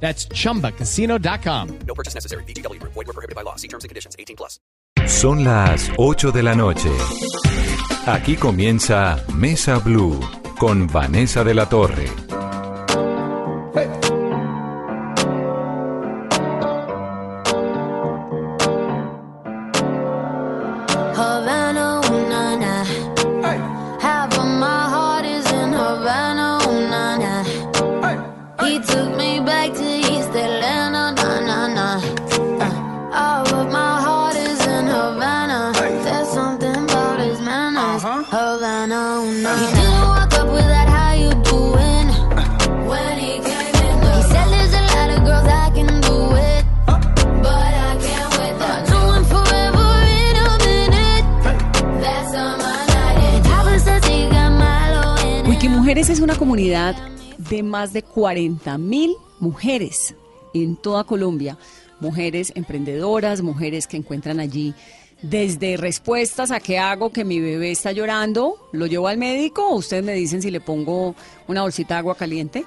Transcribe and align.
That's 0.00 0.28
chumbacasino.com. 0.28 1.78
No 1.86 1.94
purchase 1.94 2.14
necessary. 2.14 2.44
BGW. 2.44 2.80
Void 2.82 2.94
were 2.94 3.12
prohibited 3.12 3.34
by 3.34 3.42
law. 3.42 3.56
See 3.56 3.68
terms 3.68 3.82
and 3.82 3.88
conditions. 3.88 4.14
18 4.18 4.36
plus. 4.36 4.60
Son 5.06 5.44
las 5.44 5.90
8 5.98 6.32
de 6.32 6.42
la 6.42 6.54
noche. 6.54 6.90
Aquí 8.06 8.36
comienza 8.36 9.24
Mesa 9.34 9.78
Blue 9.78 10.20
con 10.58 10.86
Vanessa 10.86 11.44
de 11.44 11.54
la 11.54 11.68
Torre. 11.68 12.06
Es 56.08 56.20
una 56.20 56.36
comunidad 56.36 56.94
de 57.36 57.64
más 57.64 57.92
de 57.92 58.02
40 58.02 58.78
mil 58.78 59.16
mujeres 59.40 60.14
en 60.54 60.76
toda 60.76 61.02
Colombia. 61.02 61.58
Mujeres 61.98 62.52
emprendedoras, 62.54 63.42
mujeres 63.42 63.88
que 63.88 63.96
encuentran 63.96 64.38
allí 64.38 64.72
desde 65.20 65.76
respuestas 65.76 66.52
a 66.52 66.60
qué 66.60 66.78
hago 66.78 67.10
que 67.10 67.24
mi 67.24 67.40
bebé 67.40 67.72
está 67.72 67.90
llorando, 67.90 68.56
lo 68.70 68.86
llevo 68.86 69.08
al 69.08 69.18
médico, 69.18 69.68
ustedes 69.74 70.04
me 70.04 70.12
dicen 70.12 70.42
si 70.42 70.52
le 70.52 70.60
pongo 70.60 71.16
una 71.48 71.62
bolsita 71.62 71.94
de 71.94 71.98
agua 71.98 72.14
caliente. 72.14 72.64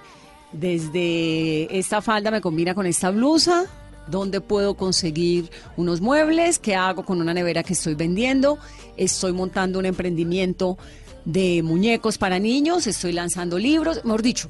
Desde 0.52 1.80
esta 1.80 2.02
falda 2.02 2.32
me 2.32 2.42
combina 2.42 2.76
con 2.76 2.86
esta 2.88 3.10
blusa, 3.10 3.66
dónde 4.08 4.42
puedo 4.42 4.76
conseguir 4.76 5.50
unos 5.78 6.02
muebles, 6.02 6.60
qué 6.60 6.76
hago 6.76 7.06
con 7.06 7.22
una 7.22 7.34
nevera 7.34 7.64
que 7.64 7.74
estoy 7.74 7.96
vendiendo, 7.96 8.60
estoy 8.98 9.32
montando 9.32 9.80
un 9.80 9.86
emprendimiento 9.86 10.78
de 11.26 11.62
muñecos 11.64 12.18
para 12.18 12.40
niños, 12.40 12.88
estoy 12.88 13.14
lanzando 13.14 13.58
libros, 13.58 14.04
mejor 14.04 14.22
dicho, 14.22 14.50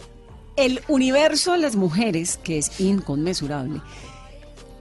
el 0.56 0.82
universo 0.88 1.54
de 1.54 1.60
las 1.60 1.76
mujeres, 1.76 2.38
que 2.44 2.58
es 2.58 2.80
inconmensurable, 2.80 3.82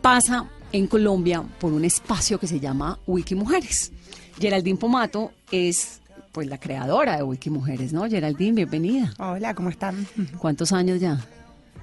pasa 0.03 0.47
en 0.73 0.87
Colombia 0.87 1.43
por 1.61 1.73
un 1.73 1.85
espacio 1.85 2.39
que 2.39 2.47
se 2.47 2.61
llama 2.61 2.99
Wikimujeres. 3.07 3.93
Geraldine 4.39 4.79
Pomato 4.79 5.33
es 5.51 6.01
pues 6.33 6.47
la 6.47 6.59
creadora 6.59 7.17
de 7.17 7.23
Wikimujeres, 7.23 7.93
¿no? 7.93 8.09
Geraldine, 8.09 8.53
bienvenida. 8.53 9.13
Hola, 9.19 9.55
¿cómo 9.55 9.71
están? 9.71 10.07
¿Cuántos 10.39 10.73
años 10.73 11.01
ya? 11.01 11.25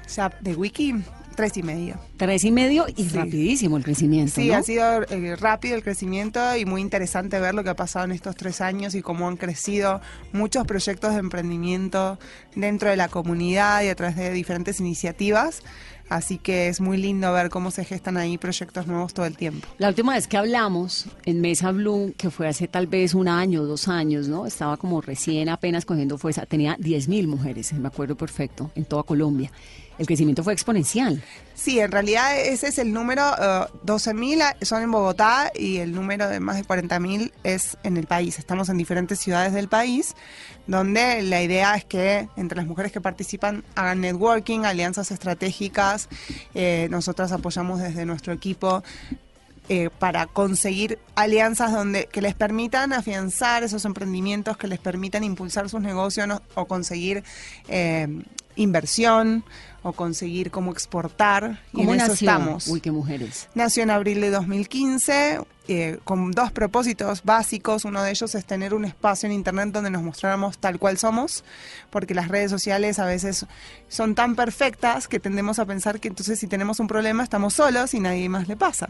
O 0.06 0.10
sea, 0.10 0.30
de 0.40 0.56
Wiki, 0.56 0.94
tres 1.36 1.56
y 1.58 1.64
medio. 1.64 2.00
Tres 2.18 2.44
y 2.44 2.52
medio 2.52 2.86
y 2.96 3.04
Sí. 3.04 3.16
rapidísimo 3.16 3.78
el 3.78 3.84
crecimiento, 3.84 4.34
Sí, 4.36 4.48
¿no? 4.48 4.56
ha 4.56 4.64
sido 4.64 5.04
eh, 5.04 5.36
rápido 5.36 5.76
el 5.76 5.84
crecimiento 5.84 6.56
y 6.56 6.66
muy 6.66 6.82
interesante 6.82 7.40
ver 7.40 7.54
lo 7.54 7.64
que 7.64 7.70
ha 7.72 7.76
pasado 7.76 8.06
en 8.06 8.12
estos 8.12 8.36
tres 8.36 8.62
años 8.62 8.96
y 8.96 9.02
cómo 9.02 9.28
han 9.28 9.38
crecido 9.38 10.02
muchos 10.34 10.66
proyectos 10.66 11.14
de 11.14 11.20
emprendimiento 11.20 12.18
dentro 12.56 12.90
de 12.90 12.96
la 12.98 13.08
comunidad 13.10 13.84
y 13.84 13.90
a 13.90 13.96
través 13.96 14.16
de 14.16 14.32
diferentes 14.32 14.80
iniciativas. 14.80 15.62
Así 16.08 16.38
que 16.38 16.68
es 16.68 16.82
muy 16.82 16.98
lindo 16.98 17.34
ver 17.34 17.50
cómo 17.50 17.72
se 17.72 17.84
gestan 17.84 18.16
ahí 18.18 18.38
proyectos 18.38 18.86
nuevos 18.86 19.16
todo 19.16 19.26
el 19.26 19.36
tiempo. 19.36 19.68
La 19.80 19.88
última 19.90 20.14
vez 20.14 20.28
que 20.28 20.38
hablamos 20.38 21.08
en 21.26 21.42
Mesa 21.42 21.72
Blue, 21.72 22.14
que 22.16 22.30
fue 22.30 22.48
hace 22.48 22.68
tal 22.68 22.86
vez 22.86 23.16
un 23.16 23.28
año, 23.28 23.64
dos 23.64 23.88
años, 23.88 24.28
¿no? 24.28 24.46
Estaba 24.46 24.78
como 24.78 25.02
recién 25.02 25.50
apenas 25.50 25.84
cogiendo 25.84 26.20
fuerza. 26.20 26.46
Tenía 26.46 26.78
10.000 26.78 27.26
mujeres, 27.26 27.74
me 27.74 27.88
acuerdo 27.88 28.16
perfecto, 28.16 28.70
en 28.76 28.86
toda 28.86 29.02
Colombia. 29.02 29.52
El 29.98 30.06
crecimiento 30.06 30.44
fue 30.44 30.54
exponencial. 30.54 31.24
Sí, 31.54 31.80
en 31.80 31.92
realidad 31.92 32.38
ese 32.38 32.68
es 32.68 32.80
el 32.80 32.92
número, 32.92 33.24
eh, 33.24 33.66
12.000 33.86 34.66
son 34.66 34.84
en 34.84 34.92
Bogotá 34.92 35.52
y 35.56 35.78
el 35.78 35.94
número 35.94 36.28
de 36.28 36.40
más 36.40 36.58
de 36.58 36.66
40.000 36.66 37.32
es 37.44 37.78
en 37.84 37.98
el 37.98 38.06
país. 38.06 38.38
Estamos 38.38 38.68
en 38.70 38.78
diferentes 38.78 39.20
ciudades 39.20 39.54
del 39.54 39.70
país, 39.70 40.16
donde 40.68 41.22
la 41.22 41.42
idea 41.42 41.76
es 41.76 41.86
que 41.86 42.28
entre 42.36 42.58
las 42.58 42.68
mujeres 42.68 42.92
que 42.92 43.00
participan 43.00 43.64
hagan 43.76 44.02
networking, 44.02 44.66
alianzas 44.66 45.12
estratégicas. 45.12 46.10
Eh, 46.54 46.88
nosotras 46.92 47.32
apoyamos 47.32 47.80
desde 47.80 48.06
nuestro 48.06 48.34
equipo 48.34 48.84
eh, 49.68 49.90
para 49.98 50.28
conseguir 50.28 51.00
alianzas 51.16 51.72
donde 51.72 52.06
que 52.06 52.22
les 52.22 52.36
permitan 52.36 52.94
afianzar 52.94 53.64
esos 53.64 53.84
emprendimientos, 53.86 54.58
que 54.58 54.68
les 54.68 54.78
permitan 54.78 55.24
impulsar 55.24 55.70
sus 55.70 55.82
negocios 55.82 56.30
o 56.54 56.66
conseguir 56.66 57.24
eh, 57.68 58.08
inversión 58.56 59.44
o 59.86 59.94
conseguir 59.94 60.50
cómo 60.50 60.72
exportar. 60.72 61.62
y 61.72 61.78
¿Cómo 61.78 61.94
en 61.94 62.02
eso 62.02 62.14
estamos. 62.14 62.68
Wikimujeres? 62.68 63.50
Nació 63.54 63.84
en 63.84 63.92
abril 63.92 64.20
de 64.20 64.32
2015 64.32 65.42
eh, 65.68 66.00
con 66.04 66.32
dos 66.32 66.52
propósitos 66.52 67.24
básicos. 67.24 67.86
Uno 67.86 68.02
de 68.02 68.10
ellos 68.10 68.34
es 68.34 68.46
tener 68.46 68.74
un 68.74 68.86
espacio 68.86 69.28
en 69.28 69.34
Internet 69.34 69.70
donde 69.72 69.92
nos 69.92 70.02
mostráramos 70.02 70.58
tal 70.58 70.80
cual 70.80 70.98
somos, 70.98 71.44
porque 71.92 72.16
las 72.16 72.30
redes 72.30 72.50
sociales 72.50 72.98
a 72.98 73.06
veces 73.06 73.46
son 73.88 74.16
tan 74.16 74.36
perfectas 74.36 75.08
que 75.08 75.20
tendemos 75.20 75.60
a 75.60 75.66
pensar 75.66 76.00
que 76.00 76.08
entonces 76.08 76.40
si 76.40 76.48
tenemos 76.48 76.80
un 76.80 76.88
problema 76.88 77.22
estamos 77.22 77.54
solos 77.54 77.94
y 77.94 78.00
nadie 78.00 78.28
más 78.28 78.48
le 78.48 78.58
pasa. 78.58 78.90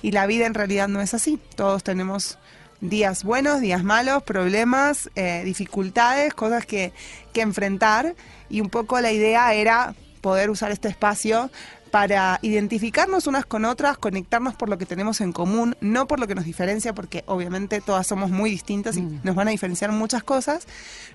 Y 0.00 0.12
la 0.12 0.28
vida 0.28 0.46
en 0.46 0.54
realidad 0.54 0.86
no 0.86 1.00
es 1.00 1.12
así. 1.12 1.40
Todos 1.56 1.82
tenemos 1.82 2.38
días 2.80 3.24
buenos, 3.24 3.60
días 3.60 3.82
malos, 3.82 4.22
problemas, 4.22 5.10
eh, 5.16 5.42
dificultades, 5.44 6.34
cosas 6.34 6.66
que, 6.66 6.92
que 7.32 7.40
enfrentar. 7.40 8.14
Y 8.48 8.60
un 8.60 8.70
poco 8.70 9.00
la 9.00 9.10
idea 9.10 9.52
era 9.52 9.96
poder 10.26 10.50
usar 10.50 10.72
este 10.72 10.88
espacio 10.88 11.52
para 11.92 12.40
identificarnos 12.42 13.28
unas 13.28 13.46
con 13.46 13.64
otras, 13.64 13.96
conectarnos 13.96 14.56
por 14.56 14.68
lo 14.68 14.76
que 14.76 14.84
tenemos 14.84 15.20
en 15.20 15.32
común, 15.32 15.76
no 15.80 16.08
por 16.08 16.18
lo 16.18 16.26
que 16.26 16.34
nos 16.34 16.44
diferencia, 16.44 16.92
porque 16.96 17.22
obviamente 17.28 17.80
todas 17.80 18.08
somos 18.08 18.28
muy 18.28 18.50
distintas 18.50 18.96
y 18.96 19.02
nos 19.22 19.36
van 19.36 19.46
a 19.46 19.52
diferenciar 19.52 19.92
muchas 19.92 20.24
cosas, 20.24 20.66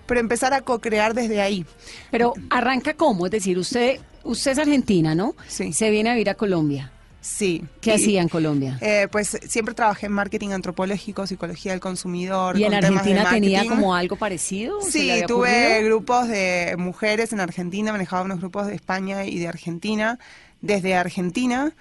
pero 0.05 0.21
empezar 0.21 0.53
a 0.53 0.61
co-crear 0.61 1.13
desde 1.13 1.41
ahí. 1.41 1.65
Pero 2.09 2.33
arranca 2.49 2.93
cómo, 2.93 3.25
es 3.25 3.33
decir, 3.33 3.59
usted, 3.59 3.99
usted 4.23 4.51
es 4.51 4.59
argentina, 4.59 5.13
¿no? 5.13 5.35
Sí. 5.45 5.73
Se 5.73 5.89
viene 5.89 6.11
a 6.11 6.13
vivir 6.13 6.29
a 6.29 6.35
Colombia. 6.35 6.89
Sí. 7.21 7.63
¿Qué 7.81 7.91
Y, 7.91 7.93
hacía 7.93 8.21
en 8.23 8.29
Colombia? 8.29 8.77
eh, 8.81 9.07
pues 9.11 9.37
siempre 9.47 9.75
trabajé 9.75 10.07
en 10.07 10.11
marketing 10.11 10.49
antropológico, 10.49 11.27
psicología 11.27 11.71
del 11.71 11.79
consumidor. 11.79 12.57
¿Y 12.57 12.63
en 12.63 12.71
con 12.71 12.79
temas 12.81 13.05
de 13.05 13.11
Argentina 13.13 13.29
tenía 13.29 13.65
como 13.67 13.93
algo 13.95 14.15
parecido? 14.15 14.81
¿Se 14.81 15.03
le 15.03 15.19
Sí, 15.19 15.25
tuve 15.27 15.65
ocurrido? 15.67 15.85
grupos 15.85 16.27
de 16.27 16.75
mujeres 16.79 17.31
en 17.31 17.39
Argentina, 17.39 17.91
manejaba 17.91 18.23
unos 18.23 18.39
grupos 18.39 18.65
de 18.67 18.73
España 18.75 19.25
y 19.25 19.37
de 19.37 19.47
Argentina, 19.47 20.17
desde 20.61 20.95
Argentina, 20.95 21.73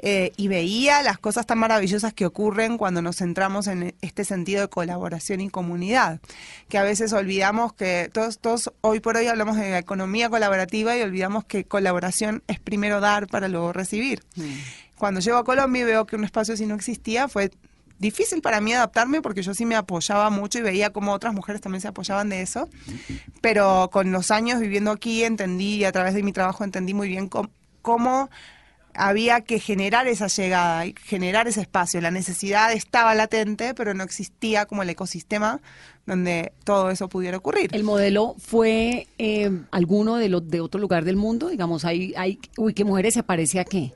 eh, 0.00 0.32
y 0.36 0.48
veía 0.48 1.02
las 1.02 1.18
cosas 1.18 1.46
tan 1.46 1.58
maravillosas 1.58 2.12
que 2.12 2.26
ocurren 2.26 2.78
cuando 2.78 3.00
nos 3.00 3.16
centramos 3.16 3.68
en 3.68 3.94
este 4.02 4.24
sentido 4.24 4.62
de 4.62 4.68
colaboración 4.68 5.40
y 5.40 5.48
comunidad, 5.48 6.20
que 6.68 6.78
a 6.78 6.82
veces 6.82 7.12
olvidamos 7.12 7.72
que 7.72 8.10
todos, 8.12 8.38
todos 8.38 8.72
hoy 8.80 9.00
por 9.00 9.16
hoy 9.16 9.28
hablamos 9.28 9.56
de 9.56 9.70
la 9.70 9.78
economía 9.78 10.28
colaborativa 10.28 10.96
y 10.96 11.02
olvidamos 11.02 11.44
que 11.44 11.64
colaboración 11.64 12.42
es 12.48 12.58
primero 12.58 13.00
dar 13.00 13.28
para 13.28 13.48
luego 13.48 13.72
recibir. 13.72 14.22
Cuando 14.98 15.20
llego 15.20 15.38
a 15.38 15.44
Colombia 15.44 15.82
y 15.82 15.84
veo 15.84 16.06
que 16.06 16.16
un 16.16 16.24
espacio 16.24 16.54
así 16.54 16.66
no 16.66 16.74
existía, 16.74 17.28
fue 17.28 17.50
difícil 17.98 18.42
para 18.42 18.60
mí 18.60 18.72
adaptarme 18.72 19.22
porque 19.22 19.42
yo 19.42 19.54
sí 19.54 19.64
me 19.64 19.76
apoyaba 19.76 20.28
mucho 20.30 20.58
y 20.58 20.62
veía 20.62 20.90
como 20.90 21.12
otras 21.12 21.32
mujeres 21.32 21.60
también 21.60 21.80
se 21.80 21.88
apoyaban 21.88 22.28
de 22.28 22.42
eso. 22.42 22.68
Pero 23.40 23.88
con 23.92 24.12
los 24.12 24.30
años 24.30 24.60
viviendo 24.60 24.90
aquí 24.90 25.24
entendí 25.24 25.76
y 25.76 25.84
a 25.84 25.92
través 25.92 26.14
de 26.14 26.22
mi 26.22 26.32
trabajo 26.32 26.64
entendí 26.64 26.94
muy 26.94 27.08
bien 27.08 27.28
cómo, 27.28 27.50
cómo 27.82 28.28
había 28.94 29.40
que 29.42 29.58
generar 29.58 30.06
esa 30.06 30.26
llegada 30.28 30.86
y 30.86 30.94
generar 31.04 31.48
ese 31.48 31.60
espacio. 31.60 32.00
La 32.00 32.10
necesidad 32.10 32.72
estaba 32.72 33.14
latente, 33.14 33.74
pero 33.74 33.94
no 33.94 34.04
existía 34.04 34.66
como 34.66 34.82
el 34.82 34.90
ecosistema 34.90 35.60
donde 36.06 36.52
todo 36.64 36.90
eso 36.90 37.08
pudiera 37.08 37.38
ocurrir. 37.38 37.70
¿El 37.72 37.84
modelo 37.84 38.34
fue 38.38 39.06
eh, 39.18 39.50
alguno 39.70 40.16
de, 40.16 40.28
lo, 40.28 40.40
de 40.40 40.60
otro 40.60 40.80
lugar 40.80 41.04
del 41.04 41.16
mundo? 41.16 41.48
Digamos, 41.48 41.84
hay, 41.84 42.14
hay, 42.16 42.38
uy, 42.56 42.74
¿qué 42.74 42.84
mujeres 42.84 43.14
se 43.14 43.22
parece 43.22 43.60
a 43.60 43.64
qué? 43.64 43.92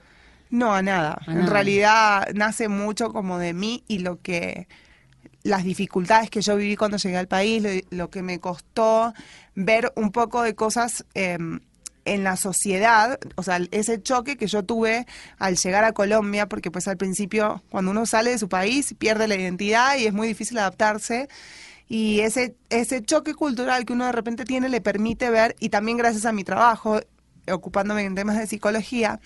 No, 0.50 0.72
a 0.74 0.82
nada. 0.82 1.18
A 1.26 1.32
en 1.32 1.38
nada. 1.40 1.50
realidad 1.50 2.28
nace 2.34 2.68
mucho 2.68 3.12
como 3.12 3.38
de 3.38 3.52
mí 3.52 3.84
y 3.88 3.98
lo 3.98 4.20
que 4.20 4.68
las 5.42 5.64
dificultades 5.64 6.30
que 6.30 6.40
yo 6.40 6.56
viví 6.56 6.76
cuando 6.76 6.96
llegué 6.96 7.16
al 7.16 7.28
país, 7.28 7.62
lo, 7.62 7.70
lo 7.96 8.10
que 8.10 8.22
me 8.22 8.40
costó 8.40 9.12
ver 9.54 9.92
un 9.96 10.10
poco 10.10 10.42
de 10.42 10.54
cosas 10.54 11.04
eh, 11.14 11.38
en 12.04 12.24
la 12.24 12.36
sociedad, 12.36 13.18
o 13.36 13.42
sea, 13.42 13.60
ese 13.70 14.02
choque 14.02 14.36
que 14.36 14.46
yo 14.46 14.62
tuve 14.64 15.06
al 15.38 15.56
llegar 15.56 15.84
a 15.84 15.92
Colombia, 15.92 16.48
porque 16.48 16.70
pues 16.70 16.88
al 16.88 16.96
principio 16.96 17.62
cuando 17.70 17.90
uno 17.90 18.06
sale 18.06 18.30
de 18.30 18.38
su 18.38 18.48
país 18.48 18.94
pierde 18.98 19.28
la 19.28 19.36
identidad 19.36 19.96
y 19.96 20.06
es 20.06 20.12
muy 20.12 20.28
difícil 20.28 20.58
adaptarse. 20.58 21.28
Y 21.88 22.20
ese, 22.20 22.54
ese 22.68 23.02
choque 23.02 23.34
cultural 23.34 23.86
que 23.86 23.94
uno 23.94 24.06
de 24.06 24.12
repente 24.12 24.44
tiene 24.44 24.68
le 24.68 24.80
permite 24.80 25.30
ver, 25.30 25.56
y 25.58 25.70
también 25.70 25.96
gracias 25.96 26.26
a 26.26 26.32
mi 26.32 26.44
trabajo, 26.44 27.00
ocupándome 27.50 28.04
en 28.04 28.14
temas 28.14 28.36
de 28.36 28.46
psicología, 28.46 29.20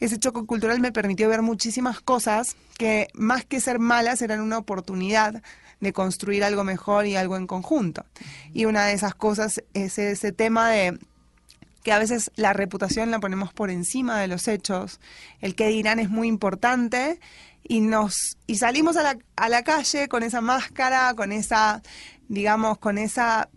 ese 0.00 0.18
choque 0.18 0.44
cultural 0.44 0.80
me 0.80 0.92
permitió 0.92 1.28
ver 1.28 1.42
muchísimas 1.42 2.00
cosas 2.00 2.56
que 2.78 3.08
más 3.14 3.44
que 3.44 3.60
ser 3.60 3.78
malas 3.78 4.22
eran 4.22 4.40
una 4.40 4.58
oportunidad 4.58 5.42
de 5.80 5.92
construir 5.92 6.42
algo 6.44 6.64
mejor 6.64 7.06
y 7.06 7.16
algo 7.16 7.36
en 7.36 7.46
conjunto. 7.46 8.04
Y 8.52 8.64
una 8.64 8.86
de 8.86 8.94
esas 8.94 9.14
cosas 9.14 9.62
es 9.72 9.98
ese 9.98 10.32
tema 10.32 10.70
de 10.70 10.98
que 11.84 11.92
a 11.92 12.00
veces 12.00 12.32
la 12.34 12.52
reputación 12.52 13.12
la 13.12 13.20
ponemos 13.20 13.52
por 13.52 13.70
encima 13.70 14.18
de 14.18 14.26
los 14.26 14.48
hechos, 14.48 14.98
el 15.40 15.54
que 15.54 15.68
dirán 15.68 16.00
es 16.00 16.10
muy 16.10 16.26
importante 16.26 17.20
y 17.62 17.80
nos 17.80 18.36
y 18.46 18.56
salimos 18.56 18.96
a 18.96 19.02
la, 19.02 19.18
a 19.36 19.48
la 19.48 19.62
calle 19.62 20.08
con 20.08 20.24
esa 20.24 20.40
máscara, 20.40 21.14
con 21.14 21.30
esa 21.30 21.82
digamos, 22.28 22.78
con 22.78 22.98
esa 22.98 23.48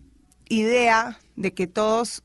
idea 0.50 1.20
de 1.36 1.54
que 1.54 1.68
todos 1.68 2.24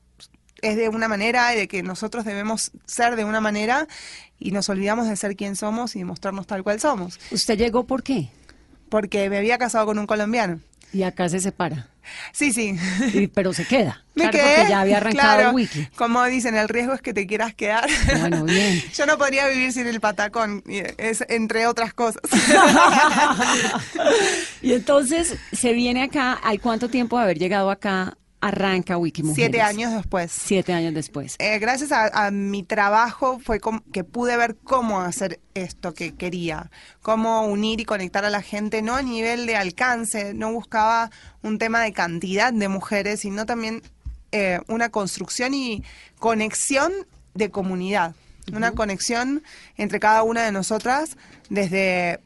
es 0.61 0.77
de 0.77 0.89
una 0.89 1.07
manera 1.07 1.53
y 1.53 1.57
de 1.57 1.67
que 1.67 1.83
nosotros 1.83 2.25
debemos 2.25 2.71
ser 2.85 3.15
de 3.15 3.25
una 3.25 3.41
manera 3.41 3.87
y 4.39 4.51
nos 4.51 4.69
olvidamos 4.69 5.07
de 5.07 5.15
ser 5.15 5.35
quien 5.35 5.55
somos 5.55 5.95
y 5.95 5.99
de 5.99 6.05
mostrarnos 6.05 6.47
tal 6.47 6.63
cual 6.63 6.79
somos. 6.79 7.19
¿Usted 7.31 7.57
llegó 7.57 7.85
por 7.85 8.03
qué? 8.03 8.29
Porque 8.89 9.29
me 9.29 9.37
había 9.37 9.57
casado 9.57 9.85
con 9.85 9.99
un 9.99 10.05
colombiano. 10.05 10.59
Y 10.93 11.03
acá 11.03 11.27
se 11.27 11.39
separa. 11.39 11.89
Sí, 12.31 12.53
sí. 12.53 12.75
Y- 13.13 13.27
pero 13.27 13.53
se 13.53 13.65
queda. 13.65 14.01
Me 14.15 14.29
claro, 14.29 14.37
quedé. 14.37 14.55
porque 14.57 14.69
ya 14.69 14.81
había 14.81 14.97
arrancado 14.97 15.33
claro. 15.35 15.49
el 15.49 15.55
wiki. 15.55 15.87
Como 15.95 16.23
dicen, 16.25 16.55
el 16.55 16.69
riesgo 16.69 16.93
es 16.93 17.01
que 17.01 17.15
te 17.15 17.25
quieras 17.25 17.55
quedar. 17.55 17.89
Bueno, 18.19 18.43
bien. 18.43 18.83
Yo 18.95 19.07
no 19.07 19.17
podría 19.17 19.47
vivir 19.47 19.73
sin 19.73 19.87
el 19.87 19.99
patacón, 19.99 20.63
es 20.67 21.23
entre 21.29 21.65
otras 21.67 21.93
cosas. 21.93 22.21
Y 24.61 24.73
entonces 24.73 25.35
se 25.51 25.73
viene 25.73 26.03
acá. 26.03 26.39
¿Hay 26.43 26.57
cuánto 26.57 26.89
tiempo 26.89 27.17
de 27.17 27.23
haber 27.23 27.37
llegado 27.39 27.69
acá? 27.69 28.17
Arranca 28.43 28.97
Wiki 28.97 29.23
Mujeres. 29.23 29.51
Siete 29.51 29.61
años 29.61 29.93
después. 29.93 30.31
Siete 30.31 30.73
años 30.73 30.93
después. 30.93 31.37
Eh, 31.39 31.59
gracias 31.59 31.93
a, 31.93 32.25
a 32.25 32.29
mi 32.29 32.63
trabajo 32.63 33.39
fue 33.39 33.61
que 33.93 34.03
pude 34.03 34.35
ver 34.35 34.57
cómo 34.65 34.99
hacer 34.99 35.39
esto 35.53 35.93
que 35.93 36.13
quería, 36.13 36.69
cómo 37.01 37.45
unir 37.45 37.79
y 37.79 37.85
conectar 37.85 38.25
a 38.25 38.29
la 38.29 38.41
gente, 38.41 38.81
no 38.81 38.95
a 38.95 39.01
nivel 39.01 39.45
de 39.45 39.55
alcance, 39.55 40.33
no 40.33 40.51
buscaba 40.51 41.09
un 41.41 41.57
tema 41.57 41.81
de 41.83 41.93
cantidad 41.93 42.51
de 42.51 42.67
mujeres, 42.67 43.21
sino 43.21 43.45
también 43.45 43.81
eh, 44.33 44.59
una 44.67 44.89
construcción 44.89 45.53
y 45.53 45.81
conexión 46.19 46.91
de 47.33 47.49
comunidad, 47.49 48.13
una 48.51 48.73
conexión 48.73 49.41
entre 49.77 50.01
cada 50.01 50.23
una 50.23 50.43
de 50.43 50.51
nosotras 50.51 51.15
desde 51.49 52.19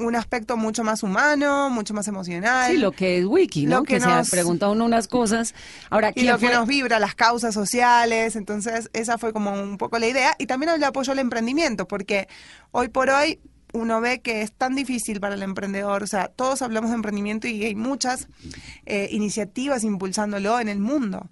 un 0.00 0.16
aspecto 0.16 0.56
mucho 0.56 0.84
más 0.84 1.02
humano, 1.02 1.70
mucho 1.70 1.94
más 1.94 2.08
emocional. 2.08 2.70
Sí, 2.72 2.78
lo 2.78 2.92
que 2.92 3.18
es 3.18 3.24
Wiki, 3.24 3.66
¿no? 3.66 3.76
Lo 3.78 3.82
que 3.84 3.94
que 3.94 4.00
nos- 4.00 4.26
se 4.28 4.30
pregunta 4.30 4.68
uno 4.68 4.84
unas 4.84 5.08
cosas. 5.08 5.54
Ahora, 5.90 6.10
y 6.10 6.14
¿quién 6.14 6.26
lo 6.26 6.38
que 6.38 6.48
nos 6.50 6.66
vibra, 6.66 6.98
las 6.98 7.14
causas 7.14 7.54
sociales. 7.54 8.36
Entonces, 8.36 8.90
esa 8.92 9.18
fue 9.18 9.32
como 9.32 9.52
un 9.52 9.78
poco 9.78 9.98
la 9.98 10.06
idea. 10.08 10.34
Y 10.38 10.46
también 10.46 10.72
el 10.72 10.82
apoyo 10.84 11.12
al 11.12 11.18
emprendimiento, 11.18 11.86
porque 11.86 12.28
hoy 12.72 12.88
por 12.88 13.10
hoy 13.10 13.38
uno 13.72 14.00
ve 14.00 14.20
que 14.20 14.42
es 14.42 14.52
tan 14.52 14.74
difícil 14.74 15.20
para 15.20 15.34
el 15.36 15.42
emprendedor. 15.42 16.02
O 16.02 16.06
sea, 16.08 16.26
todos 16.28 16.60
hablamos 16.62 16.90
de 16.90 16.96
emprendimiento 16.96 17.46
y 17.46 17.64
hay 17.64 17.74
muchas 17.76 18.26
eh, 18.86 19.08
iniciativas 19.12 19.84
impulsándolo 19.84 20.58
en 20.58 20.68
el 20.68 20.80
mundo. 20.80 21.28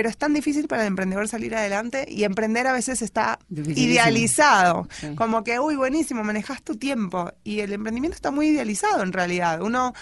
Pero 0.00 0.08
es 0.08 0.16
tan 0.16 0.32
difícil 0.32 0.66
para 0.66 0.80
el 0.80 0.88
emprendedor 0.88 1.28
salir 1.28 1.54
adelante 1.54 2.06
y 2.08 2.24
emprender 2.24 2.66
a 2.66 2.72
veces 2.72 3.02
está 3.02 3.38
idealizado. 3.50 4.88
Sí. 4.98 5.14
Como 5.14 5.44
que, 5.44 5.60
uy, 5.60 5.76
buenísimo, 5.76 6.24
manejas 6.24 6.62
tu 6.62 6.76
tiempo. 6.76 7.30
Y 7.44 7.60
el 7.60 7.70
emprendimiento 7.74 8.14
está 8.14 8.30
muy 8.30 8.46
idealizado 8.46 9.02
en 9.02 9.12
realidad. 9.12 9.60
Uno 9.60 9.92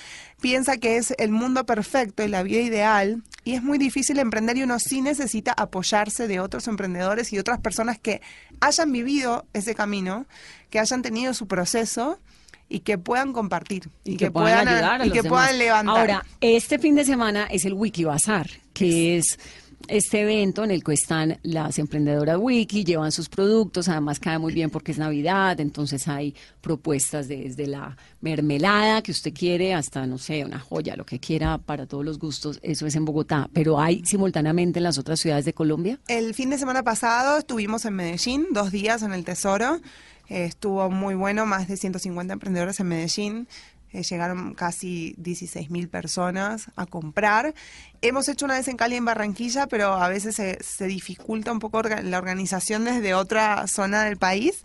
piensa 0.41 0.77
que 0.77 0.99
es 0.99 1.13
el 1.19 1.33
mundo 1.33 1.67
perfecto 1.67 2.23
y 2.23 2.29
la 2.29 2.45
vida 2.45 2.61
ideal. 2.61 3.25
Y 3.43 3.55
es 3.55 3.63
muy 3.65 3.77
difícil 3.77 4.21
emprender 4.21 4.57
y 4.57 4.63
uno 4.63 4.79
sí 4.79 5.03
necesita 5.03 5.53
apoyarse 5.53 6.29
de 6.29 6.39
otros 6.39 6.69
emprendedores 6.69 7.33
y 7.33 7.41
otras 7.41 7.59
personas 7.59 7.99
que 7.99 8.23
hayan 8.61 8.93
vivido 8.93 9.47
ese 9.53 9.75
camino, 9.75 10.27
que 10.71 10.79
hayan 10.79 11.03
tenido 11.03 11.35
su 11.35 11.49
proceso 11.49 12.21
y 12.69 12.81
que 12.81 12.99
puedan 12.99 13.33
compartir. 13.33 13.91
y 14.05 14.17
que, 14.17 14.31
puedan 14.31 14.69
ayudar 14.69 15.01
a 15.01 15.07
y 15.07 15.09
los 15.09 15.17
que 15.17 15.23
demás. 15.23 15.41
puedan 15.41 15.59
levantar. 15.59 15.99
Ahora, 15.99 16.27
este 16.41 16.79
fin 16.79 16.95
de 16.95 17.05
semana 17.05 17.49
es 17.51 17.65
el 17.65 17.75
Wiki 17.75 18.05
Bazar, 18.05 18.49
que 18.73 19.17
es 19.17 19.41
este 19.89 20.21
evento 20.21 20.65
en 20.65 20.71
el 20.71 20.85
que 20.85 20.93
están 20.93 21.39
las 21.43 21.79
emprendedoras 21.79 22.39
Wiki, 22.39 22.85
llevan 22.85 23.13
sus 23.13 23.29
productos, 23.29 23.89
además 23.89 24.21
cae 24.21 24.39
muy 24.39 24.53
bien 24.53 24.71
porque 24.71 24.93
es 24.93 24.99
Navidad, 24.99 25.59
entonces 25.61 26.07
hay 26.09 26.35
propuestas 26.61 27.29
desde 27.29 27.67
la 27.67 27.97
mermelada 28.21 29.03
que 29.03 29.11
usted 29.11 29.33
quiere 29.33 29.75
hasta, 29.75 30.07
no 30.07 30.19
sé, 30.19 30.45
una 30.45 30.59
joya, 30.59 30.97
lo 30.97 31.05
que 31.05 31.19
quiera 31.19 31.59
para 31.59 31.87
todos 31.87 32.05
los 32.05 32.19
gustos, 32.19 32.61
eso 32.63 32.87
es 32.87 32.95
en 32.95 33.05
Bogotá, 33.05 33.49
pero 33.53 33.81
hay 33.81 34.05
simultáneamente 34.05 34.79
en 34.79 34.85
las 34.85 34.99
otras 34.99 35.21
ciudades 35.21 35.45
de 35.45 35.55
Colombia. 35.55 35.99
El 36.09 36.35
fin 36.35 36.51
de 36.51 36.59
semana 36.59 36.83
pasado 36.83 37.39
estuvimos 37.39 37.85
en 37.85 37.95
Medellín, 37.95 38.47
dos 38.53 38.71
días 38.71 39.03
en 39.03 39.13
el 39.13 39.25
Tesoro. 39.25 39.81
Eh, 40.29 40.45
estuvo 40.45 40.91
muy 40.91 41.15
bueno, 41.15 41.47
más 41.47 41.69
de 41.69 41.77
150 41.77 42.33
emprendedores 42.35 42.79
en 42.81 42.89
Medellín. 42.89 43.49
Eh, 43.93 44.03
llegaron 44.03 44.55
casi 44.55 45.15
16 45.17 45.71
mil 45.71 45.89
personas 45.89 46.67
a 46.77 46.85
comprar. 46.87 47.55
Hemos 48.03 48.29
hecho 48.29 48.45
una 48.45 48.55
vez 48.55 48.69
en 48.69 48.77
Cali 48.77 48.97
en 48.97 49.05
Barranquilla, 49.07 49.67
pero 49.67 49.95
a 49.95 50.09
veces 50.09 50.37
se, 50.37 50.63
se 50.63 50.87
dificulta 50.87 51.53
un 51.53 51.59
poco 51.59 51.79
orga- 51.83 52.03
la 52.03 52.19
organización 52.19 52.85
desde 52.85 53.15
otra 53.15 53.67
zona 53.67 54.05
del 54.05 54.19
país. 54.19 54.65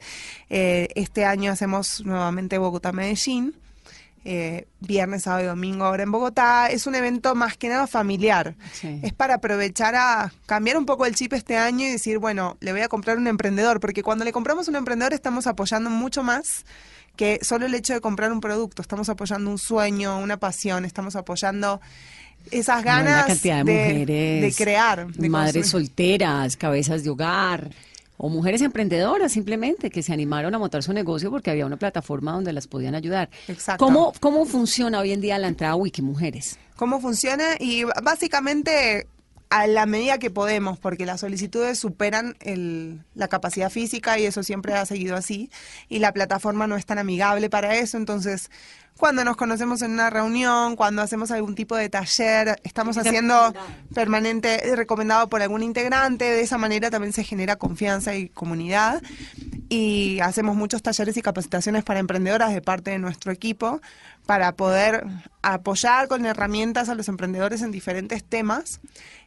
Eh, 0.49 0.89
este 0.95 1.23
año 1.25 1.51
hacemos 1.51 2.01
nuevamente 2.05 2.57
Bogotá-Medellín. 2.57 3.55
Eh, 4.25 4.67
viernes, 4.79 5.23
sábado 5.23 5.43
y 5.43 5.47
domingo 5.47 5.83
ahora 5.83 6.03
en 6.03 6.11
Bogotá. 6.11 6.67
Es 6.67 6.87
un 6.87 6.95
evento 6.95 7.35
más 7.35 7.57
que 7.57 7.67
nada 7.67 7.87
familiar. 7.87 8.55
Sí. 8.71 8.99
Es 9.03 9.11
para 9.13 9.35
aprovechar 9.35 9.95
a 9.95 10.31
cambiar 10.45 10.77
un 10.77 10.85
poco 10.85 11.05
el 11.05 11.13
chip 11.15 11.33
este 11.33 11.57
año 11.57 11.85
y 11.85 11.91
decir, 11.91 12.19
bueno, 12.19 12.55
le 12.61 12.71
voy 12.71 12.81
a 12.81 12.87
comprar 12.87 13.17
un 13.17 13.27
emprendedor, 13.27 13.81
porque 13.81 14.01
cuando 14.01 14.23
le 14.23 14.31
compramos 14.31 14.69
un 14.69 14.77
emprendedor 14.77 15.13
estamos 15.13 15.45
apoyando 15.45 15.89
mucho 15.89 16.23
más 16.23 16.63
que 17.15 17.39
solo 17.41 17.65
el 17.65 17.73
hecho 17.75 17.93
de 17.93 18.01
comprar 18.01 18.31
un 18.31 18.41
producto. 18.41 18.81
Estamos 18.81 19.09
apoyando 19.09 19.49
un 19.49 19.57
sueño, 19.57 20.19
una 20.19 20.37
pasión, 20.37 20.85
estamos 20.85 21.15
apoyando 21.15 21.81
esas 22.51 22.83
ganas 22.83 23.25
cantidad 23.25 23.63
de, 23.63 23.71
mujeres, 23.71 24.41
de 24.41 24.63
crear, 24.63 25.07
de 25.07 25.29
madres 25.29 25.69
solteras, 25.69 26.57
cabezas 26.57 27.03
de 27.03 27.09
hogar 27.09 27.69
o 28.17 28.29
mujeres 28.29 28.61
emprendedoras 28.61 29.31
simplemente 29.31 29.89
que 29.89 30.03
se 30.03 30.11
animaron 30.11 30.53
a 30.53 30.59
montar 30.59 30.83
su 30.83 30.91
negocio 30.93 31.31
porque 31.31 31.51
había 31.51 31.65
una 31.65 31.77
plataforma 31.77 32.33
donde 32.33 32.51
las 32.51 32.67
podían 32.67 32.95
ayudar. 32.95 33.29
Exacto. 33.47 33.83
¿Cómo, 33.83 34.13
¿Cómo 34.19 34.45
funciona 34.45 34.99
hoy 34.99 35.11
en 35.11 35.21
día 35.21 35.37
la 35.39 35.47
entrada 35.47 35.73
a 35.73 35.75
Wiki 35.77 36.01
Mujeres? 36.01 36.57
cómo 36.75 36.99
funciona 36.99 37.55
y 37.59 37.83
básicamente 37.83 39.07
a 39.55 39.67
la 39.67 39.85
medida 39.85 40.17
que 40.17 40.31
podemos, 40.31 40.79
porque 40.79 41.05
las 41.05 41.19
solicitudes 41.19 41.77
superan 41.77 42.35
el- 42.39 43.03
la 43.13 43.27
capacidad 43.27 43.69
física 43.69 44.17
y 44.17 44.25
eso 44.25 44.41
siempre 44.41 44.73
ha 44.73 44.83
seguido 44.87 45.15
así, 45.15 45.51
y 45.89 45.99
la 45.99 46.11
plataforma 46.11 46.65
no 46.65 46.75
es 46.75 46.87
tan 46.87 46.97
amigable 46.97 47.51
para 47.51 47.75
eso, 47.75 47.97
entonces 47.97 48.49
cuando 48.97 49.23
nos 49.23 49.35
conocemos 49.37 49.81
en 49.81 49.91
una 49.91 50.09
reunión, 50.11 50.75
cuando 50.75 51.01
hacemos 51.01 51.31
algún 51.31 51.55
tipo 51.55 51.75
de 51.75 51.89
taller, 51.89 52.59
estamos 52.63 52.95
haciendo 52.97 53.51
permanente, 53.93 54.69
eh, 54.69 54.75
recomendado 54.75 55.29
por 55.29 55.41
algún 55.41 55.63
integrante, 55.63 56.25
de 56.25 56.41
esa 56.41 56.57
manera 56.59 56.91
también 56.91 57.11
se 57.13 57.23
genera 57.23 57.55
confianza 57.55 58.15
y 58.15 58.29
comunidad 58.29 59.01
y 59.69 60.19
hacemos 60.21 60.55
muchos 60.55 60.81
talleres 60.83 61.17
y 61.17 61.21
capacitaciones 61.23 61.83
para 61.83 61.99
emprendedoras 61.99 62.53
de 62.53 62.61
parte 62.61 62.91
de 62.91 62.99
nuestro 62.99 63.31
equipo 63.31 63.81
para 64.25 64.53
poder 64.55 65.05
apoyar 65.41 66.07
con 66.07 66.25
herramientas 66.25 66.89
a 66.89 66.95
los 66.95 67.09
emprendedores 67.09 67.61
en 67.61 67.71
diferentes 67.71 68.23
temas 68.23 68.79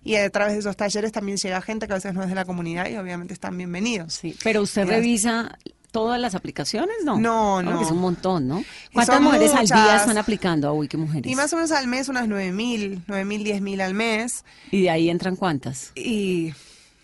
y 0.02 0.16
a 0.16 0.28
través 0.30 0.54
de 0.54 0.60
esos 0.60 0.76
talleres 0.76 1.12
también 1.12 1.36
llega 1.36 1.60
gente 1.60 1.86
que 1.86 1.92
a 1.92 1.96
veces 1.96 2.14
no 2.14 2.22
es 2.22 2.28
de 2.28 2.34
la 2.34 2.44
comunidad 2.44 2.88
y 2.88 2.96
obviamente 2.96 3.34
están 3.34 3.56
bienvenidos. 3.56 4.14
Sí, 4.14 4.36
pero 4.42 4.62
usted 4.62 4.86
revisa 4.86 5.58
todas 5.96 6.20
las 6.20 6.34
aplicaciones, 6.34 6.96
¿no? 7.04 7.18
No, 7.18 7.62
no. 7.62 7.70
Porque 7.70 7.84
es 7.84 7.90
un 7.90 8.00
montón, 8.00 8.46
¿no? 8.46 8.62
¿Cuántas 8.92 9.18
mujeres 9.20 9.54
al 9.54 9.66
día 9.66 9.96
están 9.96 10.18
aplicando 10.18 10.68
a 10.68 10.74
Mujeres? 10.74 11.32
Y 11.32 11.34
más 11.34 11.50
o 11.52 11.56
menos 11.56 11.72
al 11.72 11.86
mes 11.86 12.08
unas 12.10 12.28
9.000, 12.28 13.06
9.000, 13.06 13.60
10.000 13.60 13.80
al 13.80 13.94
mes 13.94 14.44
¿Y 14.70 14.82
de 14.82 14.90
ahí 14.90 15.08
entran 15.08 15.36
cuántas? 15.36 15.92
y 15.94 16.52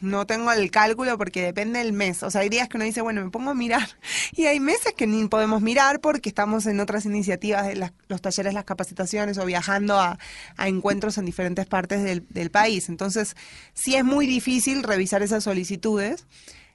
no 0.03 0.27
tengo 0.27 0.53
el 0.53 0.71
cálculo 0.71 1.17
porque 1.17 1.41
depende 1.43 1.79
del 1.79 1.93
mes. 1.95 2.23
O 2.23 2.31
sea, 2.31 2.43
hay 2.43 2.49
días 2.51 2.69
que 2.69 2.77
uno 2.77 2.85
dice, 2.85 3.01
bueno, 3.01 3.25
me 3.25 3.31
pongo 3.31 3.51
a 3.51 3.55
mirar. 3.55 3.89
Y 4.35 4.47
hay 4.47 4.61
meses 4.61 4.93
que 4.97 5.07
ni 5.07 5.27
podemos 5.29 5.63
mirar 5.63 6.01
porque 6.01 6.29
estamos 6.29 6.67
en 6.67 6.81
otras 6.81 7.05
iniciativas 7.07 7.67
de 7.67 7.77
las- 7.77 7.93
los 8.09 8.21
talleres, 8.21 8.53
las 8.55 8.65
capacitaciones 8.65 9.39
o 9.39 9.45
viajando 9.47 9.99
a, 9.99 10.19
a 10.57 10.69
encuentros 10.69 11.17
en 11.19 11.25
diferentes 11.25 11.67
partes 11.67 12.03
del, 12.03 12.27
del 12.31 12.51
país. 12.51 12.89
Entonces, 12.89 13.37
sí 13.75 13.95
es 13.95 14.05
muy 14.05 14.27
difícil 14.27 14.83
revisar 14.83 15.23
esas 15.23 15.45
solicitudes. 15.45 16.27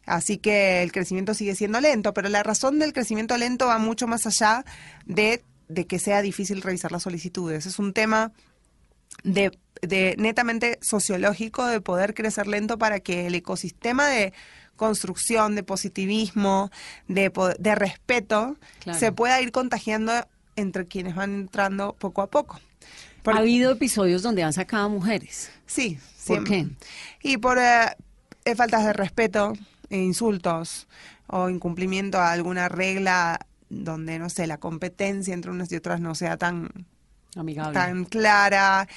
Así 0.05 0.37
que 0.37 0.81
el 0.83 0.91
crecimiento 0.93 1.33
sigue 1.33 1.53
siendo 1.55 1.81
lento, 1.81 2.13
pero 2.13 2.29
la 2.29 2.41
razón 2.41 2.79
del 2.79 2.93
crecimiento 2.93 3.35
lento 3.37 3.67
va 3.67 3.77
mucho 3.77 4.07
más 4.07 4.25
allá 4.25 4.63
de, 5.05 5.43
de 5.67 5.85
que 5.85 5.99
sea 5.99 6.21
difícil 6.21 6.61
revisar 6.61 6.93
las 6.93 7.03
solicitudes. 7.03 7.65
Es 7.65 7.77
un 7.77 7.91
tema 7.91 8.31
de, 9.23 9.57
de 9.81 10.15
netamente 10.17 10.79
sociológico 10.81 11.65
de 11.65 11.81
poder 11.81 12.13
crecer 12.13 12.47
lento 12.47 12.77
para 12.77 12.99
que 12.99 13.27
el 13.27 13.35
ecosistema 13.35 14.07
de 14.07 14.33
construcción, 14.75 15.55
de 15.55 15.63
positivismo, 15.63 16.69
de, 17.07 17.31
de 17.59 17.75
respeto, 17.75 18.57
Claro. 18.79 18.99
se 18.99 19.11
pueda 19.11 19.41
ir 19.41 19.51
contagiando 19.51 20.13
entre 20.55 20.85
quienes 20.85 21.15
van 21.15 21.33
entrando 21.33 21.93
poco 21.93 22.21
a 22.21 22.27
poco. 22.27 22.59
Ha 23.25 23.39
habido 23.39 23.71
episodios 23.73 24.21
donde 24.21 24.43
han 24.43 24.53
sacado 24.53 24.89
mujeres. 24.89 25.51
Sí, 25.65 25.95
¿Por 26.25 26.47
siempre. 26.47 26.67
Y 27.21 27.37
por 27.37 27.57
eh, 27.57 27.95
eh, 28.45 28.55
faltas 28.55 28.85
de 28.85 28.93
respeto, 28.93 29.53
e 29.89 29.97
insultos 29.97 30.87
o 31.27 31.49
incumplimiento 31.49 32.19
a 32.19 32.31
alguna 32.31 32.69
regla 32.69 33.39
donde, 33.69 34.17
no 34.19 34.29
sé, 34.29 34.47
la 34.47 34.57
competencia 34.59 35.33
entre 35.33 35.51
unas 35.51 35.69
y 35.71 35.75
otras 35.75 35.99
no 35.99 36.15
sea 36.15 36.37
tan, 36.37 36.69
Amigable. 37.37 37.73
tan 37.73 38.05
clara. 38.05 38.87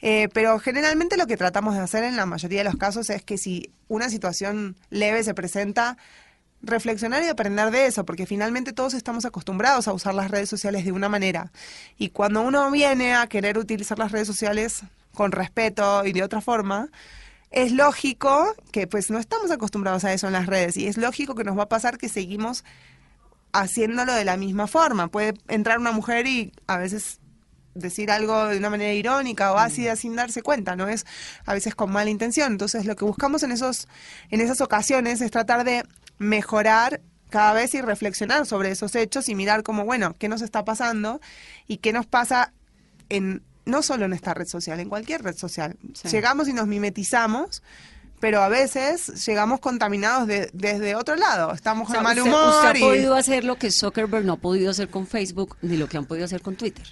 Eh, 0.00 0.28
pero 0.32 0.58
generalmente 0.60 1.16
lo 1.16 1.26
que 1.26 1.36
tratamos 1.36 1.74
de 1.74 1.80
hacer 1.80 2.04
en 2.04 2.16
la 2.16 2.24
mayoría 2.24 2.58
de 2.58 2.64
los 2.64 2.76
casos 2.76 3.10
es 3.10 3.24
que 3.24 3.36
si 3.36 3.72
una 3.88 4.08
situación 4.10 4.76
leve 4.90 5.24
se 5.24 5.34
presenta, 5.34 5.96
reflexionar 6.62 7.22
y 7.22 7.28
aprender 7.28 7.70
de 7.70 7.86
eso, 7.86 8.04
porque 8.04 8.26
finalmente 8.26 8.72
todos 8.72 8.94
estamos 8.94 9.24
acostumbrados 9.24 9.88
a 9.88 9.92
usar 9.92 10.14
las 10.14 10.30
redes 10.30 10.48
sociales 10.48 10.84
de 10.84 10.92
una 10.92 11.08
manera. 11.08 11.52
Y 11.96 12.10
cuando 12.10 12.42
uno 12.42 12.70
viene 12.70 13.14
a 13.14 13.26
querer 13.26 13.58
utilizar 13.58 13.98
las 13.98 14.12
redes 14.12 14.26
sociales 14.26 14.82
con 15.14 15.32
respeto 15.32 16.04
y 16.04 16.12
de 16.12 16.22
otra 16.22 16.40
forma, 16.40 16.90
es 17.50 17.72
lógico 17.72 18.54
que 18.72 18.86
pues 18.86 19.10
no 19.10 19.18
estamos 19.18 19.50
acostumbrados 19.50 20.04
a 20.04 20.12
eso 20.12 20.26
en 20.26 20.34
las 20.34 20.46
redes 20.46 20.76
y 20.76 20.86
es 20.86 20.96
lógico 20.96 21.34
que 21.34 21.44
nos 21.44 21.56
va 21.56 21.64
a 21.64 21.68
pasar 21.68 21.96
que 21.96 22.08
seguimos 22.08 22.64
haciéndolo 23.52 24.12
de 24.12 24.24
la 24.24 24.36
misma 24.36 24.66
forma. 24.66 25.08
Puede 25.08 25.34
entrar 25.48 25.78
una 25.78 25.92
mujer 25.92 26.26
y 26.26 26.52
a 26.66 26.76
veces 26.76 27.20
decir 27.78 28.10
algo 28.10 28.46
de 28.48 28.58
una 28.58 28.70
manera 28.70 28.92
irónica 28.92 29.52
o 29.52 29.58
ácida 29.58 29.96
sin 29.96 30.14
darse 30.16 30.42
cuenta, 30.42 30.76
¿no? 30.76 30.88
Es 30.88 31.06
a 31.46 31.54
veces 31.54 31.74
con 31.74 31.90
mala 31.92 32.10
intención. 32.10 32.52
Entonces, 32.52 32.84
lo 32.86 32.96
que 32.96 33.04
buscamos 33.04 33.42
en 33.42 33.52
esos 33.52 33.88
en 34.30 34.40
esas 34.40 34.60
ocasiones 34.60 35.20
es 35.20 35.30
tratar 35.30 35.64
de 35.64 35.84
mejorar 36.18 37.00
cada 37.30 37.52
vez 37.52 37.74
y 37.74 37.80
reflexionar 37.82 38.46
sobre 38.46 38.70
esos 38.70 38.94
hechos 38.94 39.28
y 39.28 39.34
mirar 39.34 39.62
como, 39.62 39.84
bueno, 39.84 40.14
qué 40.18 40.28
nos 40.28 40.42
está 40.42 40.64
pasando 40.64 41.20
y 41.66 41.78
qué 41.78 41.92
nos 41.92 42.06
pasa 42.06 42.52
en 43.08 43.42
no 43.66 43.82
solo 43.82 44.06
en 44.06 44.14
esta 44.14 44.32
red 44.32 44.46
social, 44.46 44.80
en 44.80 44.88
cualquier 44.88 45.22
red 45.22 45.36
social. 45.36 45.76
Sí. 45.92 46.08
Llegamos 46.08 46.48
y 46.48 46.54
nos 46.54 46.66
mimetizamos, 46.66 47.62
pero 48.18 48.40
a 48.42 48.48
veces 48.48 49.26
llegamos 49.26 49.60
contaminados 49.60 50.26
de- 50.26 50.48
desde 50.54 50.94
otro 50.94 51.16
lado. 51.16 51.52
Estamos 51.52 51.86
O 51.88 51.92
sea, 51.92 52.00
de 52.00 52.04
mal 52.04 52.18
humor 52.18 52.48
usted 52.64 52.76
y- 52.76 52.80
podido 52.80 53.14
hacer 53.14 53.44
lo 53.44 53.56
que 53.56 53.70
Zuckerberg 53.70 54.24
no 54.24 54.32
ha 54.32 54.36
podido 54.38 54.70
hacer 54.70 54.88
con 54.88 55.06
Facebook, 55.06 55.58
ni 55.60 55.76
lo 55.76 55.86
que 55.86 55.98
han 55.98 56.06
podido 56.06 56.24
hacer 56.24 56.40
con 56.40 56.56
Twitter, 56.56 56.86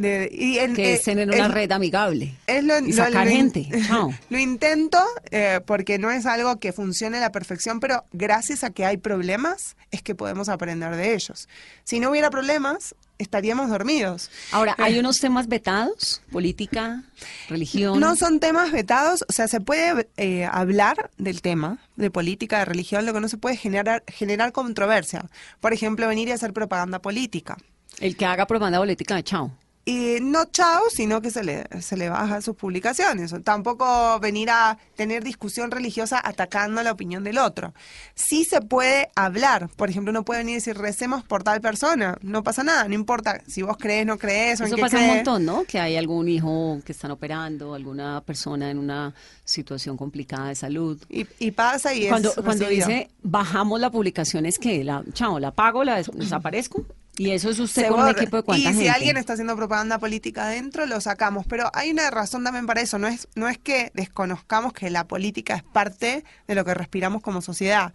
de- 0.00 0.28
y 0.32 0.58
en- 0.58 0.74
que 0.74 0.90
eh, 0.92 0.94
es 0.94 1.02
tener 1.02 1.28
una 1.28 1.46
el- 1.46 1.52
red 1.52 1.70
amigable 1.72 2.34
Es 2.46 2.64
lo, 2.64 2.78
y 2.78 2.92
lo- 2.92 2.96
sacar 3.04 3.26
lo 3.26 3.32
gente. 3.32 3.68
Lo 4.30 4.38
intento 4.38 4.98
eh, 5.30 5.60
porque 5.66 5.98
no 5.98 6.10
es 6.10 6.26
algo 6.26 6.58
que 6.58 6.72
funcione 6.72 7.18
a 7.18 7.20
la 7.20 7.32
perfección, 7.32 7.80
pero 7.80 8.04
gracias 8.12 8.64
a 8.64 8.70
que 8.70 8.84
hay 8.86 8.96
problemas 8.96 9.76
es 9.90 10.02
que 10.02 10.14
podemos 10.14 10.48
aprender 10.48 10.96
de 10.96 11.14
ellos. 11.14 11.48
Si 11.84 12.00
no 12.00 12.10
hubiera 12.10 12.30
problemas, 12.30 12.94
estaríamos 13.18 13.68
dormidos. 13.68 14.30
Ahora, 14.52 14.74
¿hay 14.78 14.96
Eh, 14.96 15.00
unos 15.00 15.18
temas 15.20 15.46
vetados? 15.48 16.22
¿Política? 16.32 17.02
¿Religión? 17.48 18.00
No 18.00 18.16
son 18.16 18.40
temas 18.40 18.72
vetados, 18.72 19.24
o 19.28 19.32
sea, 19.32 19.48
se 19.48 19.60
puede 19.60 20.08
eh, 20.16 20.46
hablar 20.50 21.10
del 21.18 21.42
tema, 21.42 21.78
de 21.96 22.10
política, 22.10 22.60
de 22.60 22.64
religión, 22.64 23.04
lo 23.04 23.12
que 23.12 23.20
no 23.20 23.28
se 23.28 23.36
puede 23.36 23.56
generar, 23.56 24.02
generar 24.06 24.52
controversia. 24.52 25.26
Por 25.60 25.72
ejemplo, 25.74 26.08
venir 26.08 26.28
y 26.28 26.32
hacer 26.32 26.52
propaganda 26.54 27.00
política. 27.02 27.58
El 27.98 28.16
que 28.16 28.24
haga 28.24 28.46
propaganda 28.46 28.78
política, 28.78 29.22
chao. 29.22 29.52
Y 29.86 30.18
no 30.20 30.44
chao, 30.44 30.82
sino 30.90 31.22
que 31.22 31.30
se 31.30 31.42
le, 31.42 31.64
se 31.80 31.96
le 31.96 32.10
baja 32.10 32.42
sus 32.42 32.54
publicaciones. 32.54 33.34
Tampoco 33.42 34.20
venir 34.20 34.50
a 34.50 34.76
tener 34.94 35.24
discusión 35.24 35.70
religiosa 35.70 36.20
atacando 36.22 36.82
la 36.82 36.92
opinión 36.92 37.24
del 37.24 37.38
otro. 37.38 37.72
Sí 38.14 38.44
se 38.44 38.60
puede 38.60 39.08
hablar. 39.16 39.68
Por 39.76 39.88
ejemplo, 39.90 40.10
uno 40.10 40.22
puede 40.24 40.40
venir 40.40 40.52
y 40.52 40.56
decir, 40.56 40.76
recemos 40.76 41.24
por 41.24 41.42
tal 41.42 41.60
persona. 41.62 42.16
No 42.20 42.44
pasa 42.44 42.62
nada, 42.62 42.86
no 42.88 42.94
importa 42.94 43.40
si 43.48 43.62
vos 43.62 43.78
crees, 43.78 44.04
no 44.06 44.18
crees 44.18 44.60
o 44.60 44.64
en 44.64 44.68
Eso 44.68 44.76
qué 44.76 44.82
pasa 44.82 44.98
un 44.98 45.06
montón, 45.06 45.44
¿no? 45.46 45.64
Que 45.64 45.80
hay 45.80 45.96
algún 45.96 46.28
hijo 46.28 46.78
que 46.84 46.92
están 46.92 47.10
operando, 47.10 47.74
alguna 47.74 48.20
persona 48.20 48.70
en 48.70 48.78
una 48.78 49.14
situación 49.44 49.96
complicada 49.96 50.48
de 50.48 50.54
salud. 50.56 51.02
Y, 51.08 51.26
y 51.38 51.50
pasa 51.52 51.94
y 51.94 52.06
Cuando, 52.08 52.28
es 52.28 52.34
cuando 52.36 52.66
recibido. 52.66 52.86
dice 52.86 53.08
bajamos 53.22 53.80
la 53.80 53.90
publicación 53.90 54.44
es 54.46 54.58
que 54.58 54.84
la 54.84 55.02
chao, 55.14 55.40
la 55.40 55.48
apago, 55.48 55.82
la 55.84 55.96
des- 55.96 56.10
desaparezco 56.14 56.84
y 57.20 57.32
eso 57.32 57.50
es 57.50 57.58
usted 57.58 57.82
Se 57.82 57.88
con 57.88 58.00
un 58.00 58.06
borra. 58.06 58.18
equipo 58.18 58.38
de 58.38 58.40
Y 58.40 58.44
cuánta 58.44 58.70
si 58.70 58.74
gente. 58.76 58.90
alguien 58.90 59.16
está 59.18 59.34
haciendo 59.34 59.54
propaganda 59.54 59.98
política 59.98 60.44
adentro, 60.46 60.86
lo 60.86 61.02
sacamos. 61.02 61.44
Pero 61.46 61.70
hay 61.74 61.90
una 61.90 62.10
razón 62.10 62.44
también 62.44 62.64
para 62.64 62.80
eso. 62.80 62.98
No 62.98 63.08
es, 63.08 63.28
no 63.34 63.46
es 63.46 63.58
que 63.58 63.90
desconozcamos 63.92 64.72
que 64.72 64.88
la 64.88 65.06
política 65.06 65.54
es 65.54 65.62
parte 65.62 66.24
de 66.48 66.54
lo 66.54 66.64
que 66.64 66.72
respiramos 66.72 67.20
como 67.20 67.42
sociedad, 67.42 67.92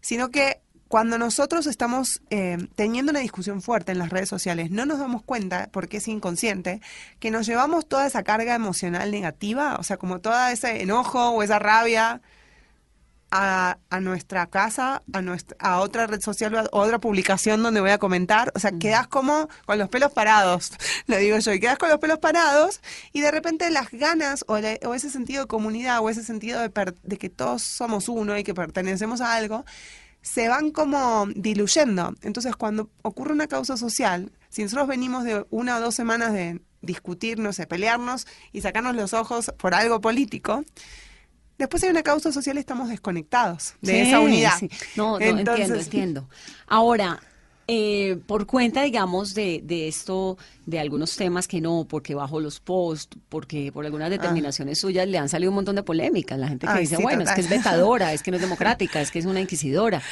sino 0.00 0.30
que 0.30 0.60
cuando 0.88 1.18
nosotros 1.18 1.68
estamos 1.68 2.20
eh, 2.30 2.58
teniendo 2.74 3.10
una 3.10 3.20
discusión 3.20 3.62
fuerte 3.62 3.92
en 3.92 3.98
las 4.00 4.10
redes 4.10 4.28
sociales, 4.28 4.72
no 4.72 4.86
nos 4.86 4.98
damos 4.98 5.22
cuenta, 5.22 5.68
porque 5.70 5.98
es 5.98 6.08
inconsciente, 6.08 6.80
que 7.20 7.30
nos 7.30 7.46
llevamos 7.46 7.86
toda 7.86 8.08
esa 8.08 8.24
carga 8.24 8.56
emocional 8.56 9.12
negativa, 9.12 9.76
o 9.78 9.84
sea, 9.84 9.98
como 9.98 10.18
todo 10.20 10.48
ese 10.48 10.82
enojo 10.82 11.30
o 11.30 11.44
esa 11.44 11.60
rabia 11.60 12.22
a, 13.36 13.78
a 13.90 14.00
nuestra 14.00 14.46
casa, 14.46 15.02
a 15.12 15.20
nuestra, 15.20 15.56
a 15.58 15.80
otra 15.80 16.06
red 16.06 16.20
social 16.20 16.54
o 16.70 16.80
a 16.80 16.84
otra 16.84 17.00
publicación 17.00 17.64
donde 17.64 17.80
voy 17.80 17.90
a 17.90 17.98
comentar. 17.98 18.52
O 18.54 18.60
sea, 18.60 18.70
quedas 18.78 19.08
como 19.08 19.48
con 19.66 19.76
los 19.76 19.88
pelos 19.88 20.12
parados, 20.12 20.70
lo 21.06 21.16
digo 21.16 21.36
yo, 21.38 21.52
y 21.52 21.58
quedas 21.58 21.76
con 21.78 21.88
los 21.88 21.98
pelos 21.98 22.20
parados 22.20 22.80
y 23.12 23.22
de 23.22 23.32
repente 23.32 23.68
las 23.70 23.90
ganas 23.90 24.44
o, 24.46 24.58
la- 24.58 24.78
o 24.86 24.94
ese 24.94 25.10
sentido 25.10 25.42
de 25.42 25.48
comunidad 25.48 25.98
o 26.00 26.08
ese 26.10 26.22
sentido 26.22 26.60
de, 26.60 26.70
per- 26.70 26.94
de 27.02 27.18
que 27.18 27.28
todos 27.28 27.62
somos 27.62 28.08
uno 28.08 28.38
y 28.38 28.44
que 28.44 28.54
pertenecemos 28.54 29.20
a 29.20 29.34
algo, 29.34 29.64
se 30.22 30.48
van 30.48 30.70
como 30.70 31.26
diluyendo. 31.34 32.14
Entonces, 32.22 32.54
cuando 32.54 32.88
ocurre 33.02 33.32
una 33.32 33.48
causa 33.48 33.76
social, 33.76 34.30
si 34.48 34.62
nosotros 34.62 34.86
venimos 34.86 35.24
de 35.24 35.44
una 35.50 35.76
o 35.78 35.80
dos 35.80 35.96
semanas 35.96 36.32
de 36.32 36.60
discutir, 36.82 37.38
no 37.40 37.52
sé, 37.52 37.66
pelearnos 37.66 38.26
y 38.52 38.60
sacarnos 38.60 38.94
los 38.94 39.12
ojos 39.12 39.52
por 39.58 39.74
algo 39.74 40.00
político, 40.00 40.62
después 41.58 41.82
hay 41.84 41.90
una 41.90 42.02
causa 42.02 42.32
social 42.32 42.56
y 42.56 42.60
estamos 42.60 42.88
desconectados 42.88 43.74
de 43.80 43.92
Sí, 43.92 43.98
esa 44.08 44.20
unidad. 44.20 44.58
sí. 44.58 44.68
No, 44.96 45.12
no, 45.12 45.24
entiendo, 45.24 45.40
Entonces, 45.54 45.84
entiendo. 45.86 46.28
Ahora, 46.66 47.20
eh, 47.66 48.18
por 48.26 48.44
cuenta, 48.46 48.82
digamos, 48.82 49.32
de, 49.32 49.62
de 49.64 49.88
esto, 49.88 50.36
de 50.66 50.78
algunos 50.80 51.16
temas 51.16 51.48
que 51.48 51.62
no, 51.62 51.86
porque 51.88 52.14
bajo 52.14 52.38
los 52.38 52.60
posts, 52.60 53.16
porque 53.30 53.72
por 53.72 53.86
algunas 53.86 54.10
determinaciones 54.10 54.78
suyas 54.78 55.08
le 55.08 55.16
han 55.16 55.30
salido 55.30 55.50
un 55.50 55.54
montón 55.54 55.74
de 55.76 55.82
polémicas. 55.82 56.38
La 56.38 56.48
gente 56.48 56.66
que 56.66 56.72
Ah. 56.72 56.76
Ay, 56.76 56.82
dice, 56.82 56.96
sí, 56.96 57.02
bueno, 57.02 57.22
es 57.22 57.30
que 57.32 57.40
es 57.40 57.48
vetadora, 57.48 58.12
es 58.12 58.22
que 58.22 58.30
no 58.30 58.36
es 58.36 58.42
democrática, 58.48 59.00
es 59.00 59.10
que 59.10 59.18
es 59.18 59.24
una 59.24 59.40
inquisidora. 59.40 60.02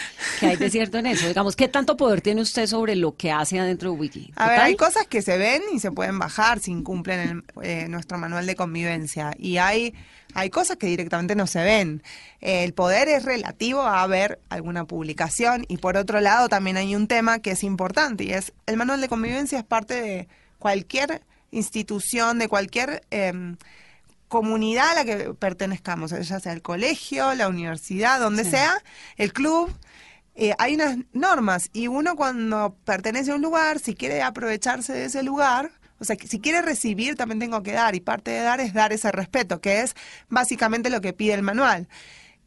¿Qué 0.41 0.47
hay 0.47 0.57
de 0.57 0.71
cierto 0.71 0.97
en 0.97 1.07
eso? 1.09 1.29
Digamos, 1.29 1.55
¿qué 1.55 1.69
tanto 1.69 1.95
poder 1.99 2.23
tiene 2.23 2.41
usted 2.41 2.67
sobre 2.67 2.97
lo 2.97 3.17
que 3.17 3.31
hace 3.31 3.61
adentro 3.61 3.93
de 3.93 3.99
Wiki? 3.99 4.33
A 4.37 4.49
ver, 4.49 4.61
hay 4.61 4.75
cosas 4.77 5.07
que 5.07 5.21
se 5.21 5.37
ven 5.37 5.61
y 5.75 5.79
se 5.79 5.91
pueden 5.93 6.19
bajar 6.19 6.59
si 6.59 6.71
incumplen 6.71 7.21
el- 7.21 7.63
eh, 7.63 7.87
nuestro 7.89 8.17
manual 8.17 8.47
de 8.47 8.57
convivencia. 8.57 9.35
Y 9.39 9.59
hay, 9.59 9.93
hay 10.35 10.51
cosas 10.51 10.77
que 10.77 10.87
directamente 10.87 11.35
no 11.35 11.47
se 11.47 11.63
ven. 11.63 12.03
El 12.41 12.73
poder 12.75 13.09
es 13.09 13.25
relativo 13.25 13.83
a 13.83 14.07
ver 14.07 14.41
alguna 14.49 14.85
publicación. 14.85 15.65
Y 15.69 15.77
por 15.79 15.97
otro 15.97 16.21
lado, 16.21 16.49
también 16.49 16.77
hay 16.77 16.95
un 16.97 17.07
tema 17.09 17.39
que 17.41 17.53
es 17.53 17.63
importante 17.65 18.25
y 18.25 18.33
es 18.33 18.53
el 18.67 18.77
manual 18.77 19.01
de 19.01 19.09
convivencia 19.09 19.59
es 19.59 19.65
parte 19.65 20.01
de 20.01 20.29
cualquier 20.59 21.23
institución, 21.51 22.39
de 22.39 22.49
cualquier 22.49 23.03
em, 23.11 23.57
comunidad 24.29 24.91
a 24.93 24.95
la 24.95 25.05
que 25.05 25.35
pertenezcamos, 25.35 26.11
ya 26.13 26.41
sea 26.41 26.53
el 26.53 26.63
colegio, 26.63 27.35
la 27.35 27.49
universidad, 27.49 28.19
donde 28.21 28.45
Sí. 28.45 28.51
sea, 28.51 28.75
el 29.17 29.33
club. 29.33 29.73
eh, 30.35 30.55
hay 30.59 30.77
unas 30.77 30.97
normas 31.13 31.69
y 31.75 31.89
uno 31.89 32.17
cuando 32.17 32.75
pertenece 32.87 33.33
a 33.33 33.35
un 33.35 33.43
lugar, 33.43 33.79
si 33.81 33.95
quiere 33.95 34.23
aprovecharse 34.23 34.95
de 34.95 35.05
ese 35.05 35.23
lugar, 35.23 35.73
o 36.03 36.05
sea, 36.05 36.17
que 36.17 36.27
si 36.27 36.41
quiere 36.41 36.63
recibir, 36.63 37.15
también 37.15 37.39
tengo 37.39 37.63
que 37.63 37.71
dar 37.71 37.95
y 37.95 38.01
parte 38.01 38.33
de 38.33 38.41
dar 38.41 38.61
es 38.61 38.75
dar 38.75 38.93
ese 38.93 39.13
respeto, 39.13 39.61
que 39.61 39.83
es 39.83 39.95
básicamente 40.29 40.91
lo 40.91 41.01
que 41.01 41.13
pide 41.13 41.35
el 41.35 41.43
manual. 41.43 41.87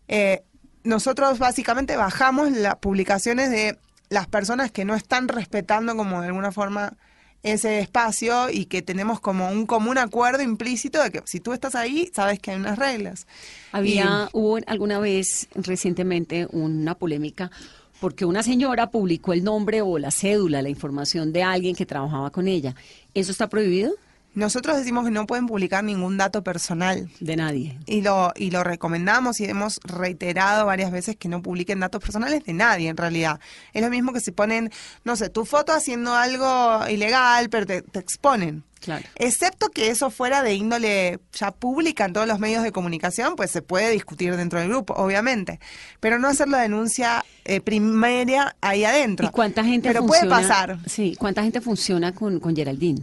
Eh, 0.09 0.43
nosotros 0.83 1.39
básicamente 1.39 1.95
bajamos 1.95 2.51
las 2.51 2.75
publicaciones 2.75 3.49
de 3.49 3.79
las 4.09 4.27
personas 4.27 4.71
que 4.71 4.83
no 4.83 4.93
están 4.93 5.29
respetando 5.29 5.95
como 5.95 6.19
de 6.19 6.27
alguna 6.27 6.51
forma 6.51 6.97
ese 7.43 7.79
espacio 7.79 8.49
y 8.49 8.65
que 8.65 8.81
tenemos 8.81 9.21
como 9.21 9.49
un 9.49 9.65
común 9.65 9.97
acuerdo 9.99 10.43
implícito 10.43 11.01
de 11.01 11.11
que 11.11 11.21
si 11.23 11.39
tú 11.39 11.53
estás 11.53 11.75
ahí, 11.75 12.11
sabes 12.13 12.39
que 12.39 12.51
hay 12.51 12.57
unas 12.57 12.77
reglas. 12.77 13.25
Había, 13.71 14.27
hubo 14.33 14.59
alguna 14.67 14.99
vez 14.99 15.47
recientemente 15.55 16.45
una 16.51 16.95
polémica 16.95 17.51
porque 17.99 18.25
una 18.25 18.43
señora 18.43 18.91
publicó 18.91 19.33
el 19.33 19.43
nombre 19.43 19.81
o 19.81 19.97
la 19.97 20.11
cédula, 20.11 20.61
la 20.61 20.69
información 20.69 21.33
de 21.33 21.43
alguien 21.43 21.75
que 21.75 21.85
trabajaba 21.85 22.29
con 22.29 22.47
ella. 22.47 22.75
¿Eso 23.13 23.31
está 23.31 23.49
prohibido? 23.49 23.93
nosotros 24.35 24.77
decimos 24.77 25.05
que 25.05 25.11
no 25.11 25.25
pueden 25.25 25.47
publicar 25.47 25.83
ningún 25.83 26.17
dato 26.17 26.43
personal. 26.43 27.09
De 27.19 27.35
nadie. 27.35 27.79
Y 27.85 28.01
lo, 28.01 28.33
y 28.35 28.51
lo 28.51 28.63
recomendamos 28.63 29.39
y 29.39 29.45
hemos 29.45 29.79
reiterado 29.83 30.65
varias 30.65 30.91
veces 30.91 31.15
que 31.15 31.29
no 31.29 31.41
publiquen 31.41 31.79
datos 31.79 32.01
personales 32.01 32.43
de 32.43 32.53
nadie 32.53 32.89
en 32.89 32.97
realidad. 32.97 33.39
Es 33.73 33.81
lo 33.81 33.89
mismo 33.89 34.13
que 34.13 34.19
si 34.19 34.31
ponen, 34.31 34.71
no 35.05 35.15
sé, 35.15 35.29
tu 35.29 35.45
foto 35.45 35.71
haciendo 35.71 36.13
algo 36.13 36.87
ilegal, 36.89 37.49
pero 37.49 37.65
te, 37.65 37.81
te 37.81 37.99
exponen. 37.99 38.63
Claro. 38.85 39.03
Excepto 39.15 39.69
que 39.69 39.89
eso 39.89 40.09
fuera 40.09 40.41
de 40.43 40.53
índole 40.53 41.19
ya 41.33 41.51
pública 41.51 42.05
en 42.05 42.13
todos 42.13 42.27
los 42.27 42.39
medios 42.39 42.63
de 42.63 42.71
comunicación, 42.71 43.35
pues 43.35 43.51
se 43.51 43.61
puede 43.61 43.89
discutir 43.91 44.35
dentro 44.37 44.59
del 44.59 44.69
grupo, 44.69 44.93
obviamente. 44.93 45.59
Pero 45.99 46.19
no 46.19 46.27
hacer 46.27 46.47
la 46.47 46.59
denuncia 46.61 47.25
eh, 47.43 47.59
primaria 47.61 48.55
ahí 48.61 48.85
adentro. 48.85 49.27
¿Y 49.27 49.31
cuánta 49.31 49.63
gente 49.63 49.89
Pero 49.89 50.01
funciona? 50.01 50.35
puede 50.35 50.47
pasar. 50.47 50.79
Sí, 50.87 51.15
¿cuánta 51.19 51.43
gente 51.43 51.59
funciona 51.61 52.13
con, 52.13 52.39
con 52.39 52.55
Geraldine? 52.55 53.01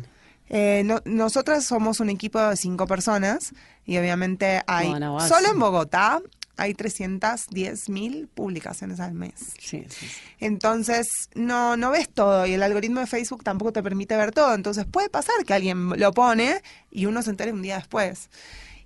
Eh, 0.49 0.83
no- 0.85 1.01
nosotras 1.05 1.65
somos 1.65 2.01
un 2.01 2.11
equipo 2.11 2.39
de 2.41 2.57
cinco 2.57 2.87
personas 2.87 3.53
y 3.87 3.97
obviamente 3.97 4.62
hay, 4.67 4.89
solo 5.27 5.51
en 5.53 5.59
Bogotá, 5.59 6.21
hay 6.56 6.75
310 6.75 7.88
mil 7.88 8.28
publicaciones 8.28 9.00
al 9.00 9.14
mes. 9.14 9.32
Sí, 9.59 9.85
sí, 9.88 10.06
sí. 10.06 10.06
Entonces, 10.38 11.09
no, 11.35 11.76
no 11.76 11.90
ves 11.90 12.09
todo 12.09 12.47
y 12.47 12.54
el 12.54 12.62
algoritmo 12.62 13.00
de 13.00 13.06
Facebook 13.06 13.42
tampoco 13.42 13.73
te 13.73 13.82
permite 13.82 14.16
ver 14.16 14.32
todo. 14.32 14.54
Entonces, 14.54 14.85
puede 14.85 15.09
pasar 15.09 15.35
que 15.47 15.54
alguien 15.54 15.88
lo 15.99 16.12
pone 16.12 16.62
y 16.90 17.06
uno 17.06 17.23
se 17.23 17.30
entere 17.30 17.52
un 17.52 17.62
día 17.62 17.76
después. 17.76 18.30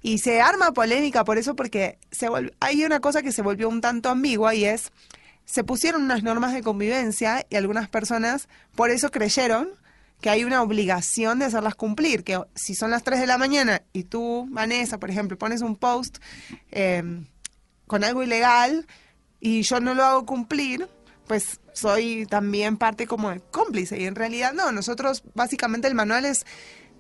Y 0.03 0.19
se 0.19 0.41
arma 0.41 0.73
polémica 0.73 1.25
por 1.25 1.39
eso 1.39 1.57
porque 1.57 1.99
se 2.11 2.29
hay 2.61 2.85
una 2.85 3.01
cosa 3.01 3.23
que 3.23 3.33
se 3.33 3.43
volvió 3.43 3.69
un 3.69 3.81
tanto 3.81 4.09
ambigua 4.09 4.55
y 4.55 4.65
es, 4.65 4.93
se 5.45 5.65
pusieron 5.65 6.05
unas 6.05 6.23
normas 6.23 6.53
de 6.53 6.63
convivencia 6.63 7.45
y 7.51 7.57
algunas 7.57 7.89
personas 7.89 8.49
por 8.75 8.91
eso 8.91 9.11
creyeron 9.11 9.69
que 10.21 10.31
hay 10.31 10.45
una 10.45 10.63
obligación 10.63 11.39
de 11.39 11.47
hacerlas 11.47 11.75
cumplir, 11.75 12.25
que 12.25 12.41
si 12.55 12.75
son 12.75 12.91
las 12.91 13.03
3 13.03 13.21
de 13.21 13.27
la 13.27 13.37
mañana 13.37 13.83
y 13.93 14.05
tú, 14.05 14.47
Vanessa, 14.51 14.99
por 14.99 15.11
ejemplo, 15.11 15.37
pones 15.37 15.61
un 15.61 15.77
post 15.77 16.19
eh, 16.71 17.03
con 17.87 18.05
algo 18.05 18.23
ilegal 18.23 18.87
y 19.41 19.63
yo 19.63 19.81
no 19.81 19.95
lo 19.95 20.05
hago 20.05 20.27
cumplir, 20.27 20.89
pues 21.27 21.61
soy 21.73 22.27
también 22.27 22.77
parte 22.77 23.07
como 23.07 23.31
de 23.31 23.41
cómplice. 23.41 24.01
Y 24.01 24.07
en 24.07 24.15
realidad 24.15 24.53
no, 24.53 24.73
nosotros 24.73 25.23
básicamente 25.35 25.89
el 25.89 25.95
manual 25.95 26.25
es 26.25 26.47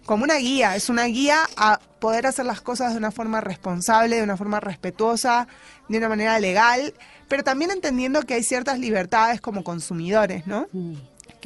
como 0.05 0.25
una 0.25 0.37
guía, 0.37 0.77
es 0.77 0.89
una 0.89 1.05
guía 1.05 1.41
a 1.57 1.81
poder 1.99 2.27
hacer 2.27 2.47
las 2.47 2.61
cosas 2.61 2.93
de 2.93 2.99
una 2.99 3.11
forma 3.11 3.41
responsable, 3.41 4.17
de 4.17 4.23
una 4.23 4.37
forma 4.37 4.61
respetuosa, 4.61 5.49
de 5.89 5.99
una 5.99 6.09
manera 6.09 6.39
legal, 6.39 6.95
pero 7.29 7.43
también 7.43 7.73
entendiendo 7.73 8.23
que 8.23 8.35
hay 8.35 8.45
ciertas 8.45 8.79
libertades 8.79 9.41
como 9.41 9.65
consumidores, 9.65 10.47
¿no? 10.47 10.69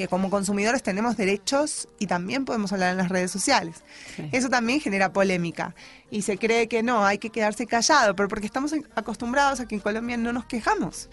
Que 0.00 0.08
como 0.08 0.30
consumidores 0.30 0.82
tenemos 0.82 1.18
derechos 1.18 1.86
y 1.98 2.06
también 2.06 2.46
podemos 2.46 2.72
hablar 2.72 2.92
en 2.92 2.96
las 2.96 3.10
redes 3.10 3.30
sociales. 3.30 3.82
Sí. 4.16 4.30
Eso 4.32 4.48
también 4.48 4.80
genera 4.80 5.12
polémica 5.12 5.74
y 6.10 6.22
se 6.22 6.38
cree 6.38 6.68
que 6.68 6.82
no, 6.82 7.04
hay 7.04 7.18
que 7.18 7.28
quedarse 7.28 7.66
callado, 7.66 8.16
pero 8.16 8.26
porque 8.26 8.46
estamos 8.46 8.74
acostumbrados 8.94 9.60
a 9.60 9.68
que 9.68 9.74
en 9.74 9.82
Colombia 9.82 10.16
no 10.16 10.32
nos 10.32 10.46
quejamos. 10.46 11.10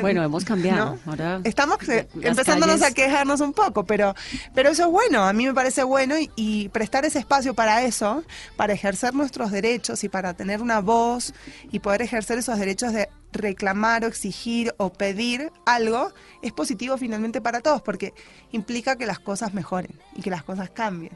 Bueno, 0.00 0.22
hemos 0.22 0.44
cambiado. 0.44 0.98
Ahora 1.06 1.40
Estamos 1.44 1.76
eh, 1.88 2.08
empezándonos 2.22 2.80
calles- 2.80 2.90
a 2.90 2.94
quejarnos 2.94 3.40
un 3.40 3.52
poco, 3.52 3.84
pero, 3.84 4.14
pero 4.54 4.70
eso 4.70 4.84
es 4.84 4.90
bueno, 4.90 5.24
a 5.24 5.32
mí 5.32 5.46
me 5.46 5.54
parece 5.54 5.82
bueno 5.84 6.18
y, 6.18 6.30
y 6.36 6.68
prestar 6.70 7.04
ese 7.04 7.18
espacio 7.18 7.54
para 7.54 7.82
eso, 7.82 8.24
para 8.56 8.72
ejercer 8.72 9.14
nuestros 9.14 9.50
derechos 9.50 10.04
y 10.04 10.08
para 10.08 10.34
tener 10.34 10.62
una 10.62 10.80
voz 10.80 11.34
y 11.70 11.78
poder 11.80 12.02
ejercer 12.02 12.38
esos 12.38 12.58
derechos 12.58 12.92
de 12.92 13.08
reclamar 13.32 14.04
o 14.04 14.08
exigir 14.08 14.74
o 14.76 14.92
pedir 14.92 15.50
algo, 15.64 16.12
es 16.42 16.52
positivo 16.52 16.98
finalmente 16.98 17.40
para 17.40 17.60
todos 17.60 17.80
porque 17.82 18.12
implica 18.50 18.96
que 18.96 19.06
las 19.06 19.18
cosas 19.18 19.54
mejoren 19.54 19.98
y 20.14 20.22
que 20.22 20.30
las 20.30 20.42
cosas 20.42 20.70
cambien. 20.70 21.12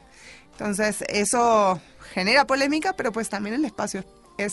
Entonces, 0.52 1.04
eso 1.08 1.78
genera 2.14 2.46
polémica, 2.46 2.94
pero 2.94 3.12
pues 3.12 3.28
también 3.28 3.54
el 3.56 3.64
espacio 3.66 4.00
es 4.00 4.06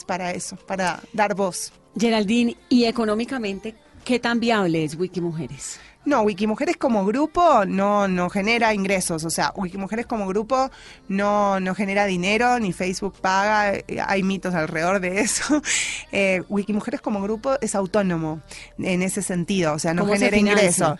para 0.07 0.31
eso, 0.31 0.55
para 0.55 1.01
dar 1.13 1.35
voz. 1.35 1.73
Geraldine, 1.97 2.57
y 2.69 2.85
económicamente, 2.85 3.75
¿qué 4.03 4.19
tan 4.19 4.39
viable 4.39 4.83
es 4.83 4.95
Wikimujeres? 4.95 5.79
No, 6.05 6.21
Wikimujeres 6.23 6.75
como 6.75 7.05
grupo 7.05 7.63
no, 7.65 8.09
no 8.09 8.29
genera 8.29 8.73
ingresos, 8.73 9.23
o 9.23 9.29
sea, 9.29 9.53
Wikimujeres 9.55 10.05
como 10.05 10.27
grupo 10.27 10.69
no, 11.07 11.61
no 11.61 11.75
genera 11.75 12.05
dinero, 12.05 12.59
ni 12.59 12.73
Facebook 12.73 13.15
paga, 13.21 13.75
eh, 13.75 13.85
hay 14.05 14.21
mitos 14.21 14.53
alrededor 14.53 14.99
de 14.99 15.21
eso. 15.21 15.61
Eh, 16.15 16.43
Wikimujeres 16.47 17.01
como 17.01 17.21
grupo 17.21 17.55
es 17.59 17.73
autónomo 17.73 18.41
en 18.77 19.01
ese 19.01 19.23
sentido, 19.23 19.73
o 19.73 19.79
sea, 19.79 19.93
no 19.95 20.03
¿Cómo 20.03 20.13
se 20.13 20.19
genera 20.19 20.37
financia? 20.37 20.61
ingreso. 20.61 20.97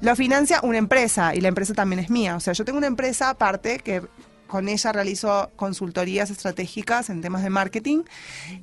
Lo 0.00 0.14
financia 0.14 0.60
una 0.62 0.78
empresa 0.78 1.34
y 1.34 1.40
la 1.40 1.48
empresa 1.48 1.74
también 1.74 1.98
es 1.98 2.10
mía, 2.10 2.36
o 2.36 2.40
sea, 2.40 2.52
yo 2.52 2.64
tengo 2.64 2.78
una 2.78 2.86
empresa 2.86 3.30
aparte 3.30 3.78
que 3.78 4.02
con 4.52 4.68
ella 4.68 4.92
realizo 4.92 5.50
consultorías 5.56 6.28
estratégicas 6.30 7.08
en 7.08 7.22
temas 7.22 7.42
de 7.42 7.48
marketing 7.48 8.02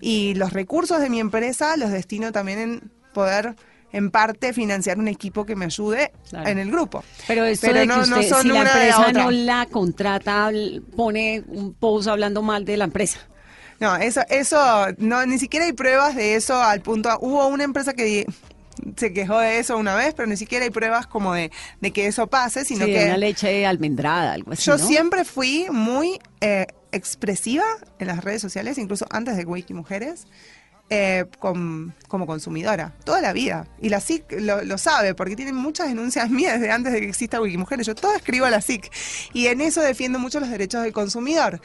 y 0.02 0.36
los 0.36 0.54
recursos 0.54 0.99
de 1.02 1.10
mi 1.10 1.19
empresa 1.19 1.75
los 1.78 1.89
destino 1.89 2.32
también 2.32 2.60
en 2.60 2.91
poder 3.12 3.56
en 3.91 4.12
parte 4.12 4.54
financiar 4.54 4.99
un 4.99 5.08
equipo 5.08 5.47
que 5.47 5.56
me 5.56 5.65
ayude 5.65 6.12
Claro. 6.30 6.47
en 6.47 6.60
el 6.60 6.69
grupo. 6.69 7.04
Pero 7.28 7.43
Pero 7.60 7.73
de 7.73 7.82
que 7.82 7.88
no- 7.88 8.06
no 8.06 8.19
usted, 8.19 8.30
son 8.30 8.41
si 8.43 8.47
la 8.49 8.54
la 8.54 8.62
empresa 8.69 9.02
otra. 9.02 9.23
no 9.23 9.32
la 9.32 9.65
contrata, 9.65 10.52
pone 10.95 11.43
un 11.47 11.73
post 11.73 12.08
hablando 12.08 12.43
mal 12.43 12.65
de 12.65 12.78
la 12.78 12.84
empresa. 12.86 13.17
No, 13.80 13.95
eso, 13.95 14.21
eso, 14.30 14.60
no, 14.99 15.25
ni 15.25 15.39
siquiera 15.39 15.65
hay 15.65 15.73
pruebas 15.73 16.15
de 16.15 16.36
eso 16.36 16.62
al 16.62 16.82
punto. 16.82 17.10
Hubo 17.21 17.47
una 17.47 17.63
empresa 17.63 17.93
que 17.93 18.28
se 18.98 19.13
quejó 19.13 19.39
de 19.39 19.60
eso 19.60 19.78
una 19.78 19.96
vez, 19.96 20.13
pero 20.15 20.28
ni 20.28 20.38
siquiera 20.38 20.65
hay 20.65 20.72
pruebas 20.72 21.08
como 21.08 21.34
de, 21.34 21.52
de 21.82 21.92
que 21.92 22.08
eso 22.08 22.28
pase, 22.28 22.65
sino 22.65 22.86
sí, 22.86 22.94
que 22.94 23.06
una 23.06 23.18
leche 23.18 23.65
almendrada, 23.65 24.34
algo 24.34 24.52
así, 24.54 24.63
yo 24.63 24.78
¿no? 24.78 24.86
siempre 24.88 25.26
fui 25.26 25.68
muy 25.72 26.20
eh, 26.42 26.68
expresiva 26.92 27.63
en 28.00 28.08
las 28.08 28.24
redes 28.24 28.42
sociales, 28.42 28.78
incluso 28.78 29.06
antes 29.10 29.38
de 29.38 29.46
Wiki 29.46 29.74
Mujeres. 29.74 30.26
eh, 30.92 31.26
con- 31.38 31.94
como 32.08 32.26
consumidora, 32.26 32.96
toda 33.04 33.22
la 33.22 33.32
vida. 33.32 33.68
Y 33.80 33.89
la 33.89 34.00
SIC 34.00 34.24
lo, 34.39 34.63
lo 34.63 34.80
sabe, 34.80 35.13
porque 35.13 35.36
tienen 35.36 35.54
muchas 35.54 35.88
denuncias 35.88 36.30
mías 36.32 36.60
desde 36.60 36.72
antes 36.72 36.92
de 36.94 37.00
que 37.02 37.08
exista 37.08 37.39
Wikimujeres. 37.39 37.86
Yo 37.86 37.94
todo 37.94 38.15
escribo 38.15 38.48
a 38.48 38.50
la 38.50 38.60
SIC. 38.60 38.92
Y 39.34 39.46
en 39.48 39.62
eso 39.62 39.82
defiendo 39.82 40.18
mucho 40.18 40.39
los 40.39 40.50
derechos 40.50 40.82
del 40.82 40.92
consumidor. 40.92 41.62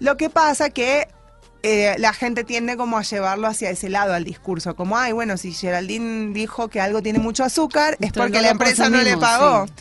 Lo 0.00 0.16
que 0.16 0.28
pasa 0.28 0.70
que 0.70 1.06
eh, 1.66 1.94
la 1.96 2.12
gente 2.12 2.44
tiende 2.44 2.76
como 2.76 2.98
a 2.98 3.02
llevarlo 3.02 3.46
hacia 3.46 3.70
ese 3.70 3.88
lado 3.88 4.12
al 4.12 4.22
discurso, 4.22 4.76
como, 4.76 4.98
ay, 4.98 5.12
bueno, 5.12 5.38
si 5.38 5.50
Geraldine 5.50 6.34
dijo 6.34 6.68
que 6.68 6.78
algo 6.78 7.00
tiene 7.00 7.20
mucho 7.20 7.42
azúcar, 7.42 7.94
es 7.94 8.08
Entonces 8.08 8.22
porque 8.22 8.36
no 8.36 8.42
la 8.42 8.50
empresa 8.50 8.90
no 8.90 9.00
le 9.00 9.16
pagó. 9.16 9.66
sí. 9.66 9.72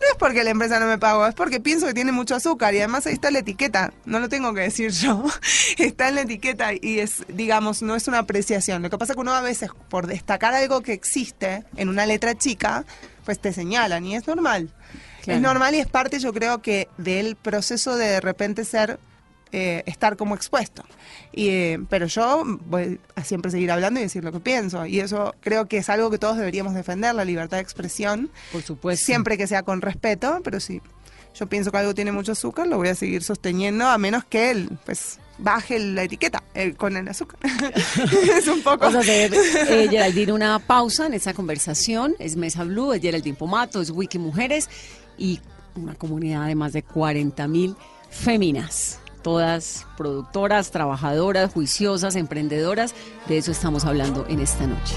No 0.00 0.06
es 0.06 0.16
porque 0.18 0.44
la 0.44 0.50
empresa 0.50 0.78
no 0.80 0.86
me 0.86 0.98
pagó, 0.98 1.26
es 1.26 1.34
porque 1.34 1.58
pienso 1.60 1.86
que 1.86 1.94
tiene 1.94 2.12
mucho 2.12 2.34
azúcar 2.34 2.74
y 2.74 2.78
además 2.78 3.06
ahí 3.06 3.14
está 3.14 3.30
la 3.30 3.38
etiqueta, 3.38 3.92
no 4.04 4.18
lo 4.18 4.28
tengo 4.28 4.52
que 4.52 4.60
decir 4.60 4.90
yo, 4.90 5.24
está 5.78 6.08
en 6.08 6.14
la 6.14 6.20
etiqueta 6.22 6.72
y 6.74 7.00
es, 7.00 7.24
digamos, 7.28 7.80
no 7.80 7.96
es 7.96 8.06
una 8.06 8.18
apreciación. 8.18 8.82
Lo 8.82 8.90
que 8.90 8.98
pasa 8.98 9.12
es 9.12 9.16
que 9.16 9.20
uno 9.20 9.32
a 9.32 9.40
veces, 9.40 9.70
por 9.88 10.06
destacar 10.06 10.52
algo 10.52 10.82
que 10.82 10.92
existe 10.92 11.64
en 11.76 11.88
una 11.88 12.04
letra 12.04 12.36
chica, 12.36 12.84
pues 13.24 13.38
te 13.38 13.54
señalan 13.54 14.04
y 14.04 14.16
es 14.16 14.26
normal. 14.26 14.70
Claro. 15.22 15.36
Es 15.36 15.42
normal 15.42 15.74
y 15.74 15.78
es 15.78 15.86
parte, 15.86 16.18
yo 16.18 16.34
creo 16.34 16.60
que, 16.60 16.88
del 16.98 17.36
proceso 17.36 17.96
de 17.96 18.08
de 18.08 18.20
repente 18.20 18.64
ser, 18.66 18.98
eh, 19.52 19.82
estar 19.86 20.16
como 20.16 20.34
expuesto. 20.34 20.84
Y, 21.32 21.48
eh, 21.48 21.80
pero 21.88 22.06
yo 22.06 22.44
voy 22.66 23.00
a 23.14 23.24
siempre 23.24 23.50
seguir 23.50 23.70
hablando 23.70 24.00
y 24.00 24.04
decir 24.04 24.24
lo 24.24 24.32
que 24.32 24.40
pienso. 24.40 24.86
Y 24.86 25.00
eso 25.00 25.34
creo 25.40 25.66
que 25.66 25.78
es 25.78 25.88
algo 25.88 26.10
que 26.10 26.18
todos 26.18 26.36
deberíamos 26.36 26.74
defender, 26.74 27.14
la 27.14 27.24
libertad 27.24 27.58
de 27.58 27.62
expresión 27.62 28.30
Por 28.52 28.62
supuesto. 28.62 29.04
siempre 29.04 29.36
que 29.38 29.46
sea 29.46 29.62
con 29.62 29.80
respeto, 29.80 30.40
pero 30.44 30.60
si 30.60 30.80
yo 31.34 31.46
pienso 31.46 31.70
que 31.70 31.78
algo 31.78 31.94
tiene 31.94 32.12
mucho 32.12 32.32
azúcar, 32.32 32.66
lo 32.66 32.76
voy 32.76 32.88
a 32.88 32.94
seguir 32.94 33.22
sosteniendo 33.22 33.86
a 33.86 33.98
menos 33.98 34.24
que 34.24 34.50
él, 34.50 34.68
pues, 34.84 35.18
baje 35.38 35.78
la 35.78 36.02
etiqueta 36.02 36.42
eh, 36.54 36.74
con 36.74 36.96
el 36.96 37.08
azúcar. 37.08 37.38
es 38.36 38.46
un 38.48 38.62
poco... 38.62 38.78
Vamos 38.78 38.96
a 38.96 39.00
hacer, 39.00 39.32
eh, 39.34 39.88
Geraldine, 39.88 40.32
una 40.32 40.58
pausa 40.58 41.06
en 41.06 41.14
esta 41.14 41.34
conversación. 41.34 42.14
Es 42.18 42.36
Mesa 42.36 42.64
Blue, 42.64 42.92
es 42.92 43.00
Geraldine 43.00 43.36
Pomato, 43.36 43.80
es 43.80 43.90
Wiki 43.90 44.18
Mujeres 44.18 44.68
y 45.16 45.40
una 45.76 45.94
comunidad 45.94 46.46
de 46.46 46.54
más 46.54 46.72
de 46.72 46.82
40 46.82 47.46
mil 47.48 47.76
féminas. 48.10 48.98
Todas 49.22 49.86
productoras, 49.96 50.70
trabajadoras, 50.70 51.52
juiciosas, 51.52 52.16
emprendedoras. 52.16 52.94
De 53.28 53.38
eso 53.38 53.50
estamos 53.50 53.84
hablando 53.84 54.26
en 54.28 54.40
esta 54.40 54.66
noche. 54.66 54.94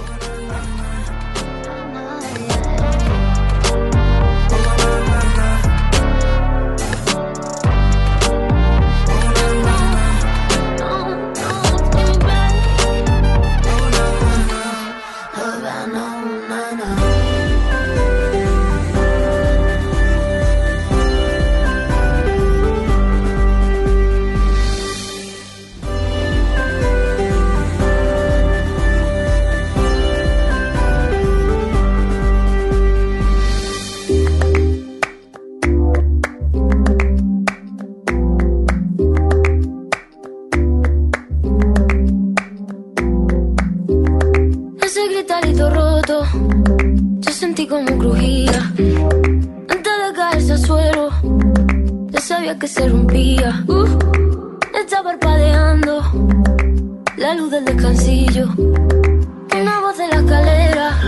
Sentí 47.63 47.67
como 47.67 47.97
crujía. 47.97 48.73
Antes 49.69 49.93
de 50.08 50.13
caerse 50.15 50.52
al 50.54 50.65
suelo, 50.65 51.10
ya 52.10 52.21
sabía 52.21 52.58
que 52.58 52.67
se 52.67 52.88
rompía. 52.88 53.63
Uh, 53.67 53.86
está 54.80 55.04
parpadeando 55.04 56.02
la 57.17 57.36
luz 57.36 57.52
del 57.52 57.65
descansillo. 57.65 58.49
Una 58.58 59.80
voz 59.82 59.97
de 59.97 60.08
la 60.08 60.15
escalera. 60.15 60.99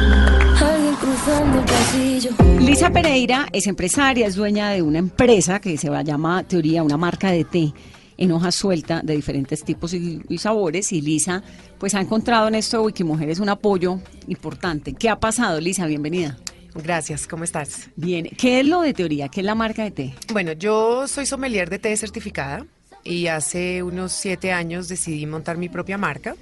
Lisa 2.59 2.89
Pereira 2.89 3.47
es 3.51 3.67
empresaria, 3.67 4.27
es 4.27 4.35
dueña 4.35 4.69
de 4.69 4.81
una 4.81 4.99
empresa 4.99 5.59
que 5.59 5.77
se 5.77 5.89
llama 6.03 6.43
Teoría, 6.43 6.83
una 6.83 6.97
marca 6.97 7.31
de 7.31 7.43
té 7.43 7.73
en 8.17 8.31
hoja 8.31 8.51
suelta 8.51 9.01
de 9.03 9.15
diferentes 9.15 9.63
tipos 9.63 9.93
y, 9.93 10.21
y 10.29 10.37
sabores 10.37 10.93
y 10.93 11.01
Lisa 11.01 11.43
pues 11.77 11.95
ha 11.95 12.01
encontrado 12.01 12.47
en 12.47 12.55
esto 12.55 12.77
de 12.77 12.85
Wikimujeres 12.85 13.39
un 13.39 13.49
apoyo 13.49 13.99
importante. 14.27 14.93
¿Qué 14.93 15.09
ha 15.09 15.19
pasado, 15.19 15.59
Lisa? 15.59 15.85
Bienvenida. 15.85 16.37
Gracias, 16.83 17.25
¿cómo 17.27 17.43
estás? 17.43 17.89
Bien, 17.95 18.25
¿qué 18.38 18.59
es 18.59 18.67
lo 18.67 18.81
de 18.81 18.93
Teoría? 18.93 19.29
¿Qué 19.29 19.39
es 19.39 19.45
la 19.45 19.55
marca 19.55 19.83
de 19.83 19.91
té? 19.91 20.13
Bueno, 20.33 20.51
yo 20.51 21.07
soy 21.07 21.25
sommelier 21.25 21.69
de 21.69 21.79
té 21.79 21.95
certificada 21.95 22.65
y 23.03 23.27
hace 23.27 23.81
unos 23.81 24.11
siete 24.11 24.51
años 24.51 24.88
decidí 24.89 25.25
montar 25.25 25.57
mi 25.57 25.69
propia 25.69 25.97
marca. 25.97 26.35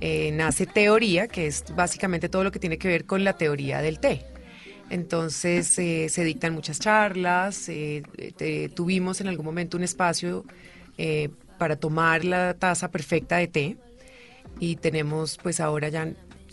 Eh, 0.00 0.32
nace 0.32 0.66
Teoría, 0.66 1.28
que 1.28 1.46
es 1.46 1.64
básicamente 1.76 2.28
todo 2.28 2.42
lo 2.42 2.50
que 2.50 2.58
tiene 2.58 2.76
que 2.76 2.88
ver 2.88 3.04
con 3.04 3.22
la 3.22 3.34
teoría 3.34 3.80
del 3.82 4.00
té. 4.00 4.24
Entonces 4.90 5.78
eh, 5.78 6.08
se 6.08 6.24
dictan 6.24 6.52
muchas 6.54 6.80
charlas, 6.80 7.68
eh, 7.68 8.02
te- 8.36 8.68
tuvimos 8.68 9.20
en 9.20 9.28
algún 9.28 9.46
momento 9.46 9.76
un 9.76 9.84
espacio 9.84 10.44
eh, 10.98 11.30
para 11.56 11.76
tomar 11.76 12.24
la 12.24 12.54
taza 12.54 12.90
perfecta 12.90 13.36
de 13.36 13.46
té 13.46 13.76
y 14.58 14.76
tenemos 14.76 15.38
pues 15.40 15.60
ahora 15.60 15.88
ya 15.88 16.08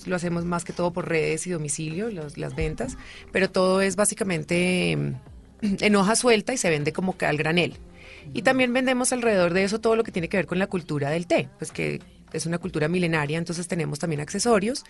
lo 0.08 0.16
hacemos 0.16 0.46
más 0.46 0.64
que 0.66 0.74
todo 0.74 0.92
por 0.92 1.08
redes 1.10 1.46
y 1.48 1.52
domicilio, 1.52 2.10
los- 2.10 2.38
las 2.38 2.56
ventas, 2.56 2.98
pero 3.32 3.50
todo 3.50 3.82
es 3.82 3.96
básicamente 3.96 4.96
mm, 4.98 5.76
en 5.82 5.96
hoja 5.96 6.16
suelta 6.16 6.54
y 6.54 6.58
se 6.58 6.70
vende 6.70 6.94
como 6.94 7.18
que 7.18 7.26
al 7.26 7.38
granel. 7.38 7.76
Y 8.34 8.42
también 8.44 8.74
vendemos 8.74 9.12
alrededor 9.14 9.54
de 9.54 9.64
eso 9.64 9.80
todo 9.80 9.96
lo 9.96 10.04
que 10.04 10.12
tiene 10.12 10.30
que 10.30 10.38
ver 10.38 10.46
con 10.46 10.60
la 10.60 10.68
cultura 10.68 11.10
del 11.10 11.26
té, 11.28 11.50
pues 11.58 11.72
que 11.72 12.02
es 12.34 12.46
una 12.46 12.60
cultura 12.60 12.88
milenaria, 12.88 13.38
entonces 13.38 13.68
tenemos 13.68 13.98
también 14.00 14.22
accesorios 14.22 14.84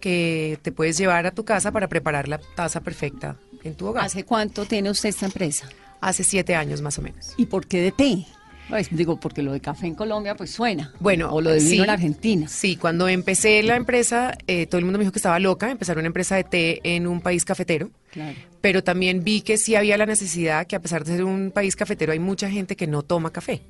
que 0.00 0.58
te 0.62 0.72
puedes 0.72 0.98
llevar 0.98 1.26
a 1.26 1.30
tu 1.30 1.44
casa 1.44 1.72
para 1.72 1.88
preparar 1.88 2.28
la 2.28 2.38
taza 2.38 2.80
perfecta 2.80 3.36
en 3.62 3.74
tu 3.74 3.86
hogar. 3.86 4.04
¿Hace 4.04 4.24
cuánto 4.24 4.66
tiene 4.66 4.90
usted 4.90 5.08
esta 5.08 5.26
empresa? 5.26 5.68
Hace 6.00 6.24
siete 6.24 6.54
años 6.54 6.82
más 6.82 6.98
o 6.98 7.02
menos. 7.02 7.32
¿Y 7.38 7.46
por 7.46 7.66
qué 7.66 7.80
de 7.80 7.92
té? 7.92 8.26
Pues, 8.68 8.88
digo, 8.90 9.20
porque 9.20 9.42
lo 9.42 9.52
de 9.52 9.60
café 9.60 9.86
en 9.86 9.94
Colombia 9.94 10.34
pues 10.34 10.50
suena. 10.50 10.92
Bueno, 11.00 11.30
o 11.32 11.40
lo 11.40 11.50
de 11.50 11.58
vino 11.58 11.70
sí. 11.70 11.80
en 11.80 11.90
Argentina. 11.90 12.48
Sí, 12.48 12.76
cuando 12.76 13.08
empecé 13.08 13.62
la 13.62 13.76
empresa, 13.76 14.36
eh, 14.46 14.66
todo 14.66 14.78
el 14.78 14.84
mundo 14.84 14.98
me 14.98 15.04
dijo 15.04 15.12
que 15.12 15.18
estaba 15.18 15.38
loca, 15.38 15.70
empezar 15.70 15.98
una 15.98 16.06
empresa 16.06 16.36
de 16.36 16.44
té 16.44 16.80
en 16.82 17.06
un 17.06 17.20
país 17.20 17.44
cafetero. 17.44 17.90
Claro. 18.10 18.36
Pero 18.60 18.82
también 18.82 19.22
vi 19.22 19.42
que 19.42 19.58
sí 19.58 19.74
había 19.74 19.98
la 19.98 20.06
necesidad, 20.06 20.66
que 20.66 20.76
a 20.76 20.80
pesar 20.80 21.04
de 21.04 21.12
ser 21.12 21.24
un 21.24 21.50
país 21.50 21.76
cafetero, 21.76 22.12
hay 22.12 22.18
mucha 22.18 22.50
gente 22.50 22.76
que 22.76 22.86
no 22.86 23.02
toma 23.02 23.30
café 23.30 23.62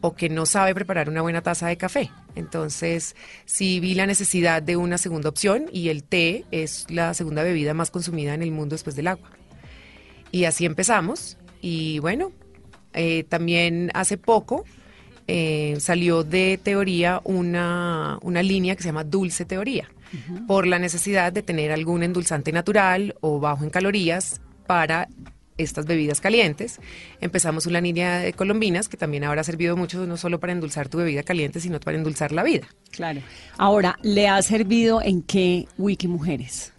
o 0.00 0.14
que 0.14 0.28
no 0.28 0.46
sabe 0.46 0.74
preparar 0.74 1.08
una 1.08 1.22
buena 1.22 1.42
taza 1.42 1.66
de 1.66 1.76
café. 1.76 2.10
Entonces, 2.36 3.16
sí 3.44 3.80
vi 3.80 3.94
la 3.94 4.06
necesidad 4.06 4.62
de 4.62 4.76
una 4.76 4.98
segunda 4.98 5.28
opción 5.28 5.66
y 5.72 5.88
el 5.88 6.04
té 6.04 6.44
es 6.50 6.86
la 6.88 7.14
segunda 7.14 7.42
bebida 7.42 7.74
más 7.74 7.90
consumida 7.90 8.34
en 8.34 8.42
el 8.42 8.52
mundo 8.52 8.74
después 8.74 8.94
del 8.94 9.08
agua. 9.08 9.30
Y 10.30 10.44
así 10.44 10.64
empezamos. 10.64 11.36
Y 11.60 11.98
bueno, 11.98 12.32
eh, 12.98 13.22
también 13.22 13.92
hace 13.94 14.18
poco 14.18 14.64
eh, 15.28 15.76
salió 15.78 16.24
de 16.24 16.58
teoría 16.60 17.20
una, 17.22 18.18
una 18.22 18.42
línea 18.42 18.74
que 18.74 18.82
se 18.82 18.88
llama 18.88 19.04
Dulce 19.04 19.44
Teoría, 19.44 19.88
por 20.48 20.66
la 20.66 20.80
necesidad 20.80 21.32
de 21.32 21.42
tener 21.42 21.70
algún 21.70 22.02
endulzante 22.02 22.50
natural 22.50 23.14
o 23.20 23.38
bajo 23.38 23.62
en 23.62 23.70
calorías 23.70 24.40
para 24.66 25.06
estas 25.58 25.86
bebidas 25.86 26.20
calientes. 26.20 26.80
Empezamos 27.20 27.66
una 27.66 27.80
línea 27.80 28.18
de 28.18 28.32
colombinas 28.32 28.88
que 28.88 28.96
también 28.96 29.22
ahora 29.22 29.42
ha 29.42 29.44
servido 29.44 29.76
mucho 29.76 30.04
no 30.06 30.16
solo 30.16 30.40
para 30.40 30.52
endulzar 30.52 30.88
tu 30.88 30.98
bebida 30.98 31.22
caliente, 31.22 31.60
sino 31.60 31.78
para 31.78 31.98
endulzar 31.98 32.32
la 32.32 32.42
vida. 32.42 32.66
Claro. 32.90 33.20
Ahora, 33.58 33.96
¿le 34.02 34.28
ha 34.28 34.42
servido 34.42 35.02
en 35.02 35.22
qué 35.22 35.68
Wikimujeres? 35.76 36.72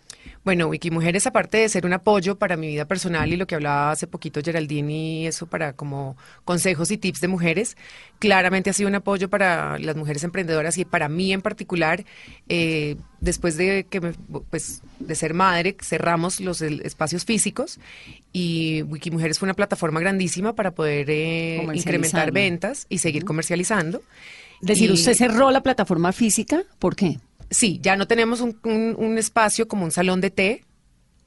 Bueno, 0.46 0.68
Wikimujeres, 0.68 1.28
aparte 1.28 1.58
de 1.58 1.70
ser 1.70 1.86
un 1.86 1.94
apoyo 1.94 2.38
para 2.38 2.56
mi 2.56 2.68
vida 2.68 2.86
personal 2.86 3.32
y 3.32 3.36
lo 3.38 3.46
que 3.46 3.56
hablaba 3.56 3.92
hace 3.92 4.08
poquito 4.08 4.40
Geraldine 4.42 4.94
y 4.94 5.28
eso 5.28 5.48
para 5.48 5.74
como 5.74 6.16
consejos 6.46 6.92
y 6.92 6.98
tips 6.98 7.20
de 7.22 7.28
mujeres, 7.28 7.76
claramente 8.20 8.70
ha 8.70 8.74
sido 8.74 8.88
un 8.88 8.96
apoyo 8.96 9.30
para 9.30 9.78
las 9.80 9.96
mujeres 9.98 10.24
emprendedoras 10.24 10.78
y 10.78 10.86
para 10.86 11.10
mí 11.10 11.34
en 11.34 11.42
particular, 11.42 12.06
eh, 12.48 12.96
después 13.20 13.58
de 13.58 13.86
que 13.90 14.00
me- 14.00 14.14
pues 14.50 14.82
de 15.00 15.16
ser 15.16 15.34
madre, 15.34 15.76
cerramos 15.82 16.40
los 16.40 16.62
el- 16.62 16.82
espacios 16.86 17.26
físicos 17.26 17.78
y 18.32 18.84
Wikimujeres 18.84 19.40
fue 19.40 19.46
una 19.48 19.56
plataforma 19.56 20.00
grandísima 20.00 20.54
para 20.56 20.72
poder 20.72 21.08
eh, 21.10 21.58
incrementar 21.74 22.32
ventas 22.32 22.86
y 22.90 23.00
seguir 23.00 23.26
comercializando. 23.26 24.02
Es 24.62 24.68
decir, 24.68 24.90
Y- 24.90 24.94
usted 24.94 25.14
cerró 25.16 25.52
la 25.52 25.62
plataforma 25.62 26.12
física, 26.14 26.64
¿por 26.80 26.96
qué? 26.96 27.20
Sí, 27.50 27.80
ya 27.82 27.96
no 27.96 28.08
tenemos 28.08 28.42
un, 28.42 28.60
un- 28.64 28.96
un 28.98 29.18
espacio 29.18 29.68
como 29.68 29.84
un 29.86 29.92
salón 29.92 30.22
de 30.22 30.30
té. 30.30 30.64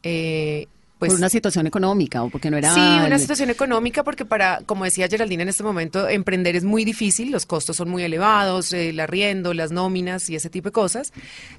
eh, 0.03 0.67
pues, 0.99 1.11
por 1.15 1.19
una 1.19 1.29
situación 1.29 1.67
económica 1.67 2.23
o 2.23 2.31
porque 2.31 2.49
no 2.49 2.57
era... 2.57 2.73
Sí, 2.73 2.81
una 2.81 3.19
situación 3.19 3.51
económica 3.51 4.05
porque 4.05 4.25
para, 4.25 4.61
como 4.67 4.85
decía 4.85 5.09
Geraldine 5.09 5.43
en 5.43 5.49
este 5.49 5.65
momento, 5.65 6.09
emprender 6.09 6.55
es 6.55 6.63
muy 6.63 6.85
difícil, 6.85 7.33
los 7.33 7.45
costos 7.45 7.75
son 7.75 7.91
muy 7.91 8.05
elevados, 8.05 8.73
eh, 8.73 8.91
el 8.91 9.01
arriendo, 9.01 9.53
las 9.53 9.73
nóminas 9.73 10.31
y 10.31 10.37
ese 10.37 10.49
tipo 10.49 10.69
de 10.69 10.73
cosas. 10.73 11.13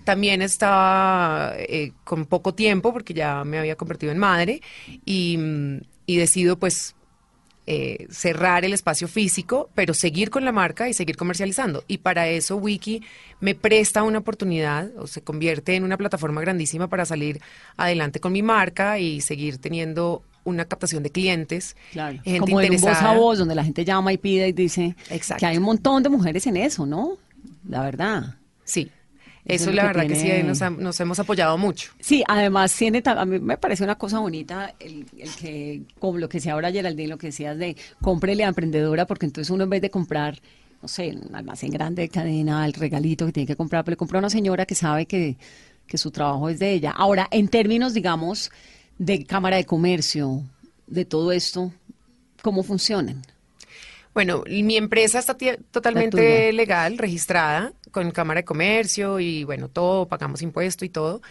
También 0.06 0.42
estaba 0.42 1.56
eh, 1.58 1.92
con 2.06 2.26
poco 2.26 2.54
tiempo 2.54 2.94
porque 2.94 3.14
ya 3.14 3.44
me 3.44 3.60
había 3.60 3.76
convertido 3.76 4.14
en 4.14 4.18
madre 4.18 4.62
y, 5.06 5.38
y 6.06 6.16
decido 6.16 6.58
pues 6.58 6.96
eh, 7.66 8.08
cerrar 8.10 8.66
el 8.66 8.74
espacio 8.74 9.08
físico, 9.08 9.70
pero 9.74 9.94
seguir 9.94 10.30
con 10.30 10.44
la 10.44 10.52
marca 10.52 10.90
y 10.90 10.94
seguir 10.94 11.16
comercializando. 11.16 11.84
Y 11.88 12.00
para 12.00 12.28
eso 12.28 12.58
Wiki 12.58 13.02
me 13.40 13.56
presta 13.56 14.04
una 14.04 14.20
oportunidad 14.20 14.92
o 14.98 15.08
se 15.08 15.22
convierte 15.22 15.76
en 15.76 15.84
una 15.84 15.98
plataforma 15.98 16.42
grandísima 16.42 16.88
para 16.88 17.06
salir 17.06 17.40
adelante 17.78 18.20
con 18.20 18.34
mi 18.34 18.42
marca 18.42 19.00
y 19.00 19.22
seguir 19.22 19.60
teniendo 19.60 20.24
una 20.44 20.66
captación 20.66 21.04
de 21.04 21.10
clientes. 21.10 21.76
Claro, 21.92 22.20
gente 22.24 22.40
como 22.40 22.60
en 22.62 22.82
voz 22.82 22.98
a 22.98 23.14
voz, 23.14 23.38
donde 23.38 23.56
la 23.56 23.64
gente 23.64 23.86
llama 23.86 24.12
y 24.12 24.18
pide 24.18 24.50
y 24.50 24.52
dice 24.52 24.96
Exacto. 25.10 25.40
que 25.40 25.46
hay 25.46 25.58
un 25.58 25.64
montón 25.64 26.04
de 26.04 26.10
mujeres 26.10 26.46
en 26.48 26.58
eso, 26.58 26.86
¿no? 26.86 27.18
La 27.68 27.82
verdad. 27.82 28.36
Sí, 28.66 28.92
Eso 29.46 29.72
la 29.72 29.84
verdad 29.88 30.04
que 30.08 30.16
tiene- 30.16 30.42
sí 30.42 30.48
nos, 30.48 30.62
ha- 30.62 30.70
nos 30.70 31.00
hemos 31.02 31.20
apoyado 31.20 31.58
mucho. 31.58 31.92
Sí, 32.00 32.24
además 32.28 32.74
tiene, 32.76 33.02
a 33.06 33.26
mí 33.26 33.40
me 33.40 33.58
parece 33.58 33.84
una 33.84 33.96
cosa 33.96 34.20
bonita 34.20 34.74
el, 34.80 35.06
el 35.18 35.36
que, 35.36 35.82
como 36.00 36.18
lo 36.18 36.30
que 36.30 36.38
decía 36.38 36.54
ahora 36.54 36.72
Geraldine, 36.72 37.10
lo 37.10 37.18
que 37.18 37.28
decías 37.28 37.58
de 37.58 37.76
cómprele 38.02 38.46
a 38.46 38.48
emprendedora, 38.48 39.06
porque 39.06 39.26
entonces 39.26 39.50
uno 39.50 39.66
en 39.66 39.70
vez 39.70 39.82
de 39.82 39.90
comprar, 39.90 40.40
no 40.82 40.88
sé, 40.88 41.10
un 41.10 41.36
almacén 41.36 41.72
grande 41.72 42.04
de 42.04 42.10
cadena, 42.10 42.66
el 42.66 42.74
regalito 42.74 43.26
que 43.26 43.34
tiene 43.34 43.48
que 43.48 43.56
comprar, 43.58 43.84
pero 43.84 43.94
le 43.94 43.98
compra 43.98 44.20
a 44.20 44.22
una 44.22 44.30
señora 44.30 44.66
que 44.66 44.76
sabe 44.76 45.06
que, 45.06 45.36
que 45.88 45.98
su 45.98 46.10
trabajo 46.12 46.48
es 46.48 46.60
de 46.60 46.72
ella. 46.72 46.92
Ahora, 46.92 47.28
en 47.30 47.50
términos, 47.50 47.94
digamos, 47.94 48.50
de 48.98 49.26
Cámara 49.26 49.58
de 49.58 49.66
Comercio, 49.66 50.42
de 50.88 51.04
todo 51.04 51.34
esto, 51.34 51.74
¿cómo 52.42 52.64
funcionan? 52.64 53.22
Bueno, 54.14 54.44
mi 54.48 54.78
empresa 54.78 55.20
está 55.20 55.36
totalmente 55.72 56.54
legal, 56.54 56.98
registrada 56.98 57.74
con 57.94 58.12
Cámara 58.12 58.42
de 58.42 58.46
Comercio 58.46 59.22
y 59.22 59.46
bueno, 59.46 59.70
todo, 59.70 60.08
pagamos 60.10 60.42
impuesto 60.42 60.84
y 60.84 60.90
todo. 60.90 61.22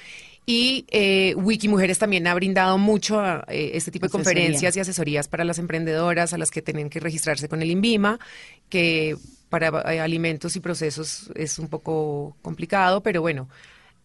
Y 0.46 0.86
eh, 0.90 1.34
Wikimujeres 1.36 1.98
también 1.98 2.26
ha 2.26 2.34
brindado 2.34 2.78
mucho 2.78 3.20
a, 3.20 3.44
eh, 3.48 3.72
este 3.74 3.90
tipo 3.90 4.06
de 4.06 4.08
Asesoría. 4.08 4.24
conferencias 4.24 4.76
y 4.76 4.80
asesorías 4.80 5.28
para 5.28 5.44
las 5.44 5.58
emprendedoras 5.58 6.32
a 6.32 6.38
las 6.38 6.50
que 6.50 6.62
tienen 6.62 6.88
que 6.90 6.98
registrarse 7.00 7.48
con 7.48 7.62
el 7.62 7.70
INVIMA, 7.70 8.18
que 8.68 9.16
para 9.50 9.68
eh, 9.92 10.00
alimentos 10.00 10.56
y 10.56 10.60
procesos 10.60 11.30
es 11.36 11.58
un 11.58 11.68
poco 11.68 12.36
complicado, 12.42 13.02
pero 13.02 13.20
bueno, 13.20 13.48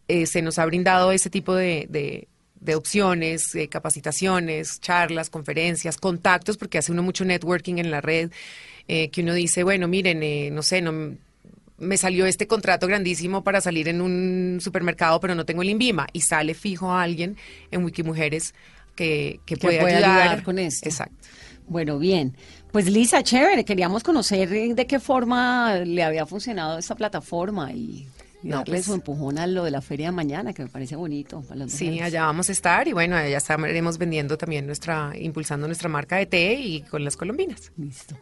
eh, 0.08 0.26
se 0.28 0.42
nos 0.42 0.60
ha 0.60 0.66
brindado 0.66 1.12
ese 1.12 1.30
tipo 1.30 1.56
de, 1.56 1.88
de- 1.90 2.28
de 2.60 2.76
opciones, 2.76 3.54
eh, 3.56 3.68
capacitaciones, 3.68 4.80
charlas, 4.82 5.30
conferencias, 5.30 5.98
contactos, 5.98 6.58
porque 6.58 6.80
hace 6.80 6.92
uno 6.92 7.04
mucho 7.04 7.24
networking 7.24 7.78
en 7.78 7.92
la 7.92 8.02
red, 8.02 8.32
eh, 8.88 9.10
que 9.10 9.22
uno 9.22 9.34
dice, 9.36 9.64
bueno, 9.64 9.88
miren, 9.88 10.24
eh, 10.24 10.50
no 10.52 10.64
sé, 10.64 10.82
no 10.82 11.16
me 11.78 11.98
salió 11.98 12.26
este 12.26 12.48
contrato 12.48 12.88
grandísimo 12.88 13.44
para 13.44 13.62
salir 13.62 13.88
en 13.88 14.02
un 14.02 14.60
supermercado, 14.62 15.20
pero 15.20 15.36
no 15.36 15.46
tengo 15.46 15.62
el 15.62 15.70
INVIMA, 15.70 16.08
y 16.14 16.22
sale 16.22 16.54
fijo 16.54 16.92
a 16.92 17.04
alguien 17.04 17.38
en 17.72 17.84
Wikimujeres 17.84 18.54
que, 18.96 19.40
que, 19.46 19.56
Que 19.56 19.62
puede, 19.62 19.80
puede 19.80 19.96
ayudar. 19.96 20.22
ayudar 20.22 20.44
con 20.44 20.60
esto. 20.60 20.88
Exacto. 20.90 21.28
Bueno, 21.68 22.00
bien. 22.00 22.36
Pues 22.72 22.90
Lisa, 22.90 23.24
chévere, 23.24 23.66
queríamos 23.66 24.04
conocer 24.04 24.50
de 24.50 24.88
qué 24.88 25.00
forma 25.00 25.76
le 25.76 26.04
había 26.04 26.26
funcionado 26.26 26.78
esta 26.78 26.96
plataforma 26.96 27.72
y, 27.74 28.08
y 28.48 28.52
No, 28.52 28.64
pues- 28.64 28.86
su 28.86 28.94
empujón 28.94 29.38
a 29.40 29.46
lo 29.48 29.64
de 29.66 29.72
la 29.72 29.82
feria 29.82 30.08
de 30.08 30.12
mañana, 30.14 30.54
que 30.54 30.64
me 30.64 30.70
parece 30.70 30.96
bonito. 30.96 31.42
Para 31.42 31.60
las 31.62 31.72
Sí, 31.72 31.86
mujeres. 31.86 32.08
allá 32.08 32.26
vamos 32.26 32.48
a 32.50 32.52
estar 32.54 32.88
y 32.88 32.94
bueno, 32.94 33.16
allá 33.18 33.38
estaremos 33.38 33.98
vendiendo 33.98 34.38
también 34.38 34.66
nuestra, 34.66 35.12
impulsando 35.20 35.68
nuestra 35.68 35.90
marca 35.90 36.16
de 36.16 36.26
té 36.28 36.54
y 36.54 36.82
con 36.84 37.04
las 37.04 37.18
colombinas. 37.18 37.72
Listo. 37.78 38.16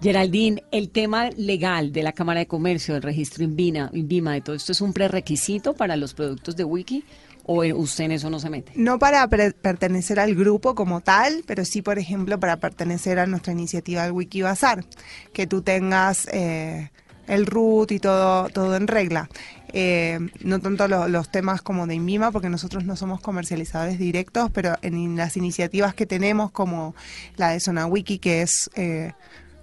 Geraldine, 0.00 0.62
el 0.70 0.90
tema 0.90 1.30
legal 1.30 1.92
de 1.92 2.02
la 2.02 2.12
Cámara 2.12 2.40
de 2.40 2.46
Comercio, 2.46 2.94
del 2.94 3.02
registro 3.02 3.44
INVIMA, 3.44 3.90
INVIMA, 3.92 4.34
de 4.34 4.40
todo 4.40 4.56
esto 4.56 4.72
es 4.72 4.80
un 4.80 4.92
prerequisito 4.92 5.74
para 5.74 5.96
los 5.96 6.14
productos 6.14 6.56
de 6.56 6.64
Wiki 6.64 7.04
¿O 7.44 7.64
usted 7.64 8.04
en 8.04 8.12
eso 8.12 8.30
no 8.30 8.38
se 8.38 8.48
mete? 8.50 8.70
No 8.76 9.00
para 9.00 9.26
per- 9.26 9.56
pertenecer 9.56 10.20
al 10.20 10.32
grupo 10.36 10.76
como 10.76 11.00
tal, 11.00 11.42
pero 11.44 11.64
sí, 11.64 11.82
por 11.82 11.98
ejemplo, 11.98 12.38
para 12.38 12.58
pertenecer 12.58 13.18
a 13.18 13.26
nuestra 13.26 13.52
iniciativa 13.52 14.04
del 14.04 14.12
Wikibazar, 14.12 14.84
que 15.32 15.48
tú 15.48 15.60
tengas 15.60 16.28
eh, 16.32 16.92
el 17.26 17.46
root 17.46 17.92
y 17.92 17.98
todo, 17.98 18.48
todo 18.50 18.76
en 18.76 18.86
regla. 18.88 19.28
Eh, 19.74 20.18
no 20.42 20.58
tanto 20.60 20.86
lo- 20.88 21.08
los 21.08 21.30
temas 21.30 21.62
como 21.62 21.86
de 21.86 21.94
INVIMA, 21.94 22.30
porque 22.30 22.50
nosotros 22.50 22.84
no 22.84 22.94
somos 22.96 23.20
comercializadores 23.20 23.98
directos, 23.98 24.50
pero 24.52 24.76
en 24.82 25.16
las 25.16 25.36
iniciativas 25.36 25.94
que 25.94 26.04
tenemos, 26.06 26.50
como 26.50 26.94
la 27.36 27.50
de 27.50 27.60
Zona 27.60 27.86
Wiki, 27.86 28.18
que 28.18 28.42
es 28.42 28.70
eh, 28.74 29.12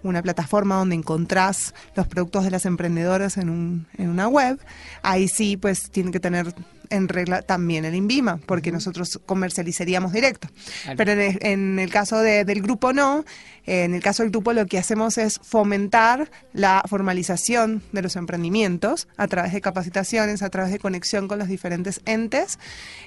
una 0.02 0.22
plataforma 0.24 0.76
donde 0.78 0.96
encontrás 0.96 1.74
los 1.96 2.08
productos 2.08 2.44
de 2.46 2.52
las 2.52 2.66
emprendedoras 2.66 3.38
en, 3.38 3.50
un, 3.50 3.86
en 3.98 4.10
una 4.10 4.28
web, 4.28 4.58
ahí 5.04 5.28
sí 5.28 5.58
pues 5.58 5.92
tiene 5.92 6.10
que 6.12 6.20
tener 6.20 6.54
en 6.90 7.08
regla 7.08 7.42
también 7.42 7.86
el 7.86 7.96
INVIMA, 7.96 8.38
porque 8.46 8.72
nosotros 8.72 9.20
comercializaríamos 9.26 10.12
directo. 10.14 10.48
Claro. 10.84 10.98
Pero 10.98 11.12
en 11.14 11.20
el, 11.22 11.38
en 11.42 11.80
el 11.80 11.90
caso 11.92 12.20
de- 12.20 12.46
del 12.46 12.62
grupo 12.62 12.94
no, 12.94 13.26
eh, 13.66 13.84
en 13.84 13.94
el 13.94 14.02
caso 14.02 14.24
del 14.24 14.32
grupo 14.32 14.54
lo 14.54 14.66
que 14.66 14.78
hacemos 14.78 15.18
es 15.18 15.40
fomentar 15.44 16.32
la 16.54 16.82
formalización 16.88 17.84
de 17.92 18.02
los 18.02 18.16
emprendimientos 18.16 19.08
a 19.18 19.28
través 19.28 19.54
de 19.54 19.62
capacitaciones, 19.62 20.42
a 20.42 20.50
través 20.50 20.72
de 20.72 20.80
conexión 20.80 21.28
con 21.28 21.40
los 21.40 21.48
diferentes 21.48 22.02
entes. 22.06 22.58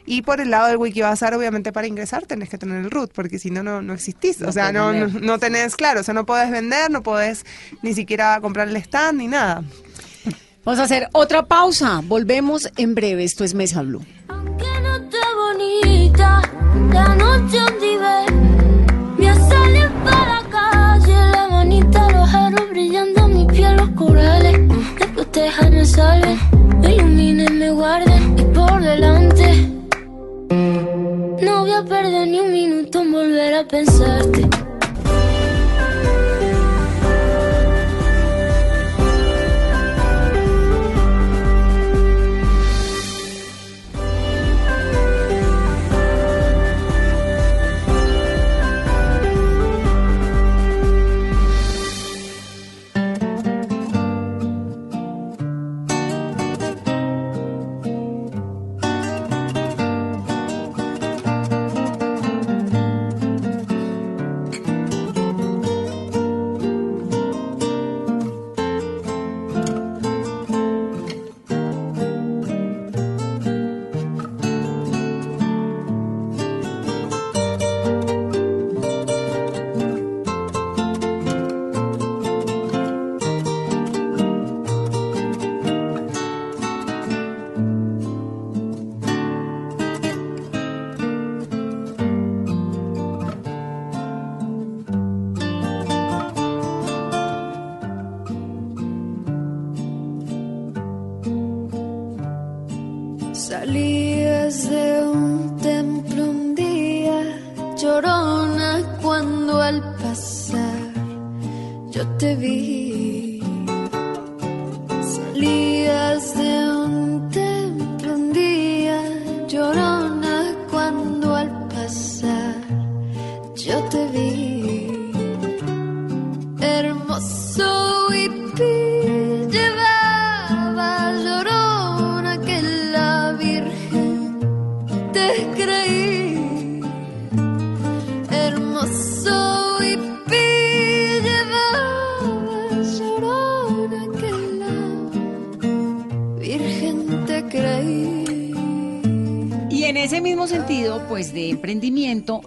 Y 0.06 0.22
por 0.22 0.40
el 0.40 0.50
lado 0.50 0.68
del 0.68 0.76
Wikibazar, 0.76 1.34
obviamente 1.34 1.72
para 1.72 1.86
ingresar 1.86 2.26
tenés 2.26 2.48
que 2.48 2.58
tener 2.58 2.78
el 2.78 2.90
root, 2.90 3.12
porque 3.12 3.38
si 3.38 3.50
no, 3.50 3.62
no, 3.62 3.82
no 3.82 3.94
existís. 3.94 4.40
No 4.40 4.48
o 4.48 4.52
sea, 4.52 4.72
no, 4.72 4.92
no, 4.92 5.06
no 5.08 5.38
tenés, 5.38 5.74
claro, 5.76 6.00
o 6.00 6.02
sea, 6.02 6.14
no 6.14 6.26
podés 6.26 6.50
vender, 6.50 6.90
no 6.90 7.02
podés 7.02 7.44
ni 7.82 7.94
siquiera 7.94 8.40
comprar 8.40 8.68
el 8.68 8.76
stand 8.76 9.18
ni 9.18 9.28
nada. 9.28 9.64
Vamos 10.64 10.78
a 10.78 10.84
hacer 10.84 11.08
otra 11.12 11.46
pausa. 11.46 12.02
Volvemos 12.04 12.70
en 12.76 12.94
breve. 12.94 13.24
Esto 13.24 13.42
es 13.42 13.52
Mesa 13.52 13.82
Blue. 13.82 14.04
Aunque 14.28 14.66
no 14.80 14.96
esté 14.96 15.18
bonita, 15.34 16.42
la 16.92 17.14
noche 17.16 17.58
Voy 19.16 19.26
a 19.26 19.34
salir 19.34 19.88
para 20.04 20.40
la 20.40 20.48
calle, 20.50 21.14
la 21.32 21.48
manita, 21.50 22.10
los 22.12 22.32
aros 22.32 22.70
brillando, 22.70 23.28
mi 23.28 23.44
piel, 23.46 23.76
los 23.76 23.88
corales. 23.90 24.68
De 24.68 25.26
que 25.32 25.70
me 25.70 25.84
salven, 25.84 26.38
me 26.80 26.94
iluminen, 26.94 27.58
me 27.58 27.70
guarden 27.70 28.38
y 28.38 28.42
por 28.54 28.80
delante. 28.80 29.68
No 31.42 31.60
voy 31.62 31.72
a 31.72 31.84
perder 31.84 32.28
ni 32.28 32.38
un 32.38 32.52
minuto 32.52 33.00
en 33.00 33.12
volver 33.12 33.54
a 33.54 33.66
pensarte. 33.66 34.48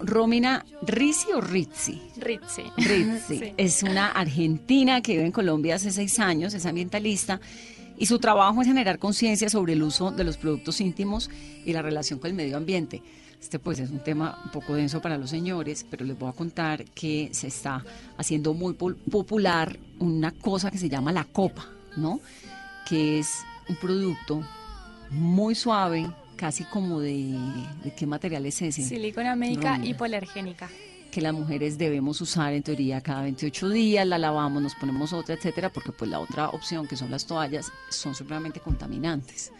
Romina 0.02 0.66
Rizzi 0.86 1.32
o 1.34 1.42
Rizzi. 1.42 2.02
Rizzi 2.18 2.64
Sí. 3.28 3.54
es 3.58 3.84
una 3.84 4.12
argentina 4.12 5.02
que 5.02 5.14
vive 5.14 5.26
en 5.26 5.32
Colombia 5.32 5.76
hace 5.76 5.92
seis 5.92 6.20
años, 6.20 6.54
es 6.54 6.66
ambientalista 6.66 7.40
y 7.98 8.06
su 8.08 8.20
trabajo 8.20 8.62
es 8.62 8.68
generar 8.68 9.00
conciencia 9.00 9.50
sobre 9.50 9.74
el 9.74 9.84
uso 9.84 10.12
de 10.12 10.24
los 10.24 10.38
productos 10.38 10.82
íntimos 10.82 11.30
y 11.66 11.74
la 11.74 11.82
relación 11.82 12.20
con 12.20 12.30
el 12.30 12.36
medio 12.36 12.58
ambiente. 12.58 13.02
Este 13.42 13.60
pues 13.60 13.80
es 13.80 13.90
un 13.92 14.00
tema 14.00 14.42
un 14.46 14.52
poco 14.52 14.74
denso 14.76 15.02
para 15.02 15.18
los 15.18 15.30
señores, 15.30 15.86
pero 15.90 16.04
les 16.06 16.18
voy 16.18 16.30
a 16.30 16.34
contar 16.34 16.84
que 16.86 17.30
se 17.32 17.48
está 17.48 17.84
haciendo 18.18 18.54
muy 18.54 18.74
popular 18.74 19.78
una 20.00 20.32
cosa 20.32 20.72
que 20.72 20.78
se 20.78 20.90
llama 20.90 21.12
la 21.12 21.26
copa, 21.26 21.68
¿no? 21.96 22.20
Que 22.90 23.20
es 23.20 23.30
un 23.70 23.76
producto 23.76 24.42
muy 25.12 25.54
suave, 25.54 26.10
casi 26.36 26.64
como 26.66 27.00
de... 27.00 27.38
¿De 27.84 27.94
qué 27.96 28.06
material 28.06 28.46
es 28.46 28.62
ese? 28.62 28.82
Silicona 28.84 29.36
médica 29.36 29.72
Romina. 29.74 29.86
hipoalergénica. 29.92 30.70
que 31.12 31.22
las 31.22 31.34
mujeres 31.34 31.78
debemos 31.78 32.20
usar 32.22 32.54
en 32.54 32.62
teoría 32.64 33.00
cada 33.02 33.22
28 33.24 33.70
días, 33.70 34.06
la 34.06 34.18
lavamos, 34.18 34.62
nos 34.62 34.76
ponemos 34.76 35.14
otra, 35.14 35.36
etcétera, 35.36 35.70
porque 35.72 35.92
pues 35.94 36.12
la 36.12 36.20
otra 36.20 36.50
opción 36.50 36.88
que 36.88 36.98
son 36.98 37.10
las 37.10 37.26
toallas 37.26 37.72
son 37.90 38.14
supremamente 38.16 38.60
contaminantes. 38.60 39.52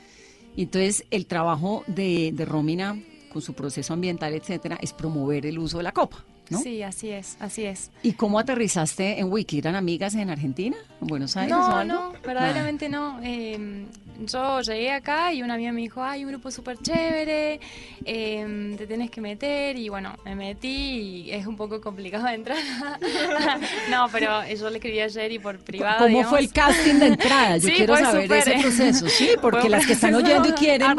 Y 0.56 0.64
entonces 0.64 1.06
el 1.12 1.26
trabajo 1.28 1.84
de, 1.88 2.32
de 2.34 2.46
Romina 2.46 3.00
con 3.32 3.42
su 3.42 3.54
proceso 3.54 3.94
ambiental, 3.94 4.34
etcétera, 4.34 4.78
es 4.82 4.92
promover 4.94 5.46
el 5.46 5.58
uso 5.60 5.78
de 5.78 5.84
la 5.84 5.92
copa, 5.94 6.24
¿no? 6.50 6.60
Sí, 6.62 6.82
así 6.84 7.10
es, 7.10 7.36
así 7.40 7.64
es. 7.66 7.92
¿Y 8.04 8.14
cómo 8.14 8.38
aterrizaste 8.40 9.20
en 9.20 9.30
Wiki? 9.32 9.58
¿Eran 9.60 9.76
amigas 9.76 10.16
en 10.16 10.30
Argentina? 10.30 10.76
¿En 11.02 11.08
Buenos 11.08 11.36
Aires 11.38 11.54
o 11.54 11.58
No, 11.58 11.76
algo? 11.78 11.94
no, 11.94 12.12
verdaderamente 12.26 12.88
no. 12.90 13.20
Eh, 13.24 13.86
yo 14.20 14.62
llegué 14.62 14.92
acá 14.92 15.34
y 15.34 15.42
una 15.42 15.56
amiga 15.56 15.72
me 15.72 15.82
dijo, 15.82 16.04
hay 16.04 16.24
un 16.24 16.32
grupo 16.32 16.52
súper 16.52 16.78
chévere, 16.78 17.60
eh, 18.06 18.76
te 18.78 18.88
tenés 18.88 19.12
que 19.12 19.22
meter 19.22 19.78
y 19.78 19.90
bueno, 19.90 20.16
me 20.24 20.36
metí 20.36 21.26
y 21.26 21.32
es 21.32 21.46
un 21.46 21.56
poco 21.56 21.82
complicado 21.82 22.26
de 22.26 22.34
entrar. 22.36 22.58
no, 23.90 24.08
pero 24.12 24.46
yo 24.48 24.70
le 24.70 24.78
escribí 24.78 25.00
ayer 25.00 25.32
y 25.32 25.40
por 25.40 25.60
privado. 25.60 25.98
¿Cómo 25.98 26.08
digamos. 26.10 26.30
fue 26.30 26.40
el 26.40 26.52
casting 26.52 26.96
de 26.96 27.08
entrada? 27.08 27.58
Yo 27.58 27.68
Sí, 27.68 27.74
quiero 27.76 27.98
saber 27.98 28.32
ese 28.32 28.60
proceso, 28.62 29.10
sí, 29.10 29.30
porque 29.42 29.62
fue 29.62 29.70
las 29.70 29.86
que 29.86 29.94
están 29.94 30.16
oyendo 30.16 30.50
y 30.50 30.52
quieren... 30.54 30.96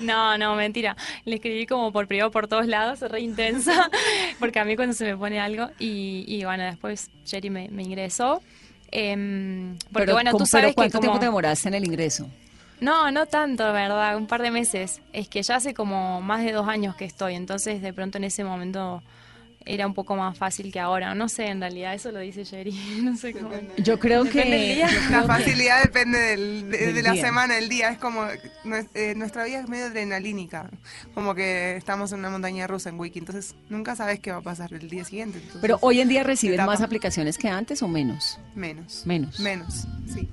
No, 0.00 0.38
no, 0.38 0.54
mentira. 0.54 0.96
Le 1.24 1.36
escribí 1.36 1.66
como 1.66 1.92
por 1.92 2.06
privado 2.06 2.30
por 2.30 2.48
todos 2.48 2.66
lados, 2.66 3.00
re 3.00 3.20
intensa, 3.20 3.90
porque 4.38 4.58
a 4.58 4.64
mí 4.64 4.76
cuando 4.76 4.94
se 4.94 5.04
me 5.04 5.16
pone 5.16 5.40
algo 5.40 5.70
y, 5.78 6.24
y 6.26 6.44
bueno, 6.44 6.64
después 6.64 7.10
Jerry 7.24 7.50
me, 7.50 7.68
me 7.68 7.82
ingresó. 7.82 8.40
Em, 8.90 9.76
porque 9.92 9.92
pero, 10.06 10.12
bueno, 10.14 10.30
¿cómo- 10.32 10.44
tú 10.44 10.46
sabes 10.46 10.66
pero 10.66 10.74
¿cuánto 10.74 10.98
que 10.98 11.02
tiempo 11.02 11.18
te 11.18 11.26
demoraste 11.26 11.68
en 11.68 11.74
el 11.74 11.84
ingreso? 11.84 12.28
No, 12.80 13.10
no 13.10 13.26
tanto, 13.26 13.72
¿verdad? 13.72 14.16
Un 14.16 14.26
par 14.26 14.40
de 14.40 14.50
meses. 14.52 15.00
Es 15.12 15.28
que 15.28 15.42
ya 15.42 15.56
hace 15.56 15.74
como 15.74 16.20
más 16.20 16.44
de 16.44 16.52
dos 16.52 16.68
años 16.68 16.94
que 16.94 17.04
estoy, 17.04 17.34
entonces 17.34 17.82
de 17.82 17.92
pronto 17.92 18.18
en 18.18 18.24
ese 18.24 18.44
momento 18.44 19.02
era 19.68 19.86
un 19.86 19.94
poco 19.94 20.16
más 20.16 20.36
fácil 20.36 20.72
que 20.72 20.80
ahora. 20.80 21.14
No 21.14 21.28
sé, 21.28 21.46
en 21.46 21.60
realidad 21.60 21.94
eso 21.94 22.10
lo 22.10 22.20
dice 22.20 22.44
Jerry. 22.44 22.72
No 23.02 23.16
sé 23.16 23.32
cómo. 23.32 23.50
Yo 23.76 23.98
creo 23.98 24.24
que 24.24 24.82
La 25.10 25.20
que- 25.22 25.26
facilidad 25.26 25.82
depende 25.82 26.18
del- 26.18 26.70
de, 26.70 26.78
Del 26.78 26.94
de 26.96 27.02
la 27.02 27.12
día. 27.12 27.22
semana, 27.24 27.54
del 27.54 27.68
día. 27.68 27.90
Es 27.90 27.98
como, 27.98 28.24
eh, 28.26 29.14
nuestra 29.16 29.44
vida 29.44 29.60
es 29.60 29.68
medio 29.68 29.86
adrenalínica. 29.86 30.70
Como 31.14 31.34
que 31.34 31.76
estamos 31.76 32.12
en 32.12 32.20
una 32.20 32.30
montaña 32.30 32.66
rusa 32.66 32.88
en 32.88 32.98
Wiki, 32.98 33.18
entonces 33.20 33.54
nunca 33.68 33.94
sabes 33.94 34.20
qué 34.20 34.32
va 34.32 34.38
a 34.38 34.42
pasar 34.42 34.72
el 34.72 34.88
día 34.88 35.04
siguiente. 35.04 35.38
entonces, 35.38 35.60
Pero 35.60 35.78
hoy 35.82 36.00
en 36.00 36.08
día 36.08 36.22
reciben 36.24 36.64
más 36.66 36.80
aplicaciones 36.80 37.36
que 37.38 37.48
antes 37.48 37.82
o 37.82 37.88
menos. 37.88 38.38
Menos. 38.54 39.02
Menos. 39.06 39.38
Menos, 39.40 39.86
sí. 40.12 40.28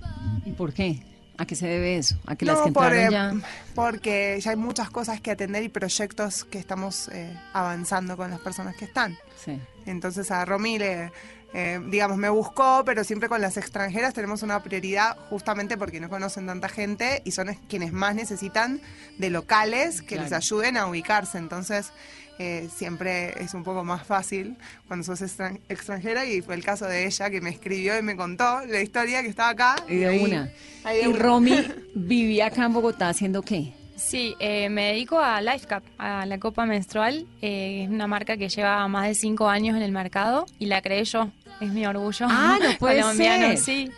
¿Y 0.45 0.51
por 0.51 0.73
qué? 0.73 1.01
¿A 1.37 1.45
qué 1.45 1.55
se 1.55 1.67
debe 1.67 1.97
eso? 1.97 2.15
¿A 2.25 2.35
que 2.35 2.45
las 2.45 2.59
No, 2.59 2.65
que 2.65 2.71
por, 2.71 2.93
eh, 2.93 3.07
ya? 3.11 3.33
porque 3.73 4.39
ya 4.41 4.51
hay 4.51 4.57
muchas 4.57 4.89
cosas 4.89 5.19
que 5.21 5.31
atender 5.31 5.63
y 5.63 5.69
proyectos 5.69 6.45
que 6.45 6.57
estamos 6.59 7.09
eh, 7.09 7.37
avanzando 7.53 8.15
con 8.17 8.29
las 8.31 8.39
personas 8.39 8.75
que 8.75 8.85
están. 8.85 9.17
Sí. 9.43 9.59
Entonces 9.85 10.31
a 10.31 10.45
Romy 10.45 10.79
le, 10.79 11.11
eh, 11.53 11.79
digamos, 11.89 12.17
me 12.17 12.29
buscó, 12.29 12.83
pero 12.85 13.03
siempre 13.03 13.27
con 13.29 13.41
las 13.41 13.57
extranjeras 13.57 14.13
tenemos 14.13 14.43
una 14.43 14.63
prioridad 14.63 15.17
justamente 15.29 15.77
porque 15.77 15.99
no 15.99 16.09
conocen 16.09 16.47
tanta 16.47 16.69
gente 16.69 17.21
y 17.25 17.31
son 17.31 17.49
es- 17.49 17.59
quienes 17.69 17.91
más 17.93 18.15
necesitan 18.15 18.81
de 19.17 19.29
locales 19.29 20.01
que 20.01 20.15
les 20.17 20.31
ayuden 20.33 20.77
a 20.77 20.87
ubicarse. 20.87 21.37
Entonces 21.37 21.91
eh, 22.39 22.67
siempre 22.73 23.33
es 23.41 23.53
un 23.53 23.63
poco 23.63 23.83
más 23.83 24.05
fácil 24.05 24.55
cuando 24.87 25.03
sos 25.05 25.21
extran- 25.21 25.59
extranjera 25.69 26.25
y 26.25 26.41
fue 26.41 26.55
el 26.55 26.63
caso 26.63 26.85
de 26.85 27.05
ella 27.05 27.29
que 27.29 27.41
me 27.41 27.49
escribió 27.49 27.97
y 27.97 28.01
me 28.01 28.15
contó 28.15 28.61
la 28.65 28.81
historia 28.81 29.21
que 29.21 29.29
estaba 29.29 29.49
acá. 29.49 29.75
Y 29.87 29.95
de 29.97 30.07
ahí- 30.07 30.23
una. 30.23 30.49
ahí 30.83 30.97
de 30.97 31.03
¿Y 31.03 31.07
una. 31.07 31.19
Romy 31.19 31.63
vivía 31.95 32.47
acá 32.47 32.65
en 32.65 32.73
Bogotá 32.73 33.09
haciendo 33.09 33.41
qué? 33.41 33.73
Sí, 33.95 34.35
eh, 34.39 34.67
me 34.69 34.87
dedico 34.87 35.19
a 35.19 35.39
LifeCap, 35.41 35.81
a 35.97 36.25
la 36.25 36.37
copa 36.37 36.65
menstrual. 36.65 37.25
Eh, 37.41 37.83
es 37.85 37.89
una 37.89 38.07
marca 38.07 38.35
que 38.35 38.49
lleva 38.49 38.85
más 38.89 39.07
de 39.07 39.15
cinco 39.15 39.47
años 39.47 39.77
en 39.77 39.83
el 39.83 39.93
mercado 39.93 40.45
y 40.59 40.65
la 40.65 40.81
creé 40.81 41.05
yo. 41.05 41.29
Es 41.61 41.69
mi 41.69 41.85
orgullo. 41.85 42.27
Ah, 42.29 42.57
no 42.61 42.69
puede 42.79 42.99
colombiano, 43.01 43.47
ser. 43.47 43.57
sí. 43.57 43.91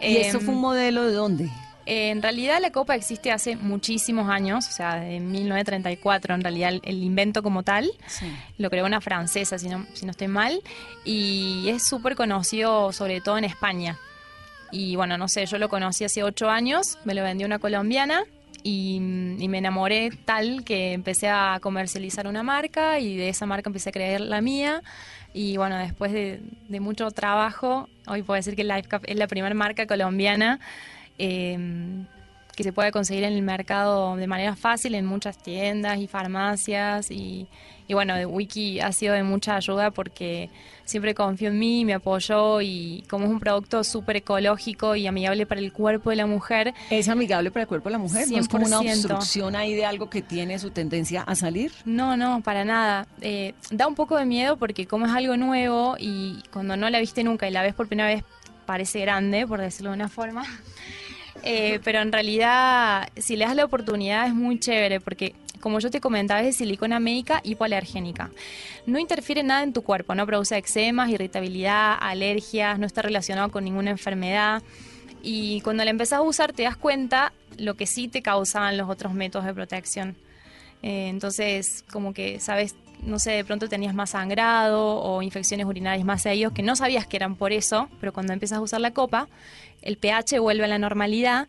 ¿Y 0.00 0.16
esto 0.18 0.38
Em, 0.38 0.44
fue 0.44 0.54
un 0.54 0.60
modelo 0.60 1.04
de 1.04 1.12
dónde? 1.12 1.50
En 1.92 2.22
realidad 2.22 2.60
la 2.60 2.70
copa 2.70 2.94
existe 2.94 3.32
hace 3.32 3.56
muchísimos 3.56 4.30
años, 4.30 4.68
o 4.68 4.70
sea, 4.70 5.00
de 5.00 5.18
1934 5.18 6.36
en 6.36 6.40
realidad 6.40 6.68
el, 6.68 6.80
el 6.84 7.02
invento 7.02 7.42
como 7.42 7.64
tal. 7.64 7.90
Sí. 8.06 8.32
Lo 8.58 8.70
creó 8.70 8.86
una 8.86 9.00
francesa, 9.00 9.58
si 9.58 9.68
no, 9.68 9.84
si 9.92 10.06
no 10.06 10.12
estoy 10.12 10.28
mal, 10.28 10.62
y 11.04 11.68
es 11.68 11.82
súper 11.82 12.14
conocido 12.14 12.92
sobre 12.92 13.20
todo 13.20 13.38
en 13.38 13.44
España. 13.44 13.98
Y 14.70 14.94
bueno, 14.94 15.18
no 15.18 15.26
sé, 15.26 15.46
yo 15.46 15.58
lo 15.58 15.68
conocí 15.68 16.04
hace 16.04 16.22
ocho 16.22 16.48
años, 16.48 16.96
me 17.04 17.12
lo 17.12 17.24
vendió 17.24 17.44
una 17.44 17.58
colombiana 17.58 18.22
y, 18.62 18.94
y 19.38 19.48
me 19.48 19.58
enamoré 19.58 20.10
tal 20.24 20.62
que 20.62 20.92
empecé 20.92 21.28
a 21.28 21.58
comercializar 21.60 22.28
una 22.28 22.44
marca 22.44 23.00
y 23.00 23.16
de 23.16 23.30
esa 23.30 23.46
marca 23.46 23.68
empecé 23.68 23.88
a 23.88 23.92
crear 23.92 24.20
la 24.20 24.40
mía. 24.40 24.80
Y 25.34 25.56
bueno, 25.56 25.76
después 25.76 26.12
de, 26.12 26.40
de 26.68 26.78
mucho 26.78 27.10
trabajo, 27.10 27.88
hoy 28.06 28.22
puedo 28.22 28.36
decir 28.36 28.54
que 28.54 28.62
LifeCap 28.62 29.02
es 29.08 29.16
la 29.16 29.26
primera 29.26 29.56
marca 29.56 29.88
colombiana 29.88 30.60
eh, 31.20 32.04
que 32.60 32.64
se 32.64 32.72
puede 32.72 32.92
conseguir 32.92 33.24
en 33.24 33.32
el 33.32 33.42
mercado 33.42 34.16
de 34.16 34.26
manera 34.26 34.54
fácil 34.54 34.94
en 34.94 35.06
muchas 35.06 35.38
tiendas 35.38 35.98
y 35.98 36.06
farmacias 36.06 37.10
y, 37.10 37.46
y 37.88 37.94
bueno, 37.94 38.14
de 38.14 38.26
Wiki 38.26 38.80
ha 38.80 38.92
sido 38.92 39.14
de 39.14 39.22
mucha 39.22 39.56
ayuda 39.56 39.90
porque 39.90 40.50
siempre 40.84 41.14
confió 41.14 41.48
en 41.48 41.58
mí, 41.58 41.84
me 41.84 41.94
apoyó 41.94 42.60
y 42.60 43.04
como 43.08 43.24
es 43.24 43.30
un 43.30 43.40
producto 43.40 43.82
súper 43.82 44.16
ecológico 44.16 44.94
y 44.94 45.06
amigable 45.06 45.46
para 45.46 45.60
el 45.60 45.72
cuerpo 45.72 46.10
de 46.10 46.16
la 46.16 46.26
mujer, 46.26 46.74
¿Es 46.90 47.08
amigable 47.08 47.50
para 47.50 47.62
el 47.62 47.68
cuerpo 47.68 47.88
de 47.88 47.92
la 47.92 47.98
mujer? 47.98 48.28
¿No 48.30 48.38
es 48.38 48.48
como 48.48 48.66
una 48.66 48.80
100%. 48.80 48.90
obstrucción 48.90 49.56
ahí 49.56 49.74
de 49.74 49.86
algo 49.86 50.10
que 50.10 50.20
tiene 50.20 50.58
su 50.58 50.70
tendencia 50.70 51.22
a 51.22 51.34
salir? 51.34 51.72
No, 51.84 52.16
no, 52.16 52.42
para 52.42 52.64
nada. 52.64 53.06
Eh, 53.22 53.54
da 53.70 53.86
un 53.86 53.94
poco 53.94 54.16
de 54.18 54.26
miedo 54.26 54.56
porque 54.56 54.86
como 54.86 55.06
es 55.06 55.12
algo 55.12 55.36
nuevo 55.36 55.96
y 55.98 56.42
cuando 56.52 56.76
no 56.76 56.90
la 56.90 57.00
viste 57.00 57.24
nunca 57.24 57.48
y 57.48 57.52
la 57.52 57.62
ves 57.62 57.74
por 57.74 57.88
primera 57.88 58.08
vez 58.08 58.22
parece 58.66 59.00
grande, 59.00 59.46
por 59.46 59.60
decirlo 59.60 59.90
de 59.90 59.96
una 59.96 60.08
forma. 60.08 60.44
Eh, 61.42 61.80
pero 61.84 62.00
en 62.00 62.12
realidad, 62.12 63.08
si 63.16 63.36
le 63.36 63.44
das 63.44 63.56
la 63.56 63.64
oportunidad 63.64 64.26
es 64.26 64.34
muy 64.34 64.58
chévere 64.58 65.00
porque, 65.00 65.34
como 65.60 65.78
yo 65.78 65.90
te 65.90 66.00
comentaba, 66.00 66.40
es 66.40 66.46
de 66.46 66.52
silicona 66.52 67.00
médica 67.00 67.40
hipoalergénica. 67.44 68.30
No 68.86 68.98
interfiere 68.98 69.42
nada 69.42 69.62
en 69.62 69.72
tu 69.72 69.82
cuerpo, 69.82 70.14
no 70.14 70.26
produce 70.26 70.56
eczemas, 70.56 71.10
irritabilidad, 71.10 71.96
alergias, 72.00 72.78
no 72.78 72.86
está 72.86 73.02
relacionado 73.02 73.50
con 73.50 73.64
ninguna 73.64 73.90
enfermedad. 73.90 74.62
Y 75.22 75.60
cuando 75.60 75.84
la 75.84 75.90
empezás 75.90 76.18
a 76.18 76.22
usar 76.22 76.52
te 76.52 76.62
das 76.62 76.76
cuenta 76.76 77.32
lo 77.58 77.74
que 77.74 77.86
sí 77.86 78.08
te 78.08 78.22
causaban 78.22 78.76
los 78.76 78.88
otros 78.88 79.12
métodos 79.12 79.46
de 79.46 79.54
protección. 79.54 80.16
Eh, 80.82 81.08
entonces, 81.08 81.84
como 81.92 82.14
que, 82.14 82.40
sabes, 82.40 82.74
no 83.02 83.18
sé, 83.18 83.32
de 83.32 83.44
pronto 83.44 83.68
tenías 83.68 83.94
más 83.94 84.10
sangrado 84.10 84.96
o 85.00 85.22
infecciones 85.22 85.66
urinarias 85.66 86.04
más 86.04 86.22
seguidos 86.22 86.52
que 86.52 86.62
no 86.62 86.76
sabías 86.76 87.06
que 87.06 87.16
eran 87.16 87.36
por 87.36 87.52
eso, 87.52 87.88
pero 88.00 88.12
cuando 88.12 88.32
empiezas 88.32 88.58
a 88.58 88.60
usar 88.60 88.80
la 88.80 88.92
copa, 88.92 89.28
el 89.82 89.96
pH 89.96 90.38
vuelve 90.38 90.64
a 90.64 90.68
la 90.68 90.78
normalidad 90.78 91.48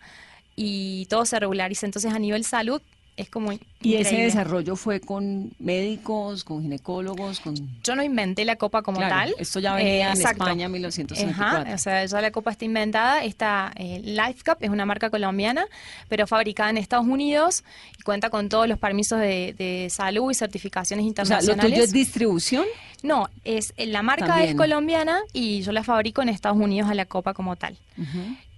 y 0.56 1.06
todo 1.08 1.26
se 1.26 1.40
regulariza. 1.40 1.86
Entonces, 1.86 2.14
a 2.14 2.20
nivel 2.20 2.44
salud, 2.44 2.82
es 3.22 3.30
como 3.30 3.52
¿Y 3.84 3.96
ese 3.96 4.16
desarrollo 4.18 4.76
fue 4.76 5.00
con 5.00 5.54
médicos, 5.58 6.44
con 6.44 6.62
ginecólogos, 6.62 7.40
con... 7.40 7.56
Yo 7.84 7.96
no 7.96 8.04
inventé 8.04 8.46
la 8.46 8.56
copa 8.56 8.84
como 8.84 8.98
Claro, 8.98 9.16
tal. 9.16 9.36
esto 9.40 9.60
ya 9.60 9.74
venía 9.74 10.12
en 10.12 10.18
exacto. 10.18 10.44
España 10.44 10.66
en 10.68 10.72
1964. 10.74 11.60
Ajá, 11.62 11.74
o 11.74 11.78
sea, 11.80 12.06
ya 12.06 12.22
la 12.22 12.30
copa 12.32 12.52
está 12.52 12.66
inventada. 12.66 13.24
Esta 13.24 13.72
eh, 13.76 14.00
Life 14.04 14.44
Cup 14.46 14.58
es 14.60 14.70
una 14.70 14.86
marca 14.86 15.10
colombiana, 15.10 15.66
pero 16.10 16.28
fabricada 16.28 16.70
en 16.70 16.78
Estados 16.78 17.08
Unidos 17.08 17.64
y 17.98 18.04
cuenta 18.04 18.30
con 18.30 18.50
todos 18.50 18.68
los 18.68 18.78
permisos 18.78 19.20
de, 19.20 19.56
de 19.58 19.88
salud 19.90 20.30
y 20.30 20.36
certificaciones 20.36 21.02
O 21.04 21.06
sea, 21.06 21.10
internacionales. 21.10 21.64
¿lo 21.64 21.70
tuyo 21.70 21.84
es 21.84 21.92
distribución? 21.92 22.66
No, 23.02 23.30
es 23.44 23.74
eh, 23.78 23.88
la 23.88 24.04
marca 24.04 24.28
También. 24.28 24.50
es 24.52 24.56
colombiana 24.56 25.22
y 25.34 25.64
yo 25.64 25.72
la 25.72 25.84
fabrico 25.84 26.22
en 26.22 26.30
Estados 26.30 26.60
Unidos 26.60 26.88
a 26.90 26.94
la 26.94 27.06
copa 27.06 27.34
como 27.34 27.56
tal. 27.56 27.76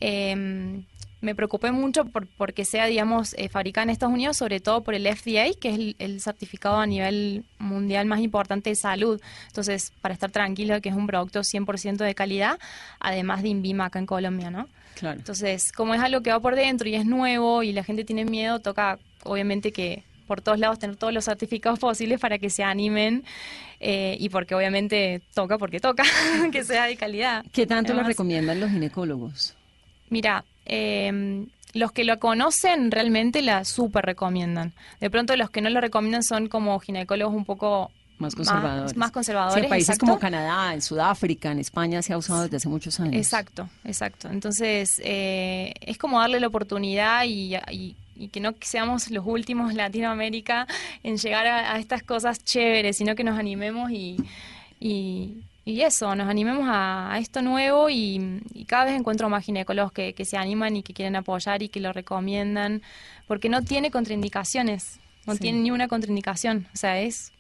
Eh, 0.02 0.82
me 1.24 1.36
preocupé 1.36 1.72
mucho 1.72 2.04
por 2.06 2.28
porque 2.28 2.66
sea, 2.66 2.86
digamos, 2.86 3.34
eh, 3.38 3.48
fabricada 3.48 3.84
en 3.84 3.90
Estados 3.92 4.14
Unidos, 4.14 4.36
sobre 4.36 4.60
todo 4.60 4.84
por 4.84 4.94
el 4.94 5.08
FDA, 5.08 5.54
que 5.60 5.70
es 5.70 5.76
el, 5.76 5.96
el 6.00 6.20
certificado 6.20 6.76
a 6.76 6.86
nivel 6.86 7.46
mundial 7.60 8.06
más 8.06 8.20
importante 8.20 8.70
de 8.70 8.76
salud. 8.76 9.22
Entonces, 9.48 9.94
para 10.02 10.14
estar 10.14 10.32
tranquilo 10.32 10.74
de 10.74 10.82
que 10.82 10.90
es 10.90 10.96
un 10.96 11.08
producto 11.08 11.40
100% 11.40 11.98
de 11.98 12.14
calidad, 12.14 12.60
además 13.00 13.42
de 13.42 13.50
INVIMA 13.50 13.86
acá 13.86 14.00
en 14.00 14.06
Colombia, 14.06 14.52
¿no? 14.52 14.68
Claro. 14.96 15.18
Entonces, 15.18 15.72
como 15.72 15.96
es 15.96 16.02
algo 16.02 16.22
que 16.22 16.30
va 16.30 16.42
por 16.42 16.56
dentro 16.56 16.90
y 16.90 16.96
es 16.96 17.06
nuevo 17.06 17.64
y 17.64 17.72
la 17.72 17.86
gente 17.86 18.04
tiene 18.04 18.26
miedo, 18.26 18.60
toca 18.60 19.00
obviamente 19.24 19.72
que 19.72 20.04
por 20.28 20.42
todos 20.42 20.60
lados 20.60 20.80
tener 20.80 20.98
todos 20.98 21.14
los 21.14 21.26
certificados 21.26 21.80
posibles 21.80 22.20
para 22.20 22.38
que 22.38 22.50
se 22.50 22.64
animen 22.64 23.24
eh, 23.80 24.18
y 24.20 24.28
porque 24.28 24.56
obviamente 24.56 25.22
toca 25.34 25.58
porque 25.58 25.80
toca, 25.80 26.04
que 26.52 26.66
sea 26.66 26.86
de 26.86 26.98
calidad. 26.98 27.46
¿Qué 27.54 27.66
tanto 27.66 27.94
lo 27.94 28.04
recomiendan 28.04 28.60
los 28.60 28.72
ginecólogos? 28.72 29.56
Mira, 30.10 30.46
eh, 30.66 31.46
los 31.74 31.92
que 31.92 32.04
lo 32.04 32.20
conocen 32.20 32.92
realmente 32.92 33.42
la 33.42 33.66
súper 33.66 34.06
recomiendan. 34.06 34.74
De 35.00 35.10
pronto 35.10 35.36
los 35.36 35.50
que 35.50 35.62
no 35.62 35.70
lo 35.70 35.82
recomiendan 35.82 36.24
son 36.24 36.48
como 36.48 36.80
ginecólogos 36.80 37.34
un 37.36 37.46
poco 37.46 37.90
Más 38.20 38.36
conservadores. 38.36 38.96
más 38.96 39.10
Sí, 39.10 39.14
conservadores. 39.14 39.64
en 39.64 39.70
países 39.70 39.90
exacto. 39.90 40.06
como 40.06 40.20
Canadá, 40.20 40.74
en 40.76 40.82
Sudáfrica, 40.84 41.52
en 41.52 41.58
España 41.60 42.02
se 42.04 42.14
ha 42.14 42.18
usado 42.18 42.44
desde 42.44 42.58
hace 42.58 42.70
muchos 42.70 43.00
años. 43.00 43.16
Exacto, 43.16 43.68
exacto. 43.86 44.30
Entonces, 44.30 45.02
eh, 45.04 45.74
es 45.82 45.98
como 45.98 46.20
darle 46.20 46.40
la 46.40 46.48
oportunidad 46.48 47.24
y, 47.26 47.56
y- 47.72 47.96
y 48.16 48.28
que 48.28 48.40
no 48.40 48.54
seamos 48.62 49.10
los 49.10 49.26
últimos 49.26 49.72
en 49.72 49.78
Latinoamérica 49.78 50.68
en 51.02 51.18
llegar 51.18 51.48
a, 51.48 51.74
a 51.74 51.80
estas 51.80 52.04
cosas 52.04 52.44
chéveres, 52.44 52.96
sino 52.98 53.16
que 53.16 53.24
nos 53.24 53.40
animemos 53.40 53.90
y, 53.90 54.18
y, 54.80 55.42
y 55.66 55.82
eso, 55.82 56.14
nos 56.16 56.28
animemos 56.30 56.68
a, 56.70 57.14
a 57.14 57.20
esto 57.20 57.42
nuevo 57.42 57.90
y, 57.90 58.42
y 58.54 58.66
cada 58.66 58.86
vez 58.86 58.96
encuentro 59.00 59.30
más 59.30 59.46
ginecólogos 59.46 59.92
que, 59.94 60.14
que 60.14 60.26
se 60.26 60.38
animan 60.38 60.76
y 60.76 60.84
que 60.84 60.94
quieren 60.94 61.16
apoyar 61.16 61.62
y 61.64 61.70
que 61.70 61.80
lo 61.80 61.94
recomiendan, 61.94 62.82
porque 63.28 63.50
no 63.50 63.62
tiene 63.62 63.90
contraindicaciones, 63.92 65.00
no 65.26 65.34
Sí. 65.34 65.40
tiene 65.40 65.60
ni 65.60 65.72
una 65.72 65.88
contraindicación, 65.88 66.68
o 66.74 66.78
sea, 66.78 67.00
es 67.00 67.32